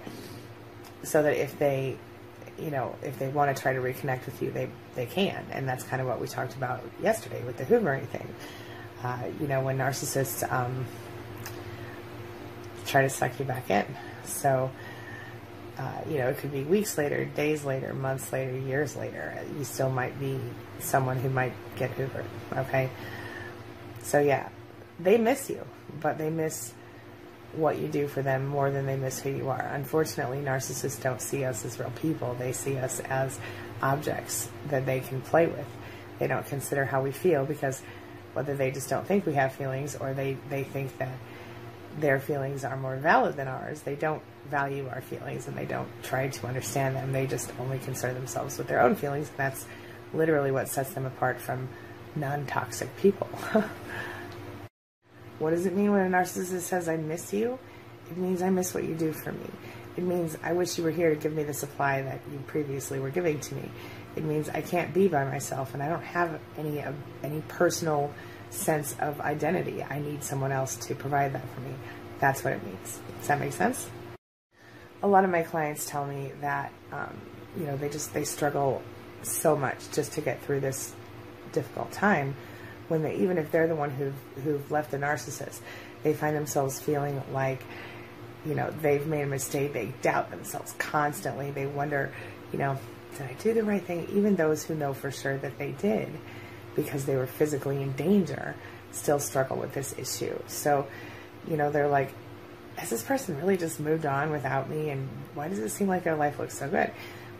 So 1.03 1.23
that 1.23 1.37
if 1.37 1.57
they, 1.59 1.97
you 2.57 2.71
know, 2.71 2.95
if 3.03 3.19
they 3.19 3.27
want 3.27 3.55
to 3.55 3.61
try 3.61 3.73
to 3.73 3.79
reconnect 3.79 4.25
with 4.25 4.41
you, 4.41 4.51
they, 4.51 4.69
they 4.95 5.05
can. 5.05 5.45
And 5.51 5.67
that's 5.67 5.83
kind 5.83 6.01
of 6.01 6.07
what 6.07 6.19
we 6.19 6.27
talked 6.27 6.55
about 6.55 6.81
yesterday 7.01 7.43
with 7.43 7.57
the 7.57 7.65
hoovering 7.65 8.07
thing. 8.07 8.27
Uh, 9.03 9.23
you 9.39 9.47
know, 9.47 9.61
when 9.61 9.77
narcissists 9.77 10.49
um, 10.51 10.85
try 12.85 13.03
to 13.03 13.09
suck 13.09 13.37
you 13.39 13.45
back 13.45 13.69
in. 13.69 13.85
So, 14.23 14.71
uh, 15.77 16.01
you 16.09 16.17
know, 16.17 16.29
it 16.29 16.37
could 16.39 16.51
be 16.51 16.63
weeks 16.63 16.97
later, 16.97 17.25
days 17.25 17.63
later, 17.63 17.93
months 17.93 18.31
later, 18.33 18.57
years 18.57 18.95
later. 18.95 19.37
You 19.57 19.63
still 19.63 19.91
might 19.91 20.19
be 20.19 20.39
someone 20.79 21.17
who 21.17 21.29
might 21.29 21.53
get 21.75 21.95
hoovered. 21.95 22.25
Okay. 22.55 22.89
So, 24.03 24.19
yeah, 24.19 24.49
they 24.99 25.17
miss 25.17 25.49
you, 25.49 25.65
but 25.99 26.17
they 26.17 26.29
miss 26.29 26.73
what 27.53 27.79
you 27.79 27.87
do 27.87 28.07
for 28.07 28.21
them 28.21 28.45
more 28.47 28.69
than 28.69 28.85
they 28.85 28.95
miss 28.95 29.19
who 29.19 29.29
you 29.29 29.49
are. 29.49 29.71
Unfortunately, 29.73 30.39
narcissists 30.39 31.01
don't 31.01 31.21
see 31.21 31.43
us 31.43 31.65
as 31.65 31.79
real 31.79 31.91
people, 31.91 32.35
they 32.35 32.51
see 32.51 32.77
us 32.77 32.99
as 33.01 33.39
objects 33.81 34.49
that 34.69 34.85
they 34.85 34.99
can 34.99 35.21
play 35.21 35.47
with. 35.47 35.65
They 36.19 36.27
don't 36.27 36.45
consider 36.45 36.85
how 36.85 37.01
we 37.01 37.11
feel 37.11 37.45
because 37.45 37.81
whether 38.33 38.55
they 38.55 38.71
just 38.71 38.89
don't 38.89 39.05
think 39.05 39.25
we 39.25 39.33
have 39.33 39.53
feelings 39.53 39.95
or 39.95 40.13
they, 40.13 40.37
they 40.49 40.63
think 40.63 40.97
that 40.97 41.13
their 41.99 42.19
feelings 42.19 42.63
are 42.63 42.77
more 42.77 42.95
valid 42.97 43.35
than 43.35 43.47
ours. 43.47 43.81
They 43.81 43.95
don't 43.95 44.21
value 44.49 44.87
our 44.87 45.01
feelings 45.01 45.47
and 45.47 45.57
they 45.57 45.65
don't 45.65 45.89
try 46.03 46.27
to 46.27 46.47
understand 46.47 46.95
them. 46.95 47.11
They 47.11 47.27
just 47.27 47.51
only 47.59 47.79
concern 47.79 48.13
themselves 48.13 48.57
with 48.57 48.67
their 48.67 48.81
own 48.81 48.95
feelings. 48.95 49.29
And 49.29 49.37
that's 49.37 49.65
literally 50.13 50.51
what 50.51 50.69
sets 50.69 50.93
them 50.93 51.05
apart 51.05 51.39
from 51.39 51.69
non 52.19 52.45
toxic 52.45 52.95
people. 52.97 53.27
what 55.39 55.51
does 55.51 55.65
it 55.65 55.75
mean 55.75 55.91
when 55.91 56.13
a 56.13 56.17
narcissist 56.17 56.61
says, 56.61 56.89
I 56.89 56.97
miss 56.97 57.33
you? 57.33 57.57
It 58.09 58.17
means 58.17 58.41
I 58.41 58.49
miss 58.49 58.73
what 58.73 58.83
you 58.83 58.95
do 58.95 59.11
for 59.11 59.31
me. 59.31 59.49
It 59.97 60.03
means 60.03 60.37
I 60.43 60.53
wish 60.53 60.77
you 60.77 60.83
were 60.83 60.91
here 60.91 61.09
to 61.09 61.15
give 61.15 61.33
me 61.33 61.43
the 61.43 61.53
supply 61.53 62.01
that 62.03 62.21
you 62.31 62.39
previously 62.47 62.99
were 62.99 63.09
giving 63.09 63.39
to 63.39 63.55
me. 63.55 63.69
It 64.15 64.23
means 64.23 64.47
I 64.49 64.61
can't 64.61 64.93
be 64.93 65.07
by 65.07 65.25
myself 65.25 65.73
and 65.73 65.81
I 65.81 65.89
don't 65.89 66.03
have 66.03 66.39
any 66.57 66.83
any 67.23 67.41
personal 67.47 68.13
sense 68.51 68.95
of 68.99 69.19
identity. 69.21 69.83
I 69.83 69.99
need 69.99 70.23
someone 70.23 70.51
else 70.51 70.75
to 70.87 70.95
provide 70.95 71.33
that 71.33 71.47
for 71.53 71.61
me. 71.61 71.73
That's 72.19 72.43
what 72.43 72.53
it 72.53 72.63
means. 72.63 72.99
Does 73.19 73.27
that 73.27 73.39
make 73.39 73.53
sense? 73.53 73.89
A 75.01 75.07
lot 75.07 75.23
of 75.23 75.29
my 75.29 75.43
clients 75.43 75.85
tell 75.89 76.05
me 76.05 76.31
that 76.41 76.71
um, 76.91 77.19
you 77.57 77.65
know 77.65 77.75
they 77.75 77.89
just 77.89 78.13
they 78.13 78.23
struggle 78.23 78.81
so 79.23 79.55
much 79.55 79.91
just 79.91 80.13
to 80.13 80.21
get 80.21 80.41
through 80.43 80.59
this 80.59 80.93
difficult 81.51 81.91
time. 81.91 82.35
When 82.87 83.03
they 83.03 83.15
even 83.15 83.37
if 83.37 83.51
they're 83.51 83.67
the 83.67 83.75
one 83.75 83.89
who've 83.89 84.15
who've 84.43 84.71
left 84.71 84.91
the 84.91 84.97
narcissist, 84.97 85.59
they 86.03 86.13
find 86.13 86.35
themselves 86.35 86.79
feeling 86.79 87.21
like 87.33 87.61
you 88.45 88.55
know 88.55 88.71
they've 88.81 89.05
made 89.05 89.23
a 89.23 89.27
mistake. 89.27 89.73
They 89.73 89.93
doubt 90.01 90.29
themselves 90.31 90.73
constantly. 90.77 91.51
They 91.51 91.65
wonder, 91.65 92.13
you 92.53 92.59
know, 92.59 92.77
did 93.17 93.27
I 93.27 93.33
do 93.33 93.53
the 93.53 93.63
right 93.63 93.83
thing? 93.83 94.07
Even 94.13 94.35
those 94.35 94.63
who 94.63 94.75
know 94.75 94.93
for 94.93 95.11
sure 95.11 95.37
that 95.37 95.57
they 95.57 95.71
did 95.71 96.09
because 96.75 97.05
they 97.05 97.15
were 97.15 97.27
physically 97.27 97.81
in 97.81 97.91
danger 97.93 98.55
still 98.91 99.19
struggle 99.19 99.57
with 99.57 99.73
this 99.73 99.95
issue. 99.97 100.39
So, 100.47 100.87
you 101.47 101.57
know, 101.57 101.71
they're 101.71 101.87
like, 101.87 102.13
has 102.77 102.89
this 102.89 103.03
person 103.03 103.37
really 103.37 103.57
just 103.57 103.79
moved 103.79 104.05
on 104.05 104.31
without 104.31 104.69
me? 104.69 104.91
And 104.91 105.09
why 105.33 105.47
does 105.49 105.59
it 105.59 105.69
seem 105.69 105.87
like 105.87 106.03
their 106.03 106.15
life 106.15 106.39
looks 106.39 106.57
so 106.57 106.69
good? 106.69 106.91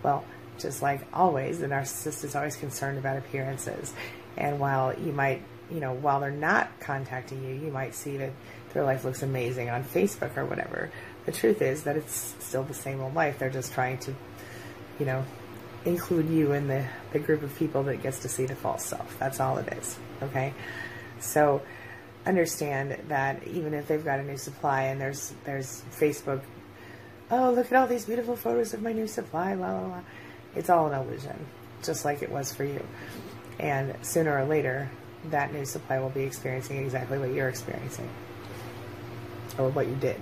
Well, 0.04 0.26
just 0.60 0.82
like 0.82 1.02
always, 1.14 1.60
the 1.60 1.68
narcissist 1.68 2.24
is 2.24 2.36
always 2.36 2.56
concerned 2.56 2.98
about 2.98 3.18
appearances. 3.18 3.94
And 4.36 4.60
while 4.60 4.98
you 5.00 5.12
might, 5.12 5.42
you 5.72 5.80
know, 5.80 5.94
while 5.94 6.20
they're 6.20 6.32
not 6.32 6.80
contacting 6.80 7.44
you, 7.44 7.54
you 7.54 7.72
might 7.72 7.96
see 7.96 8.18
that 8.18 8.32
their 8.74 8.84
life 8.84 9.04
looks 9.04 9.24
amazing 9.24 9.70
on 9.70 9.84
Facebook 9.84 10.38
or 10.38 10.46
whatever. 10.46 10.92
The 11.26 11.32
truth 11.32 11.62
is 11.62 11.84
that 11.84 11.98
it's 11.98 12.36
still 12.40 12.64
the 12.64 12.74
same 12.74 13.02
old 13.02 13.16
life. 13.16 13.40
They're 13.40 13.50
just 13.50 13.74
trying 13.74 13.98
to, 14.00 14.14
you 15.00 15.06
know, 15.06 15.26
include 15.86 16.30
you 16.30 16.52
in 16.52 16.68
the, 16.68 16.86
the 17.12 17.20
group 17.20 17.44
of 17.44 17.56
people 17.58 17.84
that 17.84 18.04
gets 18.04 18.20
to 18.20 18.30
see 18.30 18.46
the 18.46 18.56
false 18.56 18.86
self. 18.86 19.18
That's 19.20 19.40
all 19.40 19.58
it 19.58 19.74
is. 19.74 19.98
Okay? 20.22 20.54
So 21.20 21.62
understand 22.26 22.98
that 23.08 23.46
even 23.48 23.74
if 23.74 23.88
they've 23.88 24.04
got 24.04 24.20
a 24.20 24.24
new 24.24 24.38
supply 24.38 24.84
and 24.84 25.00
there's 25.00 25.34
there's 25.46 25.84
Facebook, 25.92 26.42
oh 27.32 27.52
look 27.52 27.68
at 27.68 27.74
all 27.74 27.88
these 27.88 28.06
beautiful 28.06 28.36
photos 28.36 28.74
of 28.74 28.82
my 28.82 28.92
new 28.92 29.08
supply, 29.08 29.54
la 29.54 29.72
la 29.72 29.88
la. 29.88 30.02
It's 30.58 30.70
all 30.70 30.88
an 30.88 30.94
illusion, 30.94 31.46
just 31.84 32.06
like 32.06 32.22
it 32.22 32.32
was 32.32 32.54
for 32.54 32.64
you. 32.64 32.86
And 33.60 33.96
sooner 34.02 34.38
or 34.38 34.46
later, 34.46 34.90
that 35.30 35.54
new 35.54 35.66
supply 35.66 36.00
will 36.00 36.10
be 36.10 36.24
experiencing 36.24 36.78
exactly 36.78 37.18
what 37.18 37.32
you're 37.32 37.50
experiencing. 37.50 38.10
Or 39.58 39.70
what 39.70 39.88
you 39.88 39.96
did. 39.96 40.20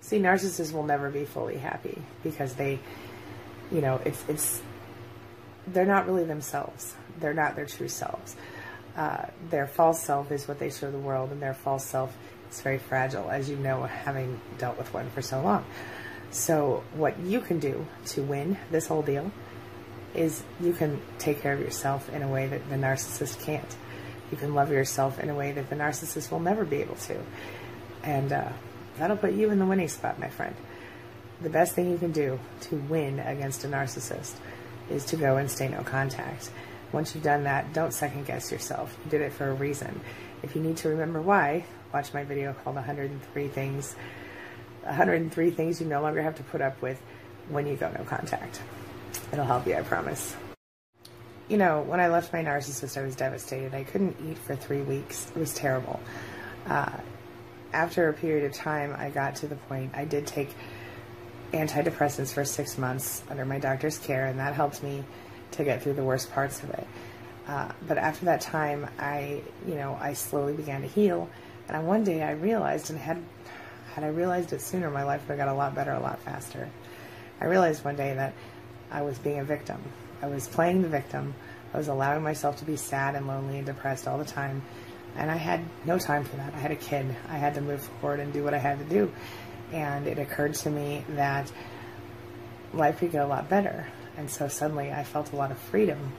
See, 0.00 0.18
narcissists 0.18 0.72
will 0.72 0.84
never 0.84 1.10
be 1.10 1.24
fully 1.24 1.56
happy 1.56 2.00
because 2.22 2.54
they 2.54 2.78
you 3.70 3.80
know, 3.80 4.00
it's 4.04 4.24
it's 4.28 4.62
they're 5.66 5.86
not 5.86 6.06
really 6.06 6.24
themselves. 6.24 6.94
They're 7.20 7.34
not 7.34 7.56
their 7.56 7.66
true 7.66 7.88
selves. 7.88 8.36
Uh, 8.96 9.26
their 9.50 9.66
false 9.66 10.02
self 10.02 10.32
is 10.32 10.48
what 10.48 10.58
they 10.58 10.70
show 10.70 10.90
the 10.90 10.98
world, 10.98 11.30
and 11.30 11.40
their 11.40 11.54
false 11.54 11.84
self 11.84 12.16
is 12.50 12.60
very 12.62 12.78
fragile, 12.78 13.30
as 13.30 13.48
you 13.48 13.56
know, 13.56 13.82
having 13.82 14.40
dealt 14.58 14.78
with 14.78 14.92
one 14.92 15.08
for 15.10 15.22
so 15.22 15.40
long. 15.42 15.64
So, 16.30 16.82
what 16.94 17.18
you 17.20 17.40
can 17.40 17.58
do 17.58 17.86
to 18.06 18.22
win 18.22 18.58
this 18.70 18.86
whole 18.86 19.02
deal 19.02 19.30
is 20.14 20.42
you 20.60 20.72
can 20.72 21.00
take 21.18 21.42
care 21.42 21.52
of 21.52 21.60
yourself 21.60 22.08
in 22.10 22.22
a 22.22 22.28
way 22.28 22.46
that 22.46 22.68
the 22.68 22.76
narcissist 22.76 23.44
can't. 23.44 23.76
You 24.30 24.36
can 24.36 24.54
love 24.54 24.70
yourself 24.70 25.18
in 25.18 25.30
a 25.30 25.34
way 25.34 25.52
that 25.52 25.70
the 25.70 25.76
narcissist 25.76 26.30
will 26.30 26.40
never 26.40 26.64
be 26.64 26.76
able 26.76 26.96
to. 26.96 27.18
And 28.02 28.32
uh, 28.32 28.52
that'll 28.98 29.16
put 29.16 29.32
you 29.32 29.50
in 29.50 29.58
the 29.58 29.66
winning 29.66 29.88
spot, 29.88 30.18
my 30.18 30.28
friend. 30.28 30.54
The 31.40 31.50
best 31.50 31.74
thing 31.74 31.90
you 31.90 31.98
can 31.98 32.12
do 32.12 32.38
to 32.62 32.76
win 32.76 33.20
against 33.20 33.64
a 33.64 33.68
narcissist 33.68 34.34
is 34.90 35.04
to 35.06 35.16
go 35.16 35.36
and 35.36 35.50
stay 35.50 35.68
no 35.68 35.82
contact. 35.82 36.50
Once 36.92 37.14
you've 37.14 37.24
done 37.24 37.44
that, 37.44 37.72
don't 37.72 37.92
second 37.92 38.26
guess 38.26 38.50
yourself. 38.50 38.96
You 39.04 39.10
did 39.10 39.20
it 39.20 39.32
for 39.32 39.48
a 39.48 39.54
reason. 39.54 40.00
If 40.42 40.56
you 40.56 40.62
need 40.62 40.78
to 40.78 40.88
remember 40.88 41.20
why, 41.20 41.64
watch 41.92 42.14
my 42.14 42.24
video 42.24 42.54
called 42.54 42.76
103 42.76 43.48
Things 43.48 43.94
103 44.82 45.50
Things 45.50 45.80
You 45.80 45.86
No 45.86 46.00
Longer 46.00 46.22
Have 46.22 46.36
to 46.36 46.42
Put 46.44 46.60
Up 46.60 46.80
With 46.80 47.00
When 47.48 47.66
You 47.66 47.76
Go 47.76 47.90
No 47.90 48.04
Contact. 48.04 48.60
It'll 49.32 49.44
help 49.44 49.66
you, 49.66 49.74
I 49.74 49.82
promise. 49.82 50.36
You 51.48 51.56
know, 51.56 51.82
when 51.82 52.00
I 52.00 52.08
left 52.08 52.32
my 52.32 52.42
narcissist, 52.42 52.98
I 52.98 53.02
was 53.04 53.16
devastated. 53.16 53.74
I 53.74 53.84
couldn't 53.84 54.16
eat 54.28 54.38
for 54.38 54.54
three 54.54 54.82
weeks. 54.82 55.30
It 55.34 55.38
was 55.38 55.54
terrible. 55.54 56.00
Uh, 56.66 56.90
after 57.72 58.08
a 58.08 58.12
period 58.12 58.44
of 58.44 58.52
time, 58.52 58.94
I 58.98 59.10
got 59.10 59.36
to 59.36 59.46
the 59.46 59.56
point 59.56 59.92
I 59.94 60.04
did 60.04 60.26
take 60.26 60.50
antidepressants 61.52 62.32
for 62.32 62.44
six 62.44 62.76
months 62.76 63.22
under 63.30 63.44
my 63.44 63.58
doctor's 63.58 63.98
care, 63.98 64.26
and 64.26 64.38
that 64.38 64.54
helped 64.54 64.82
me 64.82 65.04
to 65.52 65.64
get 65.64 65.82
through 65.82 65.94
the 65.94 66.02
worst 66.02 66.30
parts 66.32 66.62
of 66.62 66.70
it. 66.70 66.86
Uh, 67.46 67.72
but 67.86 67.96
after 67.96 68.26
that 68.26 68.42
time, 68.42 68.86
I, 68.98 69.42
you 69.66 69.74
know, 69.74 69.96
I 70.00 70.12
slowly 70.12 70.52
began 70.52 70.82
to 70.82 70.88
heal, 70.88 71.30
And 71.68 71.86
one 71.86 72.04
day 72.04 72.22
I 72.22 72.32
realized, 72.32 72.90
and 72.90 72.98
had 72.98 73.22
had 73.94 74.04
I 74.04 74.08
realized 74.08 74.52
it 74.52 74.60
sooner, 74.60 74.90
my 74.90 75.02
life 75.02 75.22
would 75.22 75.38
have 75.38 75.46
got 75.46 75.52
a 75.52 75.56
lot 75.56 75.74
better, 75.74 75.92
a 75.92 76.00
lot 76.00 76.20
faster. 76.20 76.68
I 77.40 77.46
realized 77.46 77.84
one 77.84 77.96
day 77.96 78.14
that 78.14 78.32
I 78.90 79.02
was 79.02 79.18
being 79.18 79.38
a 79.38 79.44
victim. 79.44 79.82
I 80.22 80.26
was 80.28 80.48
playing 80.48 80.82
the 80.82 80.88
victim. 80.88 81.34
I 81.72 81.78
was 81.78 81.88
allowing 81.88 82.22
myself 82.22 82.58
to 82.58 82.64
be 82.64 82.76
sad 82.76 83.14
and 83.14 83.26
lonely 83.26 83.58
and 83.58 83.66
depressed 83.66 84.08
all 84.08 84.18
the 84.18 84.24
time. 84.24 84.62
And 85.16 85.30
I 85.30 85.36
had 85.36 85.60
no 85.84 85.98
time 85.98 86.24
for 86.24 86.36
that. 86.36 86.54
I 86.54 86.58
had 86.58 86.70
a 86.70 86.76
kid. 86.76 87.14
I 87.28 87.38
had 87.38 87.54
to 87.54 87.60
move 87.60 87.82
forward 88.00 88.20
and 88.20 88.32
do 88.32 88.44
what 88.44 88.54
I 88.54 88.58
had 88.58 88.78
to 88.78 88.84
do. 88.84 89.12
And 89.72 90.06
it 90.06 90.18
occurred 90.18 90.54
to 90.54 90.70
me 90.70 91.04
that 91.10 91.50
life 92.72 92.98
could 92.98 93.12
get 93.12 93.22
a 93.22 93.26
lot 93.26 93.48
better. 93.48 93.86
And 94.16 94.30
so 94.30 94.48
suddenly 94.48 94.90
I 94.92 95.04
felt 95.04 95.32
a 95.32 95.36
lot 95.36 95.50
of 95.50 95.58
freedom 95.58 96.12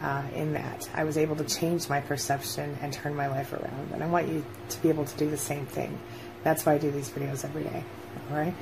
uh, 0.00 0.22
in 0.34 0.54
that. 0.54 0.88
I 0.94 1.04
was 1.04 1.16
able 1.16 1.36
to 1.36 1.44
change 1.44 1.88
my 1.88 2.00
perception 2.00 2.76
and 2.82 2.92
turn 2.92 3.14
my 3.14 3.28
life 3.28 3.52
around. 3.52 3.92
And 3.92 4.02
I 4.02 4.06
want 4.06 4.28
you 4.28 4.44
to 4.70 4.82
be 4.82 4.88
able 4.88 5.04
to 5.04 5.16
do 5.16 5.30
the 5.30 5.36
same 5.36 5.66
thing. 5.66 5.98
That's 6.42 6.66
why 6.66 6.74
I 6.74 6.78
do 6.78 6.90
these 6.90 7.10
videos 7.10 7.44
every 7.44 7.64
day. 7.64 7.84
All 8.30 8.36
right? 8.36 8.54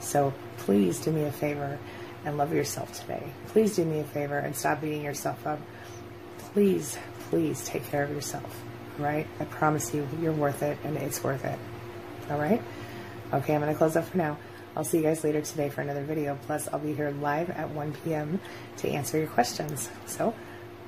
So 0.00 0.32
please 0.58 0.98
do 1.00 1.12
me 1.12 1.24
a 1.24 1.32
favor 1.32 1.78
and 2.24 2.36
love 2.36 2.52
yourself 2.52 2.92
today. 3.00 3.22
Please 3.48 3.76
do 3.76 3.84
me 3.84 4.00
a 4.00 4.04
favor 4.04 4.38
and 4.38 4.54
stop 4.54 4.80
beating 4.80 5.02
yourself 5.02 5.46
up. 5.46 5.60
Please, 6.52 6.98
please 7.30 7.64
take 7.64 7.84
care 7.86 8.04
of 8.04 8.10
yourself. 8.10 8.62
All 8.98 9.04
right? 9.04 9.26
I 9.38 9.44
promise 9.44 9.94
you, 9.94 10.06
you're 10.20 10.32
worth 10.32 10.62
it 10.62 10.78
and 10.84 10.96
it's 10.96 11.22
worth 11.22 11.44
it. 11.44 11.58
All 12.30 12.38
right? 12.38 12.62
Okay, 13.32 13.54
I'm 13.54 13.60
going 13.60 13.72
to 13.72 13.78
close 13.78 13.96
up 13.96 14.04
for 14.04 14.18
now. 14.18 14.38
I'll 14.76 14.84
see 14.84 14.98
you 14.98 15.02
guys 15.02 15.24
later 15.24 15.40
today 15.40 15.68
for 15.68 15.80
another 15.80 16.04
video. 16.04 16.38
Plus, 16.46 16.68
I'll 16.72 16.78
be 16.78 16.94
here 16.94 17.10
live 17.10 17.50
at 17.50 17.70
1 17.70 17.92
p.m. 18.04 18.40
to 18.78 18.88
answer 18.88 19.18
your 19.18 19.26
questions. 19.28 19.90
So, 20.06 20.34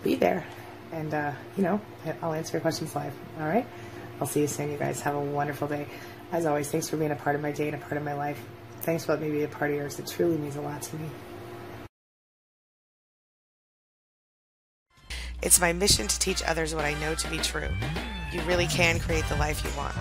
be 0.02 0.14
there. 0.14 0.44
And, 0.92 1.12
uh, 1.14 1.32
you 1.56 1.62
know, 1.62 1.80
I'll 2.20 2.32
answer 2.32 2.52
your 2.52 2.60
questions 2.60 2.94
live. 2.94 3.12
All 3.40 3.46
right? 3.46 3.66
I'll 4.20 4.26
see 4.26 4.40
you 4.40 4.46
soon, 4.46 4.70
you 4.70 4.78
guys. 4.78 5.00
Have 5.00 5.14
a 5.14 5.20
wonderful 5.20 5.68
day. 5.68 5.86
As 6.30 6.46
always, 6.46 6.70
thanks 6.70 6.88
for 6.88 6.96
being 6.96 7.10
a 7.10 7.16
part 7.16 7.34
of 7.34 7.42
my 7.42 7.52
day 7.52 7.68
and 7.68 7.76
a 7.76 7.78
part 7.78 7.96
of 7.96 8.04
my 8.04 8.14
life. 8.14 8.40
Thanks 8.82 9.04
for 9.04 9.12
letting 9.12 9.30
me 9.30 9.38
be 9.38 9.44
a 9.44 9.48
part 9.48 9.70
of 9.70 9.76
yours. 9.76 9.98
It 10.00 10.08
truly 10.08 10.36
means 10.36 10.56
a 10.56 10.60
lot 10.60 10.82
to 10.82 10.96
me. 10.96 11.08
It's 15.40 15.60
my 15.60 15.72
mission 15.72 16.08
to 16.08 16.18
teach 16.18 16.42
others 16.42 16.74
what 16.74 16.84
I 16.84 16.94
know 16.94 17.14
to 17.14 17.30
be 17.30 17.38
true. 17.38 17.68
You 18.32 18.40
really 18.42 18.66
can 18.66 18.98
create 18.98 19.24
the 19.28 19.36
life 19.36 19.64
you 19.64 19.70
want. 19.76 19.94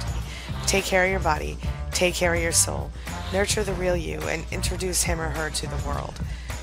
Take 0.65 0.83
care 0.83 1.03
of 1.05 1.11
your 1.11 1.19
body, 1.19 1.57
take 1.91 2.15
care 2.15 2.33
of 2.33 2.41
your 2.41 2.51
soul, 2.51 2.91
nurture 3.31 3.63
the 3.63 3.73
real 3.73 3.95
you, 3.95 4.19
and 4.21 4.45
introduce 4.51 5.03
him 5.03 5.21
or 5.21 5.29
her 5.29 5.51
to 5.51 5.67
the 5.67 5.87
world. 5.87 6.19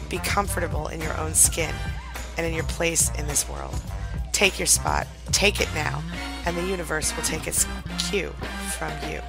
Be 0.09 0.19
comfortable 0.19 0.89
in 0.89 1.01
your 1.01 1.17
own 1.19 1.35
skin 1.35 1.75
and 2.37 2.45
in 2.45 2.53
your 2.53 2.65
place 2.65 3.11
in 3.17 3.29
this 3.29 3.49
world. 3.49 3.81
Take 4.33 4.59
your 4.59 4.67
spot, 4.67 5.07
take 5.31 5.61
it 5.61 5.69
now, 5.73 6.03
and 6.47 6.57
the 6.57 6.67
universe 6.67 7.15
will 7.17 7.25
take 7.25 7.47
its 7.47 7.65
cue 8.11 8.31
from 8.77 8.93
you. 9.09 9.21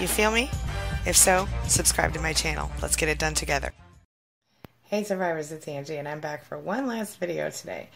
You 0.00 0.08
feel 0.08 0.30
me? 0.30 0.50
If 1.04 1.16
so, 1.16 1.48
subscribe 1.66 2.14
to 2.14 2.20
my 2.20 2.32
channel. 2.32 2.70
Let's 2.80 2.94
get 2.94 3.08
it 3.08 3.18
done 3.18 3.34
together. 3.34 3.72
Hey 4.84 5.02
survivors, 5.02 5.50
it's 5.50 5.66
Angie 5.66 5.96
and 5.96 6.06
I'm 6.06 6.20
back 6.20 6.44
for 6.44 6.56
one 6.56 6.86
last 6.86 7.18
video 7.18 7.50
today. 7.50 7.88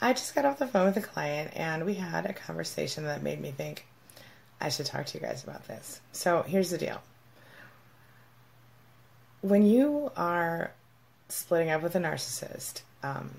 I 0.00 0.14
just 0.14 0.34
got 0.34 0.46
off 0.46 0.58
the 0.58 0.66
phone 0.66 0.86
with 0.86 0.96
a 0.96 1.02
client 1.02 1.50
and 1.54 1.84
we 1.84 1.92
had 1.92 2.24
a 2.24 2.32
conversation 2.32 3.04
that 3.04 3.22
made 3.22 3.38
me 3.38 3.50
think 3.50 3.84
I 4.62 4.70
should 4.70 4.86
talk 4.86 5.04
to 5.06 5.18
you 5.18 5.26
guys 5.26 5.44
about 5.44 5.68
this. 5.68 6.00
So 6.12 6.42
here's 6.42 6.70
the 6.70 6.78
deal. 6.78 7.02
When 9.42 9.66
you 9.66 10.10
are 10.16 10.70
splitting 11.28 11.68
up 11.68 11.82
with 11.82 11.96
a 11.96 12.00
narcissist, 12.00 12.80
um, 13.02 13.30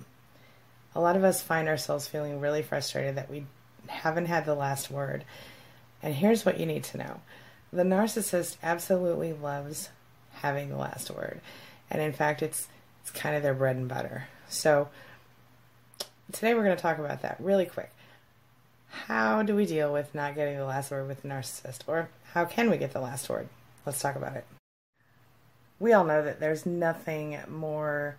a 0.94 1.02
lot 1.02 1.16
of 1.16 1.24
us 1.24 1.42
find 1.42 1.68
ourselves 1.68 2.08
feeling 2.08 2.40
really 2.40 2.62
frustrated 2.62 3.16
that 3.16 3.32
we 3.32 3.46
haven't 3.88 4.28
had 4.28 4.46
the 4.46 4.56
last 4.56 4.92
word. 4.92 5.24
And 6.04 6.14
here's 6.14 6.46
what 6.46 6.60
you 6.60 6.68
need 6.68 6.84
to 6.86 6.98
know 7.00 7.22
the 7.72 7.84
narcissist 7.84 8.58
absolutely 8.64 9.34
loves 9.34 9.90
having 10.34 10.70
the 10.70 10.78
last 10.78 11.12
word. 11.12 11.42
And 11.90 12.02
in 12.02 12.14
fact, 12.14 12.42
it's, 12.42 12.68
it's 13.02 13.12
kind 13.12 13.36
of 13.36 13.44
their 13.44 13.54
bread 13.54 13.76
and 13.76 13.88
butter. 13.88 14.28
So, 14.50 14.90
today 16.32 16.54
we're 16.54 16.64
going 16.64 16.76
to 16.76 16.82
talk 16.82 17.00
about 17.00 17.22
that 17.22 17.38
really 17.40 17.66
quick. 17.66 17.92
How 18.90 19.44
do 19.44 19.56
we 19.56 19.66
deal 19.66 19.92
with 19.92 20.16
not 20.16 20.36
getting 20.36 20.58
the 20.58 20.66
last 20.66 20.92
word 20.92 21.08
with 21.08 21.24
a 21.24 21.28
narcissist? 21.28 21.82
Or 21.88 22.10
how 22.34 22.46
can 22.46 22.70
we 22.70 22.78
get 22.78 22.94
the 22.94 23.02
last 23.02 23.30
word? 23.30 23.50
Let's 23.86 24.02
talk 24.02 24.16
about 24.16 24.36
it. 24.36 24.46
We 25.80 25.94
all 25.94 26.04
know 26.04 26.24
that 26.24 26.40
there's 26.40 26.66
nothing 26.66 27.38
more 27.48 28.18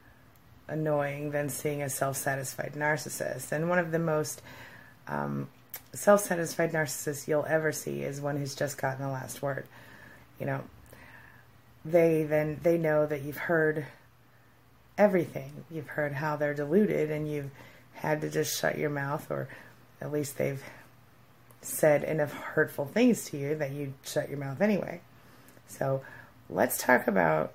annoying 0.69 1.31
than 1.31 1.49
seeing 1.49 1.83
a 1.83 1.89
self 1.89 2.17
satisfied 2.17 2.75
narcissist. 2.77 3.53
And 3.53 3.69
one 3.69 3.79
of 3.79 3.91
the 3.91 3.99
most 3.99 4.43
um, 5.09 5.49
self 5.93 6.23
satisfied 6.23 6.73
narcissist 6.73 7.29
you'll 7.29 7.47
ever 7.47 7.73
see 7.73 8.03
is 8.03 8.21
one 8.21 8.37
who's 8.37 8.55
just 8.55 8.79
gotten 8.79 9.03
the 9.03 9.11
last 9.11 9.43
word. 9.43 9.67
You 10.39 10.47
know, 10.47 10.63
they 11.85 12.25
then 12.25 12.61
they 12.63 12.79
know 12.79 13.07
that 13.07 13.23
you've 13.23 13.39
heard 13.39 13.87
everything. 14.97 15.65
You've 15.71 15.89
heard 15.89 16.13
how 16.13 16.37
they're 16.37 16.55
deluded 16.55 17.11
and 17.11 17.31
you've 17.31 17.51
had 17.95 18.21
to 18.21 18.31
just 18.31 18.59
shut 18.59 18.79
your 18.79 18.91
mouth 18.91 19.31
or 19.31 19.49
at 20.01 20.13
least 20.13 20.39
they've 20.39 20.63
said 21.61 22.05
enough 22.05 22.33
hurtful 22.33 22.87
things 22.87 23.25
to 23.27 23.37
you 23.37 23.55
that 23.57 23.73
you 23.73 23.95
shut 24.05 24.29
your 24.29 24.39
mouth 24.39 24.61
anyway. 24.61 25.01
So, 25.67 26.03
let's 26.49 26.79
talk 26.79 27.07
about 27.07 27.53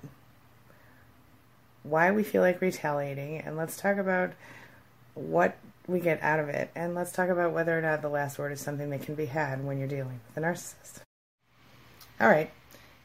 why 1.82 2.10
we 2.10 2.22
feel 2.22 2.42
like 2.42 2.60
retaliating 2.60 3.38
and 3.38 3.56
let's 3.56 3.76
talk 3.76 3.96
about 3.96 4.32
what 5.14 5.56
we 5.86 6.00
get 6.00 6.22
out 6.22 6.40
of 6.40 6.48
it. 6.48 6.70
And 6.74 6.94
let's 6.94 7.12
talk 7.12 7.28
about 7.28 7.52
whether 7.52 7.76
or 7.76 7.82
not 7.82 8.02
the 8.02 8.08
last 8.08 8.38
word 8.38 8.52
is 8.52 8.60
something 8.60 8.90
that 8.90 9.02
can 9.02 9.14
be 9.14 9.26
had 9.26 9.64
when 9.64 9.78
you're 9.78 9.88
dealing 9.88 10.20
with 10.28 10.44
a 10.44 10.46
narcissist. 10.46 11.00
All 12.20 12.28
right. 12.28 12.50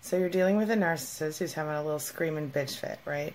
So 0.02 0.18
you're 0.18 0.30
dealing 0.30 0.58
with 0.58 0.72
a 0.72 0.76
narcissist 0.76 1.40
who's 1.40 1.54
having 1.54 1.74
a 1.74 1.84
little 1.84 2.00
screaming 2.00 2.50
bitch 2.50 2.78
fit, 2.78 3.00
right? 3.06 3.34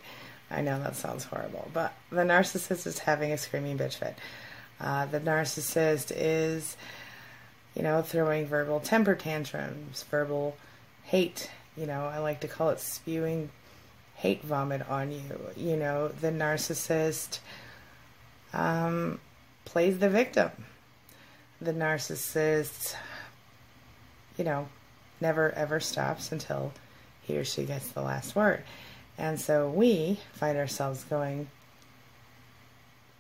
I 0.51 0.63
know 0.63 0.81
that 0.83 0.97
sounds 0.97 1.25
horrible, 1.25 1.69
but 1.73 1.93
the 2.11 2.23
narcissist 2.23 2.87
is 2.87 2.99
having 2.99 3.33
a 3.33 3.39
screaming 3.39 3.77
bitch 3.77 3.95
fit. 3.95 4.17
Uh, 4.81 5.07
the 5.07 5.21
narcissist 5.21 6.13
is, 6.15 6.77
you 7.75 7.83
know, 7.83 8.03
throwing 8.03 8.47
verbal 8.47 8.81
temper 8.81 9.15
tantrums, 9.15 10.05
verbal 10.11 10.57
hate. 11.05 11.51
You 11.77 11.87
know, 11.87 12.07
I 12.07 12.19
like 12.19 12.41
to 12.41 12.49
call 12.49 12.71
it 12.71 12.81
spewing 12.81 13.51
hate 14.15 14.43
vomit 14.43 14.89
on 14.89 15.13
you. 15.13 15.41
You 15.57 15.77
know, 15.77 16.09
the 16.09 16.31
narcissist 16.31 17.41
um, 18.53 19.21
plays 19.65 19.99
the 19.99 20.09
victim. 20.09 20.51
The 21.61 21.73
narcissist, 21.73 22.95
you 24.37 24.45
know, 24.45 24.69
never 25.21 25.53
ever 25.53 25.81
stops 25.81 26.33
until 26.33 26.73
he 27.23 27.39
or 27.39 27.45
she 27.45 27.65
gets 27.65 27.89
the 27.89 28.03
last 28.03 28.37
word. 28.37 28.63
And 29.17 29.41
so 29.41 29.71
we 29.71 30.19
find 30.33 30.59
ourselves 30.59 31.05
going, 31.05 31.49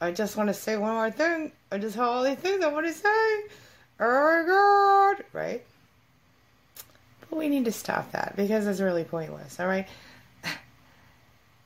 I 0.00 0.10
just 0.10 0.36
want 0.36 0.48
to 0.48 0.54
say 0.54 0.76
one 0.76 0.94
more 0.94 1.10
thing. 1.10 1.52
I 1.70 1.78
just 1.78 1.96
have 1.96 2.06
all 2.06 2.24
these 2.24 2.36
things 2.36 2.62
I 2.62 2.68
want 2.68 2.86
to 2.86 2.92
say. 2.92 3.42
Oh 4.00 4.44
my 4.44 4.44
God. 4.46 5.24
Right? 5.32 5.64
But 7.30 7.38
we 7.38 7.48
need 7.48 7.64
to 7.64 7.72
stop 7.72 8.12
that 8.12 8.34
because 8.36 8.66
it's 8.66 8.80
really 8.80 9.04
pointless. 9.04 9.58
All 9.60 9.66
right? 9.66 9.86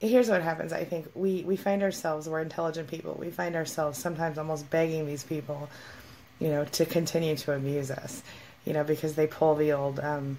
Here's 0.01 0.29
what 0.29 0.43
happens 0.43 0.73
i 0.73 0.85
think. 0.85 1.09
We 1.15 1.43
we 1.43 1.57
find 1.57 1.83
ourselves 1.83 2.29
we're 2.29 2.41
intelligent 2.41 2.89
people 2.89 3.17
we 3.19 3.31
find 3.31 3.57
ourselves 3.57 3.99
sometimes 3.99 4.39
almost 4.39 4.69
begging 4.71 5.07
these 5.07 5.25
people 5.25 5.69
you 6.39 6.49
know 6.49 6.65
to 6.65 6.87
continue 6.87 7.37
to 7.37 7.53
abuse 7.53 7.91
us 7.91 8.23
you 8.65 8.73
know 8.73 8.85
because 8.85 9.15
they 9.15 9.27
pull 9.27 9.55
the 9.55 9.73
old 9.73 9.99
um 10.01 10.39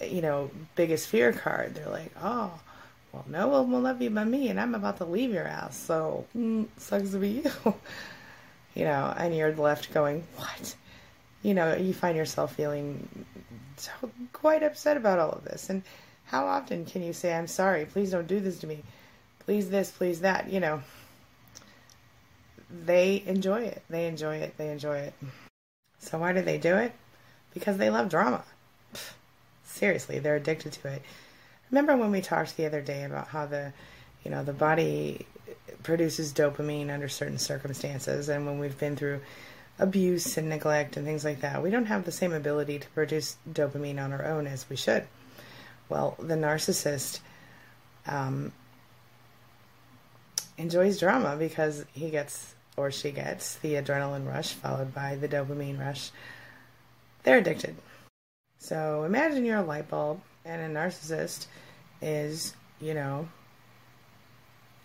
you 0.00 0.20
know 0.20 0.50
biggest 0.74 1.08
fear 1.08 1.32
card. 1.32 1.74
They're 1.74 1.88
like 1.88 2.12
oh 2.22 2.50
well 3.12 3.24
no 3.28 3.48
one 3.48 3.70
will 3.70 3.80
love 3.80 4.00
you 4.00 4.10
but 4.10 4.26
me 4.26 4.48
and 4.48 4.60
i'm 4.60 4.74
about 4.74 4.98
to 4.98 5.04
leave 5.04 5.32
your 5.32 5.46
house 5.46 5.76
so 5.76 6.26
mm, 6.36 6.66
sucks 6.76 7.10
to 7.10 7.18
be 7.18 7.42
you. 7.42 7.74
You 8.74 8.84
know 8.84 9.14
and 9.16 9.34
you're 9.34 9.54
left 9.54 9.94
going 9.94 10.22
what? 10.36 10.76
You 11.42 11.54
know 11.54 11.74
you 11.76 11.94
find 11.94 12.14
yourself 12.14 12.54
feeling 12.54 13.08
so 13.78 13.90
quite 14.34 14.62
upset 14.62 14.98
about 14.98 15.18
all 15.18 15.30
of 15.30 15.44
this 15.44 15.70
and 15.70 15.82
how 16.26 16.46
often 16.46 16.84
can 16.84 17.02
you 17.02 17.12
say, 17.12 17.34
I'm 17.34 17.46
sorry, 17.46 17.84
please 17.86 18.10
don't 18.10 18.26
do 18.26 18.40
this 18.40 18.58
to 18.60 18.66
me? 18.66 18.82
Please 19.40 19.70
this, 19.70 19.90
please 19.90 20.20
that? 20.20 20.50
You 20.50 20.60
know, 20.60 20.82
they 22.84 23.22
enjoy 23.26 23.62
it. 23.62 23.82
They 23.88 24.06
enjoy 24.06 24.36
it. 24.38 24.56
They 24.56 24.70
enjoy 24.70 24.98
it. 24.98 25.14
So 25.98 26.18
why 26.18 26.32
do 26.32 26.42
they 26.42 26.58
do 26.58 26.76
it? 26.76 26.92
Because 27.54 27.76
they 27.78 27.90
love 27.90 28.08
drama. 28.08 28.44
Seriously, 29.64 30.18
they're 30.18 30.36
addicted 30.36 30.72
to 30.72 30.88
it. 30.88 31.02
Remember 31.70 31.96
when 31.96 32.10
we 32.10 32.20
talked 32.20 32.56
the 32.56 32.66
other 32.66 32.80
day 32.80 33.04
about 33.04 33.28
how 33.28 33.46
the, 33.46 33.72
you 34.24 34.30
know, 34.30 34.42
the 34.42 34.52
body 34.52 35.26
produces 35.82 36.32
dopamine 36.32 36.90
under 36.90 37.08
certain 37.08 37.38
circumstances, 37.38 38.28
and 38.28 38.46
when 38.46 38.58
we've 38.58 38.78
been 38.78 38.96
through 38.96 39.20
abuse 39.78 40.36
and 40.36 40.48
neglect 40.48 40.96
and 40.96 41.04
things 41.04 41.24
like 41.24 41.40
that, 41.40 41.62
we 41.62 41.70
don't 41.70 41.86
have 41.86 42.04
the 42.04 42.12
same 42.12 42.32
ability 42.32 42.78
to 42.78 42.88
produce 42.90 43.36
dopamine 43.52 44.02
on 44.02 44.12
our 44.12 44.24
own 44.24 44.46
as 44.46 44.68
we 44.68 44.76
should. 44.76 45.06
Well, 45.88 46.16
the 46.18 46.34
narcissist 46.34 47.20
um, 48.06 48.52
enjoys 50.58 50.98
drama 50.98 51.36
because 51.36 51.84
he 51.92 52.10
gets 52.10 52.54
or 52.76 52.90
she 52.90 53.10
gets 53.10 53.56
the 53.56 53.74
adrenaline 53.74 54.26
rush 54.26 54.52
followed 54.52 54.92
by 54.92 55.16
the 55.16 55.28
dopamine 55.28 55.78
rush 55.78 56.10
they're 57.26 57.38
addicted. 57.38 57.74
So 58.58 59.02
imagine 59.02 59.44
you're 59.44 59.58
a 59.58 59.62
light 59.62 59.88
bulb 59.88 60.20
and 60.44 60.62
a 60.62 60.80
narcissist 60.80 61.46
is, 62.00 62.54
you 62.80 62.94
know, 62.94 63.28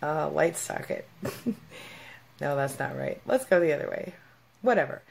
a 0.02 0.28
light 0.28 0.56
socket. 0.56 1.08
no, 1.46 2.56
that's 2.56 2.78
not 2.80 2.98
right. 2.98 3.20
Let's 3.26 3.44
go 3.44 3.60
the 3.60 3.72
other 3.72 3.88
way. 3.88 4.14
Whatever. 4.60 5.02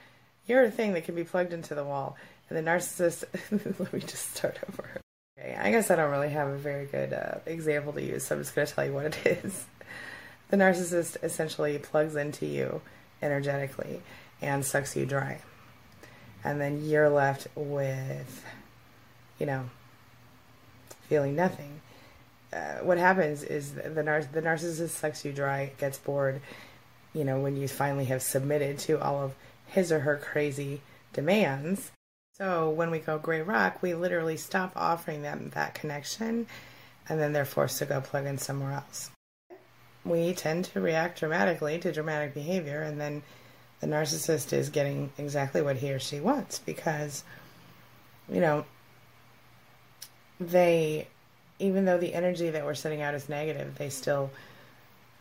You're 0.45 0.63
a 0.63 0.71
thing 0.71 0.91
that 0.93 1.05
can 1.05 1.15
be 1.15 1.23
plugged 1.23 1.53
into 1.53 1.73
the 1.73 1.85
wall, 1.85 2.17
and 2.49 2.57
the 2.57 2.69
narcissist. 2.69 3.23
let 3.79 3.93
me 3.93 4.01
just 4.01 4.35
start 4.35 4.59
over. 4.67 5.01
Okay, 5.41 5.55
I 5.55 5.71
guess 5.71 5.89
I 5.89 5.95
don't 5.95 6.11
really 6.11 6.29
have 6.29 6.49
a 6.49 6.57
very 6.57 6.85
good 6.85 7.13
uh, 7.13 7.39
example 7.45 7.93
to 7.93 8.01
use, 8.01 8.23
so 8.23 8.35
I'm 8.35 8.41
just 8.41 8.53
going 8.53 8.67
to 8.67 8.73
tell 8.73 8.85
you 8.85 8.93
what 8.93 9.05
it 9.05 9.17
is. 9.43 9.65
The 10.49 10.57
narcissist 10.57 11.23
essentially 11.23 11.77
plugs 11.79 12.15
into 12.15 12.45
you 12.45 12.81
energetically 13.21 14.01
and 14.41 14.65
sucks 14.65 14.95
you 14.95 15.05
dry. 15.05 15.41
And 16.43 16.59
then 16.59 16.83
you're 16.83 17.09
left 17.09 17.47
with, 17.55 18.43
you 19.39 19.45
know, 19.45 19.69
feeling 21.07 21.35
nothing. 21.35 21.81
Uh, 22.51 22.79
what 22.79 22.97
happens 22.97 23.43
is 23.43 23.73
the, 23.73 24.03
nar- 24.03 24.23
the 24.23 24.41
narcissist 24.41 24.89
sucks 24.89 25.23
you 25.23 25.31
dry, 25.31 25.71
gets 25.77 25.97
bored, 25.97 26.41
you 27.13 27.23
know, 27.23 27.39
when 27.39 27.55
you 27.55 27.67
finally 27.67 28.05
have 28.05 28.21
submitted 28.21 28.77
to 28.79 29.01
all 29.01 29.23
of 29.23 29.33
his 29.67 29.91
or 29.91 30.01
her 30.01 30.17
crazy 30.17 30.81
demands. 31.13 31.91
So 32.34 32.69
when 32.69 32.91
we 32.91 32.99
go 32.99 33.19
gray 33.19 33.41
rock, 33.41 33.82
we 33.82 33.93
literally 33.93 34.38
stop 34.38 34.73
offering 34.75 35.21
them 35.21 35.51
that 35.53 35.73
connection 35.73 36.47
and 37.07 37.19
then 37.19 37.34
they're 37.34 37.45
forced 37.45 37.79
to 37.79 37.86
go 37.86 38.01
plug 38.01 38.25
in 38.25 38.38
somewhere 38.38 38.71
else 38.71 39.11
we 40.03 40.34
tend 40.34 40.65
to 40.65 40.82
react 40.82 41.19
dramatically 41.19 41.77
to 41.79 41.91
dramatic 41.91 42.34
behavior, 42.34 42.82
and 42.82 42.99
then 42.99 43.21
the 43.79 43.88
narcissist 43.88 44.53
is 44.53 44.69
getting 44.69 45.11
exactly 45.17 45.61
what 45.61 45.77
he 45.77 45.91
or 45.91 45.99
she 45.99 46.19
wants 46.19 46.59
because, 46.59 47.23
you 48.32 48.39
know, 48.39 48.65
they, 50.39 51.07
even 51.59 51.86
though 51.86 51.97
the 51.97 52.13
energy 52.13 52.49
that 52.49 52.65
we're 52.65 52.73
sending 52.73 53.01
out 53.01 53.13
is 53.13 53.29
negative, 53.29 53.77
they 53.77 53.89
still 53.89 54.32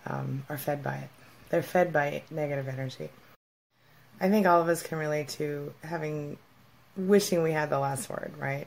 um, 0.06 0.44
are 0.48 0.58
fed 0.58 0.82
by 0.82 0.96
it. 0.96 1.08
They're 1.50 1.62
fed 1.62 1.92
by 1.92 2.22
negative 2.30 2.68
energy. 2.68 3.10
I 4.20 4.28
think 4.28 4.46
all 4.46 4.60
of 4.60 4.68
us 4.68 4.82
can 4.82 4.98
relate 4.98 5.28
to 5.30 5.72
having, 5.82 6.38
wishing 6.96 7.42
we 7.42 7.52
had 7.52 7.70
the 7.70 7.78
last 7.78 8.08
word, 8.08 8.32
right? 8.38 8.66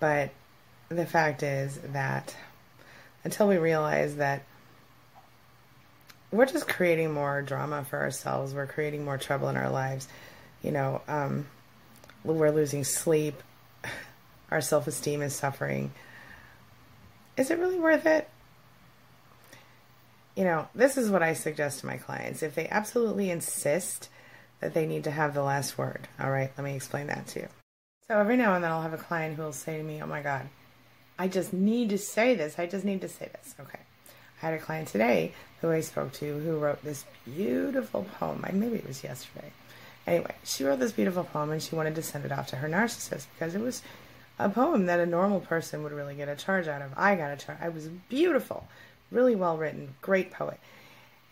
But 0.00 0.30
the 0.88 1.06
fact 1.06 1.42
is 1.42 1.78
that 1.92 2.34
until 3.24 3.48
we 3.48 3.56
realize 3.56 4.16
that 4.16 4.44
we're 6.34 6.46
just 6.46 6.66
creating 6.66 7.12
more 7.12 7.42
drama 7.42 7.84
for 7.84 8.00
ourselves. 8.00 8.52
We're 8.52 8.66
creating 8.66 9.04
more 9.04 9.16
trouble 9.16 9.48
in 9.48 9.56
our 9.56 9.70
lives. 9.70 10.08
You 10.62 10.72
know, 10.72 11.00
um, 11.06 11.46
we're 12.24 12.50
losing 12.50 12.82
sleep. 12.82 13.40
Our 14.50 14.60
self 14.60 14.86
esteem 14.86 15.22
is 15.22 15.34
suffering. 15.34 15.92
Is 17.36 17.50
it 17.50 17.58
really 17.58 17.78
worth 17.78 18.04
it? 18.06 18.28
You 20.36 20.44
know, 20.44 20.68
this 20.74 20.96
is 20.96 21.08
what 21.08 21.22
I 21.22 21.34
suggest 21.34 21.80
to 21.80 21.86
my 21.86 21.96
clients. 21.98 22.42
If 22.42 22.56
they 22.56 22.68
absolutely 22.68 23.30
insist 23.30 24.08
that 24.60 24.74
they 24.74 24.86
need 24.86 25.04
to 25.04 25.10
have 25.10 25.34
the 25.34 25.42
last 25.42 25.76
word, 25.76 26.08
all 26.20 26.30
right, 26.30 26.50
let 26.56 26.64
me 26.64 26.74
explain 26.74 27.08
that 27.08 27.26
to 27.28 27.40
you. 27.40 27.48
So 28.08 28.18
every 28.18 28.36
now 28.36 28.54
and 28.54 28.62
then 28.62 28.70
I'll 28.70 28.82
have 28.82 28.92
a 28.92 28.98
client 28.98 29.36
who 29.36 29.42
will 29.42 29.52
say 29.52 29.78
to 29.78 29.82
me, 29.82 30.02
Oh 30.02 30.06
my 30.06 30.20
God, 30.20 30.46
I 31.18 31.28
just 31.28 31.52
need 31.52 31.90
to 31.90 31.98
say 31.98 32.34
this. 32.34 32.58
I 32.58 32.66
just 32.66 32.84
need 32.84 33.00
to 33.00 33.08
say 33.08 33.30
this. 33.32 33.54
Okay. 33.58 33.78
I 34.42 34.46
had 34.46 34.54
a 34.54 34.58
client 34.58 34.88
today 34.88 35.32
who 35.60 35.70
I 35.70 35.80
spoke 35.80 36.12
to 36.14 36.38
who 36.38 36.58
wrote 36.58 36.82
this 36.84 37.04
beautiful 37.24 38.06
poem. 38.18 38.44
Maybe 38.52 38.76
it 38.76 38.86
was 38.86 39.02
yesterday. 39.02 39.52
Anyway, 40.06 40.34
she 40.44 40.64
wrote 40.64 40.80
this 40.80 40.92
beautiful 40.92 41.24
poem 41.24 41.50
and 41.50 41.62
she 41.62 41.74
wanted 41.74 41.94
to 41.94 42.02
send 42.02 42.26
it 42.26 42.32
off 42.32 42.48
to 42.48 42.56
her 42.56 42.68
narcissist 42.68 43.26
because 43.34 43.54
it 43.54 43.60
was 43.62 43.82
a 44.38 44.50
poem 44.50 44.86
that 44.86 45.00
a 45.00 45.06
normal 45.06 45.40
person 45.40 45.82
would 45.82 45.92
really 45.92 46.14
get 46.14 46.28
a 46.28 46.36
charge 46.36 46.68
out 46.68 46.82
of. 46.82 46.90
I 46.96 47.14
got 47.14 47.32
a 47.32 47.36
charge. 47.36 47.58
I 47.62 47.70
was 47.70 47.88
beautiful, 48.08 48.68
really 49.10 49.34
well 49.34 49.56
written, 49.56 49.94
great 50.02 50.30
poet. 50.30 50.58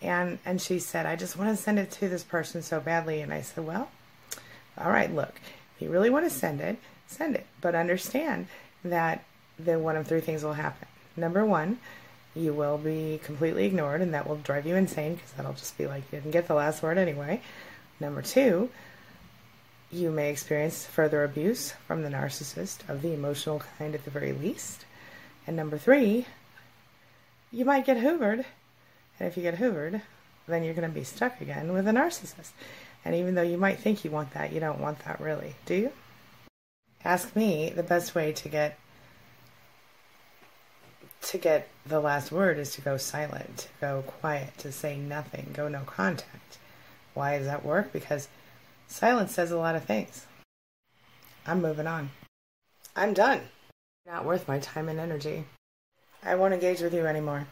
And 0.03 0.39
and 0.45 0.61
she 0.61 0.79
said, 0.79 1.07
I 1.07 1.17
just 1.17 1.37
want 1.37 1.57
to 1.57 1.63
send 1.63 1.79
it 1.79 1.91
to 1.93 2.09
this 2.09 2.25
person 2.25 2.63
so 2.63 2.81
badly. 2.81 3.21
And 3.21 3.33
I 3.33 3.43
said, 3.43 3.65
Well, 3.65 3.91
all 4.77 4.91
right, 4.91 5.13
look, 5.15 5.35
if 5.75 5.83
you 5.83 5.91
really 5.91 6.11
want 6.11 6.25
to 6.25 6.31
send 6.31 6.61
it, 6.61 6.77
send 7.07 7.37
it. 7.37 7.47
But 7.61 7.75
understand 7.75 8.49
that 8.85 9.25
then 9.59 9.83
one 9.83 9.97
of 9.97 10.07
three 10.07 10.21
things 10.21 10.43
will 10.43 10.55
happen. 10.55 10.89
Number 11.17 11.45
one, 11.45 11.79
you 12.35 12.53
will 12.53 12.79
be 12.79 13.21
completely 13.23 13.67
ignored, 13.67 14.01
and 14.01 14.15
that 14.15 14.27
will 14.27 14.37
drive 14.37 14.67
you 14.67 14.75
insane 14.75 15.15
because 15.15 15.33
that'll 15.33 15.53
just 15.53 15.77
be 15.77 15.87
like 15.87 16.03
you 16.11 16.19
didn't 16.19 16.33
get 16.33 16.49
the 16.49 16.55
last 16.55 16.83
word 16.83 16.99
anyway. 16.99 17.41
Number 18.01 18.23
two, 18.23 18.71
you 19.91 20.11
may 20.11 20.31
experience 20.31 20.87
further 20.87 21.23
abuse 21.23 21.75
from 21.87 22.03
the 22.03 22.09
narcissist 22.09 22.89
of 22.89 23.03
the 23.03 23.13
emotional 23.13 23.63
kind 23.79 23.95
at 23.95 24.05
the 24.05 24.11
very 24.11 24.33
least. 24.33 24.87
And 25.47 25.55
number 25.55 25.77
three, 25.77 26.27
you 27.51 27.67
might 27.67 27.85
get 27.85 27.99
hoovered. 27.99 28.47
And 29.19 29.29
if 29.29 29.37
you 29.37 29.43
get 29.43 29.59
hoovered, 29.59 30.03
then 30.47 30.65
you're 30.65 30.75
going 30.75 30.89
to 30.89 30.95
be 30.95 31.05
stuck 31.05 31.41
again 31.41 31.73
with 31.73 31.87
a 31.87 31.93
narcissist. 31.93 32.51
And 33.05 33.15
even 33.15 33.35
though 33.35 33.43
you 33.43 33.57
might 33.57 33.79
think 33.79 34.05
you 34.05 34.11
want 34.11 34.33
that, 34.35 34.53
you 34.53 34.61
don't 34.61 34.81
want 34.81 35.05
that 35.05 35.21
really, 35.21 35.55
do 35.67 35.75
you? 35.75 35.93
Ask 37.05 37.35
me 37.35 37.71
the 37.71 37.83
best 37.83 38.15
way 38.15 38.33
to 38.33 38.49
get 38.49 38.79
to 41.23 41.39
get 41.39 41.69
the 41.87 42.01
last 42.01 42.33
word 42.33 42.59
is 42.59 42.73
to 42.73 42.81
go 42.81 42.97
silent, 42.97 43.57
to 43.57 43.69
go 43.81 44.03
quiet, 44.07 44.57
to 44.59 44.73
say 44.73 44.97
nothing, 44.97 45.51
go 45.53 45.69
no 45.69 45.83
contact. 45.83 46.59
Why 47.15 47.39
does 47.39 47.47
that 47.47 47.65
work? 47.65 47.93
Because 47.93 48.29
silence 48.89 49.33
says 49.33 49.51
a 49.51 49.57
lot 49.57 49.77
of 49.77 49.85
things. 49.85 50.27
I'm 51.47 51.63
moving 51.63 51.87
on. 51.87 52.11
I'm 52.97 53.15
done. 53.15 53.41
Not 54.07 54.25
worth 54.25 54.49
my 54.49 54.59
time 54.59 54.89
and 54.89 54.99
energy. 54.99 55.45
I 56.25 56.35
won't 56.35 56.55
engage 56.55 56.81
with 56.81 56.95
you 56.95 57.07
anymore. 57.07 57.47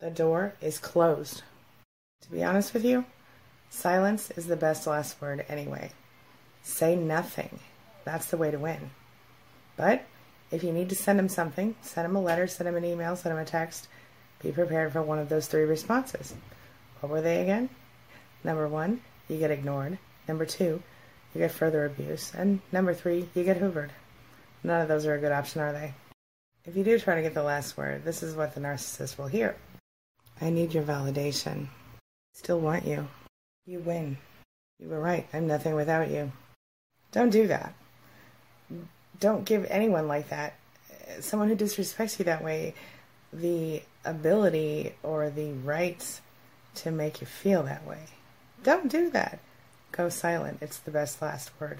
The 0.00 0.10
door 0.10 0.54
is 0.62 0.78
closed. 0.78 1.42
To 2.22 2.30
be 2.30 2.42
honest 2.42 2.72
with 2.72 2.86
you, 2.86 3.04
silence 3.68 4.30
is 4.30 4.46
the 4.46 4.56
best 4.56 4.86
last 4.86 5.20
word 5.20 5.44
anyway. 5.46 5.92
Say 6.62 6.96
nothing. 6.96 7.60
That's 8.04 8.26
the 8.26 8.38
way 8.38 8.50
to 8.50 8.58
win. 8.58 8.90
But 9.76 10.06
if 10.50 10.64
you 10.64 10.72
need 10.72 10.88
to 10.88 10.94
send 10.94 11.18
him 11.18 11.28
something, 11.28 11.74
send 11.82 12.06
him 12.06 12.16
a 12.16 12.20
letter, 12.22 12.46
send 12.46 12.66
him 12.66 12.76
an 12.76 12.84
email, 12.84 13.14
send 13.14 13.34
him 13.34 13.42
a 13.42 13.44
text. 13.44 13.88
Be 14.42 14.52
prepared 14.52 14.90
for 14.92 15.02
one 15.02 15.18
of 15.18 15.28
those 15.28 15.48
three 15.48 15.64
responses. 15.64 16.34
What 17.00 17.12
were 17.12 17.20
they 17.20 17.42
again? 17.42 17.68
Number 18.42 18.68
one, 18.68 19.02
you 19.28 19.36
get 19.36 19.50
ignored. 19.50 19.98
Number 20.26 20.46
two, 20.46 20.82
you 21.34 21.40
get 21.40 21.52
further 21.52 21.84
abuse. 21.84 22.32
And 22.34 22.60
number 22.72 22.94
three, 22.94 23.28
you 23.34 23.44
get 23.44 23.60
hoovered. 23.60 23.90
None 24.64 24.80
of 24.80 24.88
those 24.88 25.04
are 25.04 25.14
a 25.14 25.20
good 25.20 25.32
option, 25.32 25.60
are 25.60 25.74
they? 25.74 25.92
If 26.64 26.74
you 26.74 26.84
do 26.84 26.98
try 26.98 27.16
to 27.16 27.22
get 27.22 27.34
the 27.34 27.42
last 27.42 27.76
word, 27.76 28.02
this 28.04 28.22
is 28.22 28.34
what 28.34 28.54
the 28.54 28.60
narcissist 28.60 29.18
will 29.18 29.26
hear. 29.26 29.56
I 30.40 30.50
need 30.50 30.74
your 30.74 30.84
validation. 30.84 31.68
Still 32.34 32.60
want 32.60 32.86
you. 32.86 33.08
You 33.66 33.80
win. 33.80 34.16
You 34.78 34.88
were 34.88 35.00
right. 35.00 35.28
I'm 35.32 35.46
nothing 35.46 35.74
without 35.74 36.10
you. 36.10 36.32
Don't 37.12 37.30
do 37.30 37.46
that 37.48 37.74
don't 39.20 39.44
give 39.44 39.66
anyone 39.68 40.08
like 40.08 40.30
that, 40.30 40.54
someone 41.20 41.48
who 41.48 41.56
disrespects 41.56 42.18
you 42.18 42.24
that 42.24 42.42
way, 42.42 42.74
the 43.32 43.82
ability 44.04 44.94
or 45.02 45.30
the 45.30 45.52
rights 45.52 46.22
to 46.74 46.90
make 46.90 47.20
you 47.20 47.26
feel 47.26 47.62
that 47.62 47.86
way. 47.86 48.06
Don't 48.64 48.90
do 48.90 49.10
that. 49.10 49.38
Go 49.92 50.08
silent. 50.08 50.58
It's 50.60 50.78
the 50.78 50.90
best 50.90 51.20
last 51.20 51.50
word. 51.60 51.78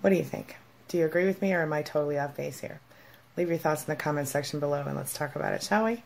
What 0.00 0.10
do 0.10 0.16
you 0.16 0.24
think? 0.24 0.56
Do 0.88 0.96
you 0.96 1.04
agree 1.04 1.26
with 1.26 1.42
me 1.42 1.52
or 1.52 1.62
am 1.62 1.72
I 1.72 1.82
totally 1.82 2.18
off 2.18 2.36
base 2.36 2.60
here? 2.60 2.80
Leave 3.36 3.48
your 3.48 3.58
thoughts 3.58 3.82
in 3.82 3.90
the 3.90 3.96
comment 3.96 4.28
section 4.28 4.60
below 4.60 4.82
and 4.86 4.96
let's 4.96 5.12
talk 5.12 5.36
about 5.36 5.52
it, 5.52 5.62
shall 5.62 5.84
we? 5.84 6.02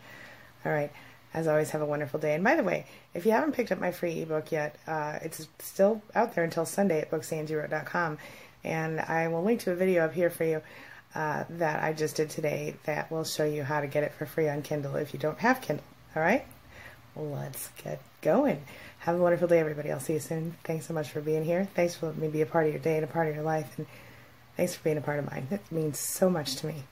All 0.65 0.73
right. 0.73 0.91
As 1.35 1.49
always, 1.49 1.71
have 1.71 1.81
a 1.81 1.87
wonderful 1.87 2.21
day. 2.21 2.35
And 2.35 2.45
by 2.45 2.57
the 2.57 2.63
way, 2.63 2.87
if 3.15 3.25
you 3.25 3.33
haven't 3.33 3.53
picked 3.53 3.73
up 3.73 3.81
my 3.81 3.91
free 3.91 4.23
ebook 4.23 4.53
yet, 4.53 4.77
uh, 4.87 5.19
it's 5.23 5.47
still 5.61 6.03
out 6.15 6.35
there 6.35 6.45
until 6.45 6.67
Sunday 6.67 7.01
at 7.01 7.11
booksangiewrote.com. 7.11 8.19
And 8.65 9.01
I 9.01 9.29
will 9.29 9.43
link 9.43 9.61
to 9.61 9.73
a 9.73 9.75
video 9.75 10.05
up 10.05 10.13
here 10.13 10.31
for 10.31 10.45
you 10.45 10.63
uh, 11.15 11.45
that 11.51 11.83
I 11.83 11.93
just 11.93 12.17
did 12.17 12.31
today 12.31 12.75
that 12.85 13.11
will 13.11 13.25
show 13.25 13.45
you 13.45 13.63
how 13.63 13.81
to 13.81 13.87
get 13.87 14.03
it 14.03 14.13
for 14.13 14.27
free 14.27 14.49
on 14.49 14.63
Kindle 14.63 14.97
if 14.97 15.13
you 15.13 15.19
don't 15.19 15.39
have 15.39 15.61
Kindle. 15.61 15.85
All 16.15 16.23
right? 16.23 16.45
Let's 17.17 17.69
get 17.83 18.01
going. 18.23 18.63
Have 19.01 19.17
a 19.17 19.19
wonderful 19.19 19.49
day, 19.49 19.59
everybody. 19.59 19.91
I'll 19.91 20.01
see 20.01 20.15
you 20.15 20.21
soon. 20.21 20.55
Thanks 20.65 20.87
so 20.87 20.95
much 20.95 21.11
for 21.11 21.21
being 21.21 21.45
here. 21.45 21.69
Thanks 21.75 21.95
for 21.95 22.07
letting 22.07 22.23
me 22.23 22.29
be 22.29 22.43
a 22.43 22.47
part 22.47 22.67
of 22.67 22.73
your 22.73 22.81
day 22.81 22.97
and 22.97 23.05
a 23.05 23.09
part 23.09 23.29
of 23.29 23.35
your 23.35 23.45
life. 23.45 23.71
And 23.77 23.87
thanks 24.57 24.75
for 24.75 24.83
being 24.85 24.97
a 24.99 25.03
part 25.03 25.19
of 25.19 25.31
mine. 25.31 25.49
It 25.51 25.61
means 25.71 25.99
so 25.99 26.31
much 26.31 26.57
to 26.57 26.67
me. 26.67 26.85